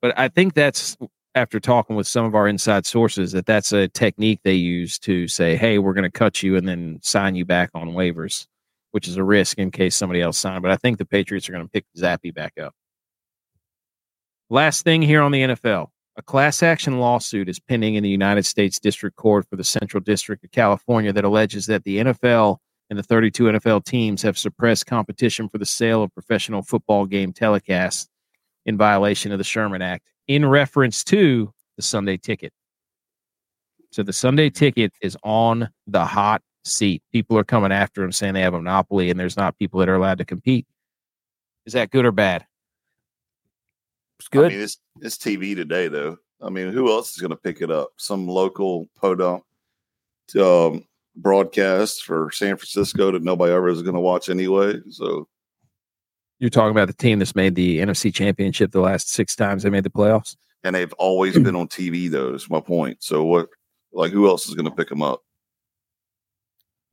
[0.00, 0.96] But I think that's
[1.34, 5.28] after talking with some of our inside sources that that's a technique they use to
[5.28, 8.46] say, "Hey, we're going to cut you and then sign you back on waivers,"
[8.92, 10.62] which is a risk in case somebody else signed.
[10.62, 12.74] But I think the Patriots are going to pick Zappe back up.
[14.50, 15.88] Last thing here on the NFL.
[16.16, 20.00] A class action lawsuit is pending in the United States District Court for the Central
[20.00, 22.58] District of California that alleges that the NFL
[22.90, 27.32] and the 32 NFL teams have suppressed competition for the sale of professional football game
[27.32, 28.06] telecasts
[28.66, 32.52] in violation of the Sherman Act in reference to the Sunday ticket.
[33.90, 37.02] So the Sunday ticket is on the hot seat.
[37.12, 39.88] People are coming after them saying they have a monopoly and there's not people that
[39.88, 40.66] are allowed to compete.
[41.66, 42.44] Is that good or bad?
[44.18, 44.46] It's good.
[44.46, 46.16] I mean, it's it's TV today though.
[46.40, 47.90] I mean, who else is going to pick it up?
[47.96, 49.42] Some local podunk
[50.40, 50.84] um,
[51.16, 54.74] broadcast for San Francisco that nobody ever is going to watch anyway.
[54.90, 55.28] So
[56.38, 59.70] You're talking about the team that's made the NFC championship the last six times they
[59.70, 60.36] made the playoffs.
[60.64, 62.32] and they've always been on TV though.
[62.32, 63.02] That's my point.
[63.02, 63.48] So what?
[63.92, 65.22] Like, who else is going to pick them up?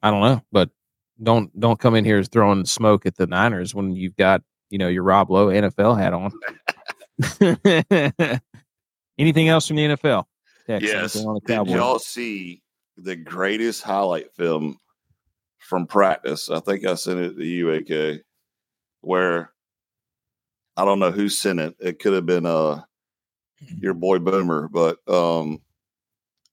[0.04, 0.70] I don't know, but
[1.22, 4.88] don't don't come in here throwing smoke at the Niners when you've got you know
[4.88, 6.32] your Rob Lowe NFL hat on.
[9.18, 10.26] Anything else from the NFL?
[10.68, 11.14] Yes.
[11.14, 12.62] the Did y'all see
[12.98, 14.78] the greatest highlight film
[15.60, 16.50] from practice?
[16.50, 18.22] I think I sent it to you, AK,
[19.02, 19.52] where
[20.78, 21.76] I don't know who sent it.
[21.80, 22.82] It could have been uh
[23.78, 25.62] your boy Boomer, but um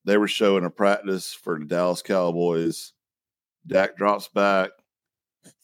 [0.04, 2.92] they were showing a practice for the Dallas Cowboys.
[3.66, 4.70] Dak drops back,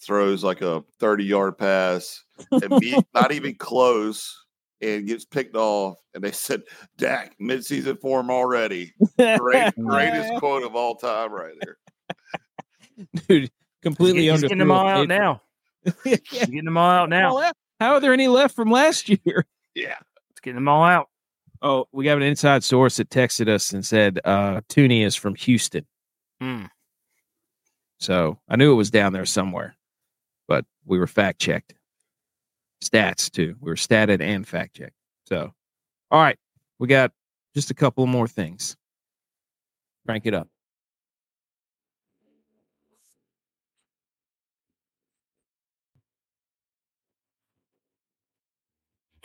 [0.01, 4.44] throws like a 30 yard pass, and be, not even close,
[4.81, 5.99] and gets picked off.
[6.15, 6.63] And they said,
[6.97, 8.93] Dak, midseason form already.
[9.19, 11.77] Great, greatest quote of all time, right there.
[13.29, 13.51] Dude,
[13.83, 14.49] completely He's under.
[14.49, 15.43] getting them all out now.
[16.05, 17.53] He's getting them all out now.
[17.81, 19.47] How are there any left from last year?
[19.75, 19.97] Yeah.
[20.31, 21.09] It's getting them all out.
[21.63, 25.35] Oh, we have an inside source that texted us and said uh Tooney is from
[25.35, 25.87] Houston.
[26.43, 26.69] Mm.
[27.99, 29.77] So I knew it was down there somewhere,
[30.47, 31.75] but we were fact checked
[32.83, 33.57] stats too.
[33.61, 34.95] We were statted and fact checked.
[35.27, 35.53] So,
[36.11, 36.39] all right,
[36.79, 37.13] we got
[37.55, 38.77] just a couple more things.
[40.07, 40.49] Crank it up.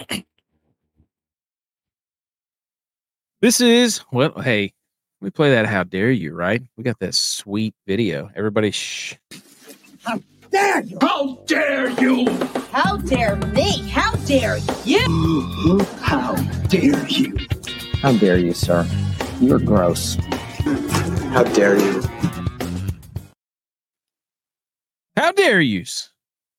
[3.41, 4.73] This is well, hey,
[5.21, 6.61] we play that how dare you, right?
[6.75, 8.29] We got that sweet video.
[8.35, 9.15] Everybody shh.
[10.03, 10.19] How
[10.51, 10.97] dare you?
[10.99, 12.25] How dare you?
[12.71, 13.89] How dare me?
[13.89, 15.79] How dare you?
[16.01, 16.35] How
[16.67, 17.35] dare you!
[18.01, 18.87] How dare you, sir?
[19.41, 20.15] You're gross.
[21.33, 22.03] How dare you?
[25.17, 25.83] How dare you?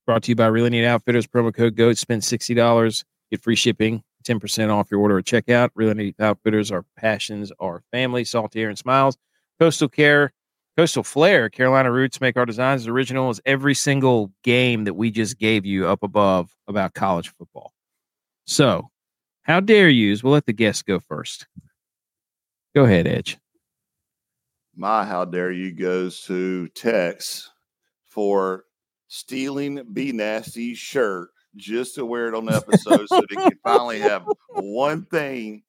[0.05, 1.28] Brought to you by Really Neat Outfitters.
[1.28, 1.97] Promo code GOAT.
[1.97, 3.05] Spend $60.
[3.31, 4.03] Get free shipping.
[4.24, 5.70] 10% off your order at checkout.
[5.77, 6.73] Really Neat Outfitters.
[6.73, 9.16] Our passions are family, salty air and smiles.
[9.61, 10.32] Coastal Care,
[10.76, 15.10] Coastal Flair, Carolina Roots make our designs as original as every single game that we
[15.10, 17.72] just gave you up above about college football.
[18.47, 18.88] So,
[19.42, 20.16] how dare you?
[20.22, 21.47] We'll let the guests go first.
[22.74, 23.38] Go ahead, Edge.
[24.76, 27.51] My how dare you goes to Tex
[28.09, 28.64] for
[29.09, 33.98] stealing B Nasty shirt just to wear it on the episode so they can finally
[33.98, 34.24] have
[34.55, 35.62] one thing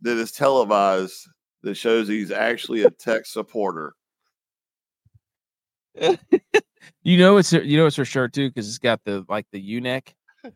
[0.00, 1.28] that is televised
[1.64, 3.94] that shows he's actually a tech supporter.
[7.02, 9.46] You know it's her, you know it's her shirt too because it's got the like
[9.52, 10.14] the U neck.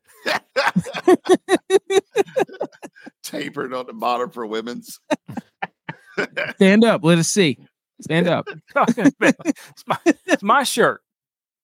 [3.23, 4.99] Tapered on the bottom for women's.
[6.57, 7.05] Stand up.
[7.05, 7.59] Let us see.
[8.01, 8.47] Stand up.
[8.77, 11.01] it's, my, it's my shirt.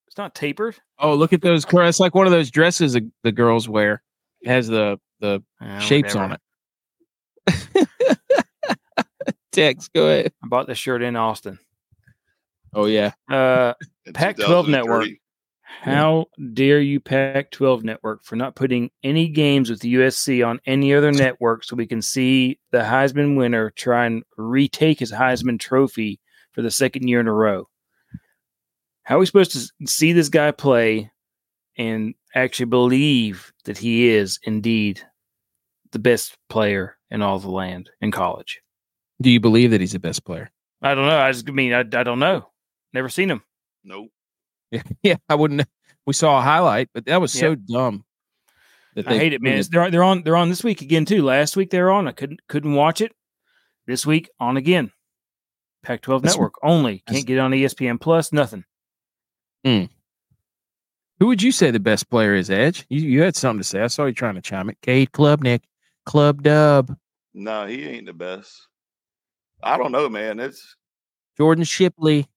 [0.06, 0.76] It's not tapered.
[0.98, 1.64] Oh, look at those.
[1.64, 4.02] cur- It's like one of those dresses the, the girls wear.
[4.42, 6.34] It has the the Ah, shapes whatever.
[6.34, 6.38] on
[7.48, 7.88] it.
[9.54, 10.32] Tex, go ahead.
[10.42, 11.58] I bought this shirt in Austin.
[12.74, 13.12] Oh yeah.
[13.30, 13.74] Uh,
[14.06, 15.08] in Pac-12 network.
[15.62, 21.12] how dare you, Pac-12 network, for not putting any games with USC on any other
[21.12, 26.20] network so we can see the Heisman winner try and retake his Heisman trophy
[26.52, 27.68] for the second year in a row?
[29.02, 31.10] How are we supposed to see this guy play
[31.76, 35.02] and actually believe that he is indeed
[35.92, 38.62] the best player in all the land in college?
[39.22, 40.50] Do you believe that he's the best player?
[40.82, 41.18] I don't know.
[41.18, 42.50] I just I mean I, I don't know.
[42.92, 43.42] Never seen him.
[43.84, 44.10] Nope.
[45.02, 45.66] Yeah, I wouldn't.
[46.06, 48.04] We saw a highlight, but that was so dumb.
[48.94, 49.54] That I hate it, man.
[49.54, 51.22] It's- They're they're on they're on this week again too.
[51.22, 52.06] Last week they're on.
[52.08, 53.12] I couldn't couldn't watch it.
[53.86, 54.90] This week on again.
[55.82, 57.02] Pac-12 That's- network only.
[57.06, 58.32] Can't get on ESPN Plus.
[58.32, 58.64] Nothing.
[59.64, 59.84] Hmm.
[61.20, 62.50] Who would you say the best player is?
[62.50, 62.86] Edge.
[62.88, 63.80] You you had something to say.
[63.82, 64.78] I saw you trying to chime it.
[64.82, 65.60] Cade Klubnik,
[66.06, 66.96] Club Dub,
[67.34, 68.68] No, he ain't the best.
[69.64, 70.40] I don't know, man.
[70.40, 70.76] It's
[71.36, 72.28] Jordan Shipley.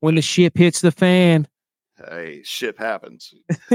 [0.00, 1.46] When the ship hits the fan.
[2.08, 3.34] hey, ship happens.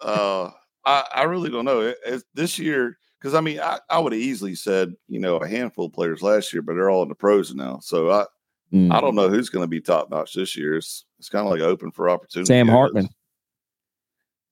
[0.00, 0.50] uh,
[0.84, 1.80] I, I really don't know.
[1.82, 5.36] It, it's this year, because I mean, I, I would have easily said, you know,
[5.36, 7.80] a handful of players last year, but they're all in the pros now.
[7.82, 8.24] So I,
[8.72, 10.76] I don't know who's going to be top notch this year.
[10.76, 12.46] It's it's kind of like open for opportunity.
[12.46, 13.10] Sam Hartman.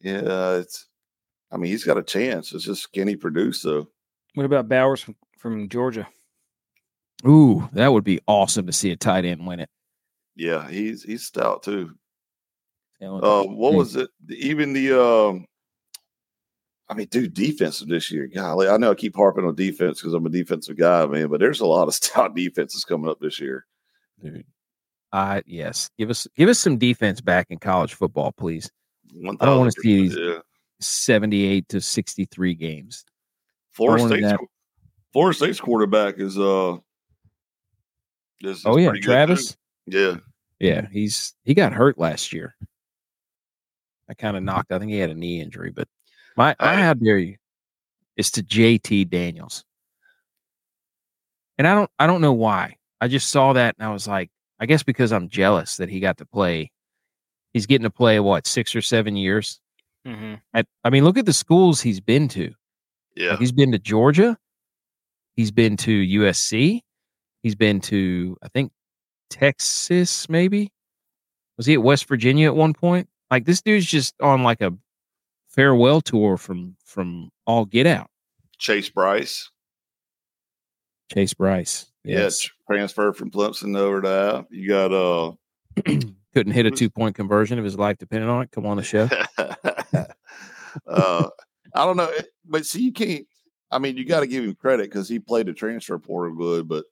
[0.00, 0.86] Yeah, it's.
[1.50, 2.52] I mean, he's got a chance.
[2.52, 3.88] It's just can he produce though?
[4.34, 6.06] What about Bowers from, from Georgia?
[7.26, 9.68] Ooh, that would be awesome to see a tight end win it.
[10.36, 11.94] Yeah, he's he's stout too.
[13.02, 14.10] Uh, what was it?
[14.30, 15.46] Even the um,
[16.88, 18.26] I mean, dude, defensive this year.
[18.26, 21.28] Golly, I know I keep harping on defense because I'm a defensive guy, man.
[21.28, 23.66] But there's a lot of stout defenses coming up this year.
[24.22, 24.44] dude?
[25.12, 25.90] Uh yes.
[25.98, 28.70] Give us give us some defense back in college football, please.
[29.40, 30.38] I don't wanna see these- Yeah,
[30.80, 33.04] 78 to 63 games.
[33.72, 34.32] Florida State's.
[35.12, 36.76] Florida State's quarterback is uh.
[38.42, 39.06] Is, Oh yeah, pretty good.
[39.06, 39.56] Travis.
[39.86, 40.16] Yeah,
[40.58, 42.54] Yeah, he's he got hurt last year.
[44.08, 44.72] I kind of knocked.
[44.72, 45.86] I think he had a knee injury, but
[46.36, 46.82] my, my Hey.
[46.82, 47.36] how dare you
[48.16, 49.64] is to JT Daniels.
[51.58, 52.76] And I don't I don't know why.
[53.00, 56.00] I just saw that and I was like, I guess because I'm jealous that he
[56.00, 56.70] got to play.
[57.52, 59.60] He's getting to play what six or seven years.
[60.06, 60.34] Mm-hmm.
[60.54, 62.52] At I mean, look at the schools he's been to.
[63.16, 63.30] yeah.
[63.30, 64.38] Like, he's been to Georgia.
[65.36, 66.80] He's been to USC.
[67.42, 68.72] He's been to, I think,
[69.30, 70.70] Texas, maybe.
[71.56, 73.08] Was he at West Virginia at one point?
[73.30, 74.72] Like this dude's just on like a
[75.48, 78.10] farewell tour from from all get out.
[78.58, 79.50] Chase Brice.
[81.12, 81.86] Chase Brice.
[82.04, 82.44] Yes.
[82.44, 84.46] Yeah, transferred from Clemson over to App.
[84.50, 85.32] You got uh
[86.32, 88.52] Couldn't hit a two point conversion if his life depended on it.
[88.52, 89.08] Come on the show.
[90.86, 91.28] uh,
[91.74, 92.10] I don't know,
[92.44, 93.26] but see, you can't.
[93.72, 96.68] I mean, you got to give him credit because he played the transfer portal good.
[96.68, 96.84] But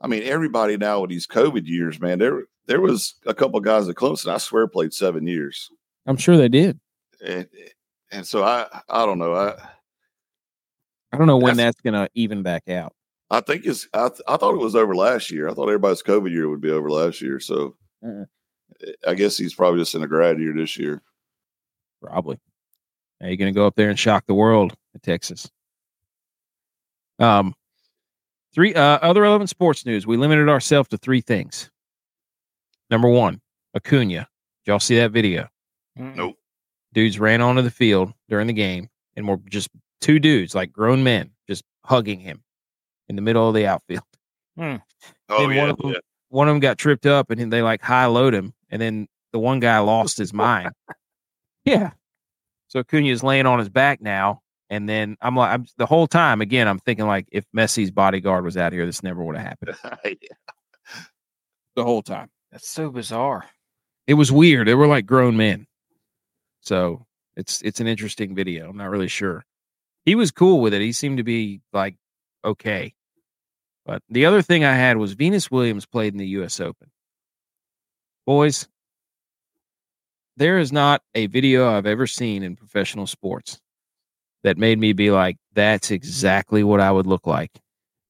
[0.00, 3.88] I mean, everybody now with these COVID years, man, there there was a couple guys
[3.88, 4.32] at Clemson.
[4.32, 5.68] I swear played seven years,
[6.06, 6.78] I'm sure they did.
[7.24, 7.46] and
[8.10, 9.34] and so I I don't know.
[9.34, 9.54] I
[11.12, 12.94] I don't know when That's- that's gonna even back out.
[13.32, 15.48] I think it's I th- I thought it was over last year.
[15.48, 17.38] I thought everybody's COVID year would be over last year.
[17.38, 18.24] So Uh-uh.
[19.06, 21.02] I guess he's probably just in a grad year this year.
[22.02, 22.38] Probably.
[23.20, 25.50] Are you're going to go up there and shock the world at Texas.
[27.18, 27.54] Um,
[28.54, 30.06] three uh, other relevant sports news.
[30.06, 31.70] We limited ourselves to three things.
[32.90, 33.40] Number one,
[33.76, 34.28] Acuna.
[34.64, 35.48] Did y'all see that video?
[35.96, 36.36] Nope.
[36.92, 39.68] Dudes ran onto the field during the game and were just
[40.00, 42.42] two dudes, like grown men, just hugging him
[43.08, 44.02] in the middle of the outfield.
[45.28, 45.98] Oh And yeah, one of them, yeah.
[46.28, 49.38] one of them got tripped up, and they like high load him, and then the
[49.38, 50.72] one guy lost his mind.
[51.66, 51.90] Yeah.
[52.68, 54.40] So Acuna's laying on his back now,
[54.70, 58.44] and then I'm like, I'm the whole time again, I'm thinking like, if Messi's bodyguard
[58.44, 59.76] was out here, this never would have happened.
[61.76, 63.44] The whole time, That's so bizarre.
[64.06, 64.66] it was weird.
[64.66, 65.66] They were like grown men.
[66.62, 67.06] So
[67.36, 68.68] it's it's an interesting video.
[68.68, 69.44] I'm not really sure.
[70.04, 70.80] He was cool with it.
[70.82, 71.94] He seemed to be like
[72.44, 72.92] okay.
[73.86, 76.90] But the other thing I had was Venus Williams played in the US Open.
[78.26, 78.68] Boys,
[80.36, 83.60] there is not a video I've ever seen in professional sports
[84.42, 87.50] that made me be like, that's exactly what I would look like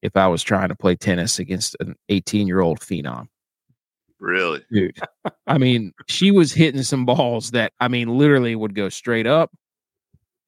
[0.03, 3.27] if I was trying to play tennis against an 18 year old phenom
[4.19, 4.63] Really?
[4.71, 4.99] dude.
[5.47, 9.51] I mean, she was hitting some balls that I mean, literally would go straight up.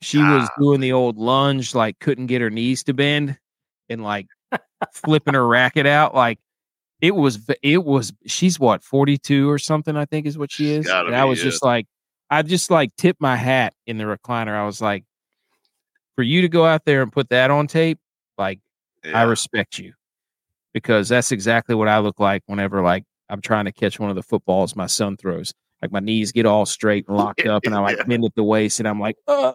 [0.03, 0.61] She was Ah.
[0.61, 3.39] doing the old lunge, like couldn't get her knees to bend,
[3.89, 4.27] and like
[4.93, 6.15] flipping her racket out.
[6.15, 6.39] Like
[7.01, 8.13] it was, it was.
[8.27, 10.87] She's what forty two or something, I think is what she is.
[10.87, 11.45] Gotta And I was yeah.
[11.45, 11.87] just like,
[12.31, 14.55] I just like tipped my hat in the recliner.
[14.55, 15.05] I was like,
[16.17, 17.99] for you to go out there and put that on tape,
[18.39, 18.61] like
[19.05, 19.95] I respect you
[20.73, 24.17] because that's exactly what I look like whenever like I'm trying to catch one of
[24.17, 25.53] the footballs my son throws.
[25.81, 28.05] Like my knees get all straight and locked up, and I like Yeah.
[28.09, 29.55] bend at the waist, and I'm like, uh.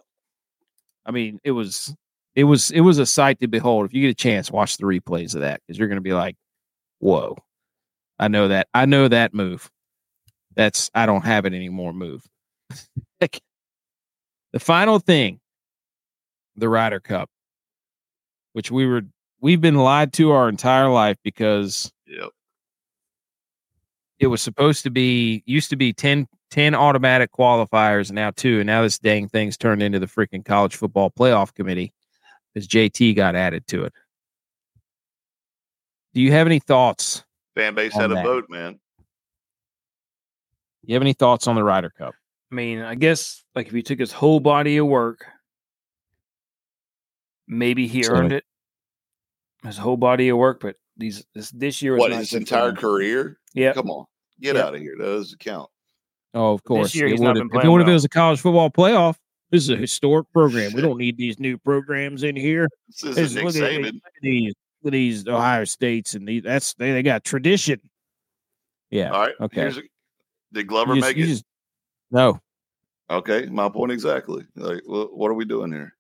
[1.06, 1.96] I mean, it was,
[2.36, 3.86] it was, it was a sight to behold.
[3.86, 6.12] If you get a chance, watch the replays of that because you're going to be
[6.14, 6.36] like,
[7.00, 7.38] whoa,
[8.20, 9.72] I know that, I know that move.
[10.58, 11.94] That's I don't have it anymore.
[11.94, 12.26] Move.
[13.22, 13.40] Like,
[14.52, 15.40] the final thing,
[16.58, 17.30] the Ryder Cup,
[18.54, 19.04] which we were
[19.40, 22.30] we've been lied to our entire life because Yep.
[24.20, 28.60] it was supposed to be used to be 10, 10 automatic qualifiers and now two
[28.60, 31.94] and now this dang thing's turned into the freaking college football playoff committee
[32.54, 33.94] because jt got added to it
[36.14, 37.24] do you have any thoughts
[37.56, 38.24] Fan base on had a that.
[38.26, 38.80] vote, man.
[40.84, 42.14] you have any thoughts on the Ryder Cup?
[42.52, 45.26] I mean, I guess like if you took his whole body of work,
[47.48, 48.44] maybe he So- earned it.
[49.64, 52.76] His whole body of work, but these this this year What not his entire him.
[52.76, 53.40] career?
[53.54, 54.06] Yeah, Come on,
[54.40, 54.66] get Yep.
[54.66, 54.96] out of here.
[54.98, 55.70] That doesn't count.
[56.34, 56.94] Oh, of course.
[56.94, 57.98] year It he's not would've- if it playing would have well.
[57.98, 59.16] been a college football playoff,
[59.50, 60.74] this is a historic program.
[60.74, 62.68] We don't need these new programs in here.
[63.02, 63.84] This is Nick look, at, Saban.
[63.94, 64.54] look at these,
[64.84, 67.82] look at these Ohio States, and these, that's they, they got tradition.
[68.92, 69.12] Yeah.
[69.12, 69.36] All right.
[69.42, 69.62] okay.
[69.62, 69.82] Here's a,
[70.54, 71.26] did Glover just- make it?
[71.26, 71.46] just-
[72.12, 72.40] no,
[73.10, 74.46] okay, my point exactly.
[74.56, 75.94] Like, what are we doing here?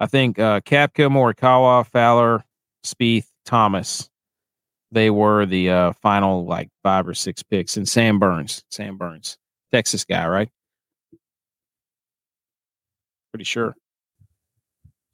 [0.00, 2.44] I think uh, Koepka, Morikawa, Fowler,
[2.84, 4.08] Spieth, Thomas,
[4.92, 9.36] they were the uh, final like five or six picks, and Sam Burns, Sam Burns,
[9.72, 10.48] Texas guy, right?
[13.32, 13.74] Pretty sure.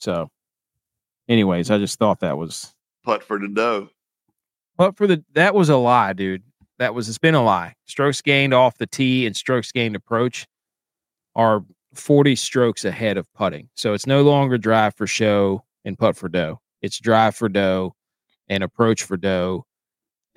[0.00, 0.30] So,
[1.28, 2.74] anyways, I just thought that was
[3.04, 3.88] Putt for the dough.
[4.76, 6.42] But for the that was a lie, dude.
[6.78, 7.74] That was it's been a lie.
[7.86, 10.46] Strokes gained off the tee and strokes gained approach
[11.36, 13.68] are 40 strokes ahead of putting.
[13.74, 16.60] So it's no longer drive for show and putt for dough.
[16.82, 17.94] It's drive for dough
[18.48, 19.66] and approach for dough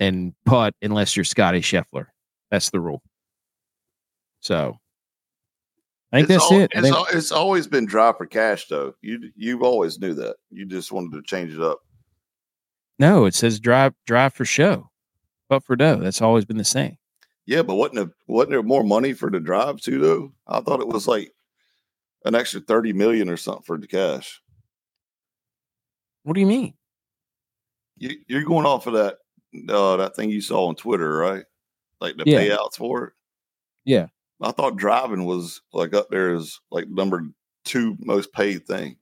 [0.00, 2.06] and putt unless you're Scotty Scheffler.
[2.50, 3.02] That's the rule.
[4.40, 4.76] So
[6.12, 6.70] I think It's that's al- it.
[6.72, 8.94] It's, think- al- it's always been drive for cash, though.
[9.02, 10.36] You you always knew that.
[10.50, 11.80] You just wanted to change it up.
[12.98, 14.90] no, it says drive drive for show,
[15.50, 15.96] putt for dough.
[15.96, 16.96] That's always been the same.
[17.46, 19.98] Yeah, but wasn't it, wasn't there more money for the drive too?
[19.98, 21.32] Though I thought it was like
[22.24, 24.40] an extra thirty million or something for the cash.
[26.24, 26.74] What do you mean?
[27.96, 29.16] You, you're going off of that
[29.72, 31.44] uh, that thing you saw on Twitter, right?
[32.00, 32.40] Like the Yeah.
[32.40, 33.12] payouts for it.
[33.84, 34.06] Yeah.
[34.40, 37.22] I thought driving was like up there as like number
[37.64, 38.96] two most paid thing.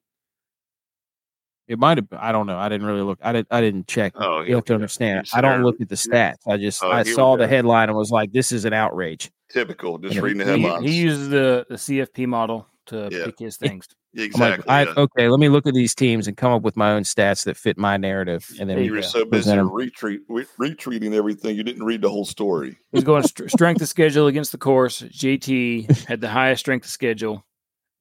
[1.68, 2.06] It might have.
[2.12, 2.56] I don't know.
[2.56, 3.18] I didn't really look.
[3.20, 3.48] I didn't.
[3.50, 4.12] I didn't check.
[4.14, 5.28] Oh, you have to understand.
[5.34, 6.36] I don't look at the stats.
[6.46, 9.98] I just Oh, I saw the headline and was like, "This is an outrage." Typical.
[9.98, 10.84] Just Yeah, reading the he, headlines.
[10.86, 13.24] he uses the the CFP model to Yeah.
[13.26, 13.86] pick his things.
[14.14, 14.64] Exactly.
[14.66, 14.94] like, I, yeah.
[15.02, 17.56] okay, let me look at these teams and come up with my own stats that
[17.56, 19.06] fit my narrative, and then There you were go.
[19.06, 19.70] so busy present 'em.
[19.72, 22.78] retreat, re- retweeting everything, you didn't read the whole story.
[22.92, 25.02] He's going st- strength of schedule against the course.
[25.02, 27.44] JT had the highest strength of schedule.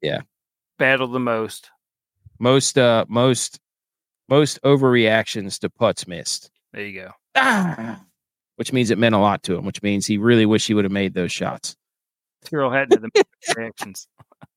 [0.01, 0.21] Yeah.
[0.79, 1.69] battled the most.
[2.39, 3.59] most uh most
[4.29, 7.11] most overreactions to putts missed, There you go.
[7.35, 8.01] ah,
[8.55, 9.65] which means it meant a lot to him.
[9.65, 11.75] Which means he really wished he would have made those shots.
[12.45, 13.25] Tyrrell Hatton had the
[13.57, 14.07] reactions.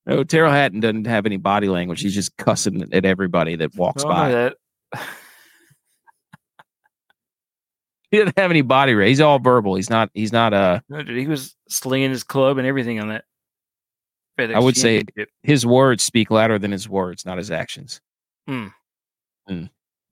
[0.09, 2.01] No, Tyrrell Hatton doesn't have any body language.
[2.01, 4.30] He's just cussing at everybody that walks Oh, by.
[4.32, 4.56] that.
[8.10, 8.94] He doesn't have any body.
[9.06, 9.74] He's all verbal.
[9.74, 10.10] He's not.
[10.14, 10.55] He's not.
[10.55, 13.24] Uh, No, dude, he was slinging his club and everything on that.
[14.39, 15.05] FedEx I would say-
[15.43, 18.01] his words speak louder than his words, not his actions.
[18.47, 18.68] Hmm.
[19.47, 19.64] Hmm.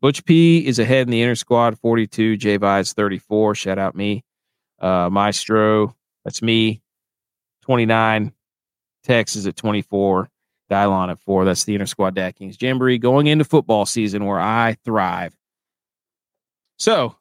[0.03, 2.37] Butch P is ahead in the inner squad, 42.
[2.37, 3.55] J Vi's 34.
[3.55, 4.25] Shout out me.
[4.79, 6.83] Uh, Maestro, that's me,
[7.63, 8.31] 29.
[9.07, 10.29] Tex is at 24.
[10.71, 11.45] Dylon at four.
[11.45, 15.37] That's the inner squad DraftKings Jamboree going into football season where I thrive.
[16.77, 17.15] So,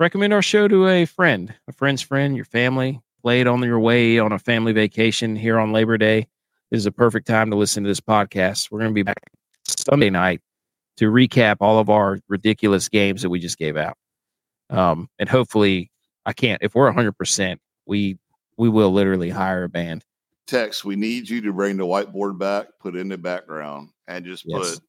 [0.00, 3.00] recommend our show to a friend, a friend's friend, your family.
[3.20, 6.28] Play it on your way on a family vacation here on Labor Day
[6.70, 8.70] this is a perfect time to listen to this podcast.
[8.70, 9.22] We're going to be back
[9.64, 10.40] Sunday night
[10.98, 13.96] to recap all of our ridiculous games that we just gave out.
[14.70, 15.90] Um, and hopefully,
[16.26, 16.62] I can't.
[16.62, 17.56] If we're 100%,
[17.86, 18.18] we
[18.58, 20.04] we will literally hire a band.
[20.48, 24.24] Tex, we need you to bring the whiteboard back, put it in the background, and
[24.24, 24.80] just Yes.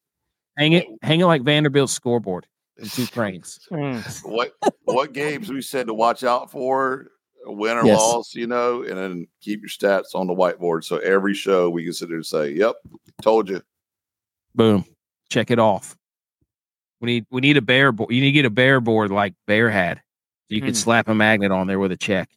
[0.58, 3.60] Hang it, hang it like Vanderbilt's scoreboard and two put cranes.
[3.72, 4.02] Mm.
[4.24, 4.54] what
[4.86, 7.12] what games we said to watch out for,
[7.46, 7.98] win or Yes.
[7.98, 10.84] loss, you know, and then keep your stats on the whiteboard.
[10.86, 12.76] So every show we can sit there and say, "Yep,
[13.22, 13.62] told you."
[14.56, 14.84] Boom,
[15.30, 15.96] check it off.
[17.02, 18.12] We need we need a bear board.
[18.12, 20.02] You need to get a bear board like Bear had.
[20.48, 20.76] You could Hmm.
[20.76, 22.30] slap a magnet on there with a check.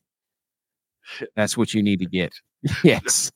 [1.36, 2.32] That's what you need to get.
[2.84, 3.30] yes.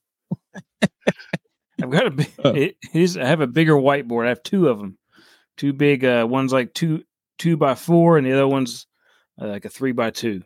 [1.83, 2.31] I've got a big.
[2.43, 2.51] Oh.
[2.51, 4.27] It, it is, I have a bigger whiteboard.
[4.27, 4.99] I have two of them.
[5.57, 6.05] Two big.
[6.05, 7.05] Uh, one's like two
[7.39, 8.87] two by four, and the other one's
[9.41, 10.43] uh, like a three by two.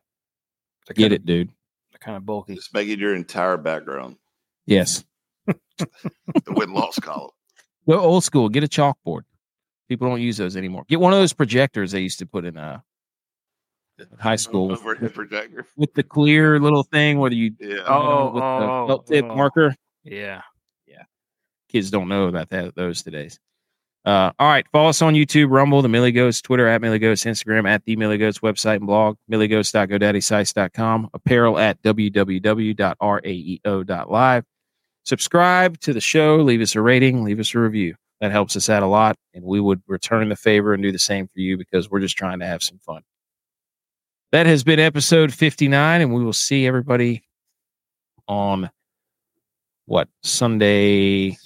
[0.86, 1.50] They're Get kinda, it, dude.
[1.92, 2.54] They're kind of bulky.
[2.54, 4.16] Just make it your entire background.
[4.66, 5.04] Yes.
[5.76, 7.30] The win loss column.
[7.88, 8.48] Go old school.
[8.48, 9.22] Get a chalkboard.
[9.88, 10.84] People don't use those anymore.
[10.88, 12.80] Get one of those projectors they used to put in uh
[14.18, 15.66] high school with, Overhead projector.
[15.76, 17.82] with the clear little thing where you Yeah.
[17.86, 19.34] Oh, with oh, the felt tip oh.
[19.34, 19.74] marker.
[20.04, 20.42] Yeah,
[20.86, 21.02] yeah.
[21.68, 23.38] Kids don't know about that those today's.
[24.04, 27.26] Uh, all right, follow us on YouTube, Rumble, the Millie Ghost, Twitter at Millie Ghost,
[27.26, 32.84] Instagram at the Millie Ghost, website and blog, millieghost.godaddysites.com, apparel at www.raeo.live.
[35.04, 37.94] Subscribe to the show, leave us a rating, leave us a review.
[38.22, 40.98] That helps us out a lot, and we would return the favor and do the
[40.98, 43.02] same for you because we're just trying to have some fun.
[44.32, 47.24] That has been episode 59, and we will see everybody
[48.28, 48.70] on
[49.86, 51.36] what Sunday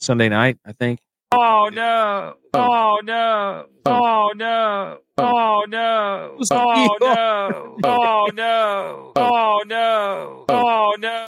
[0.00, 0.98] Sunday night, I think.
[1.30, 2.34] Oh no!
[2.52, 3.66] Oh, oh no!
[3.86, 4.98] Oh no!
[5.18, 6.36] Oh no!
[6.50, 7.78] Oh no!
[7.84, 9.12] Oh no!
[9.14, 10.44] Oh no!
[10.48, 11.10] Oh no!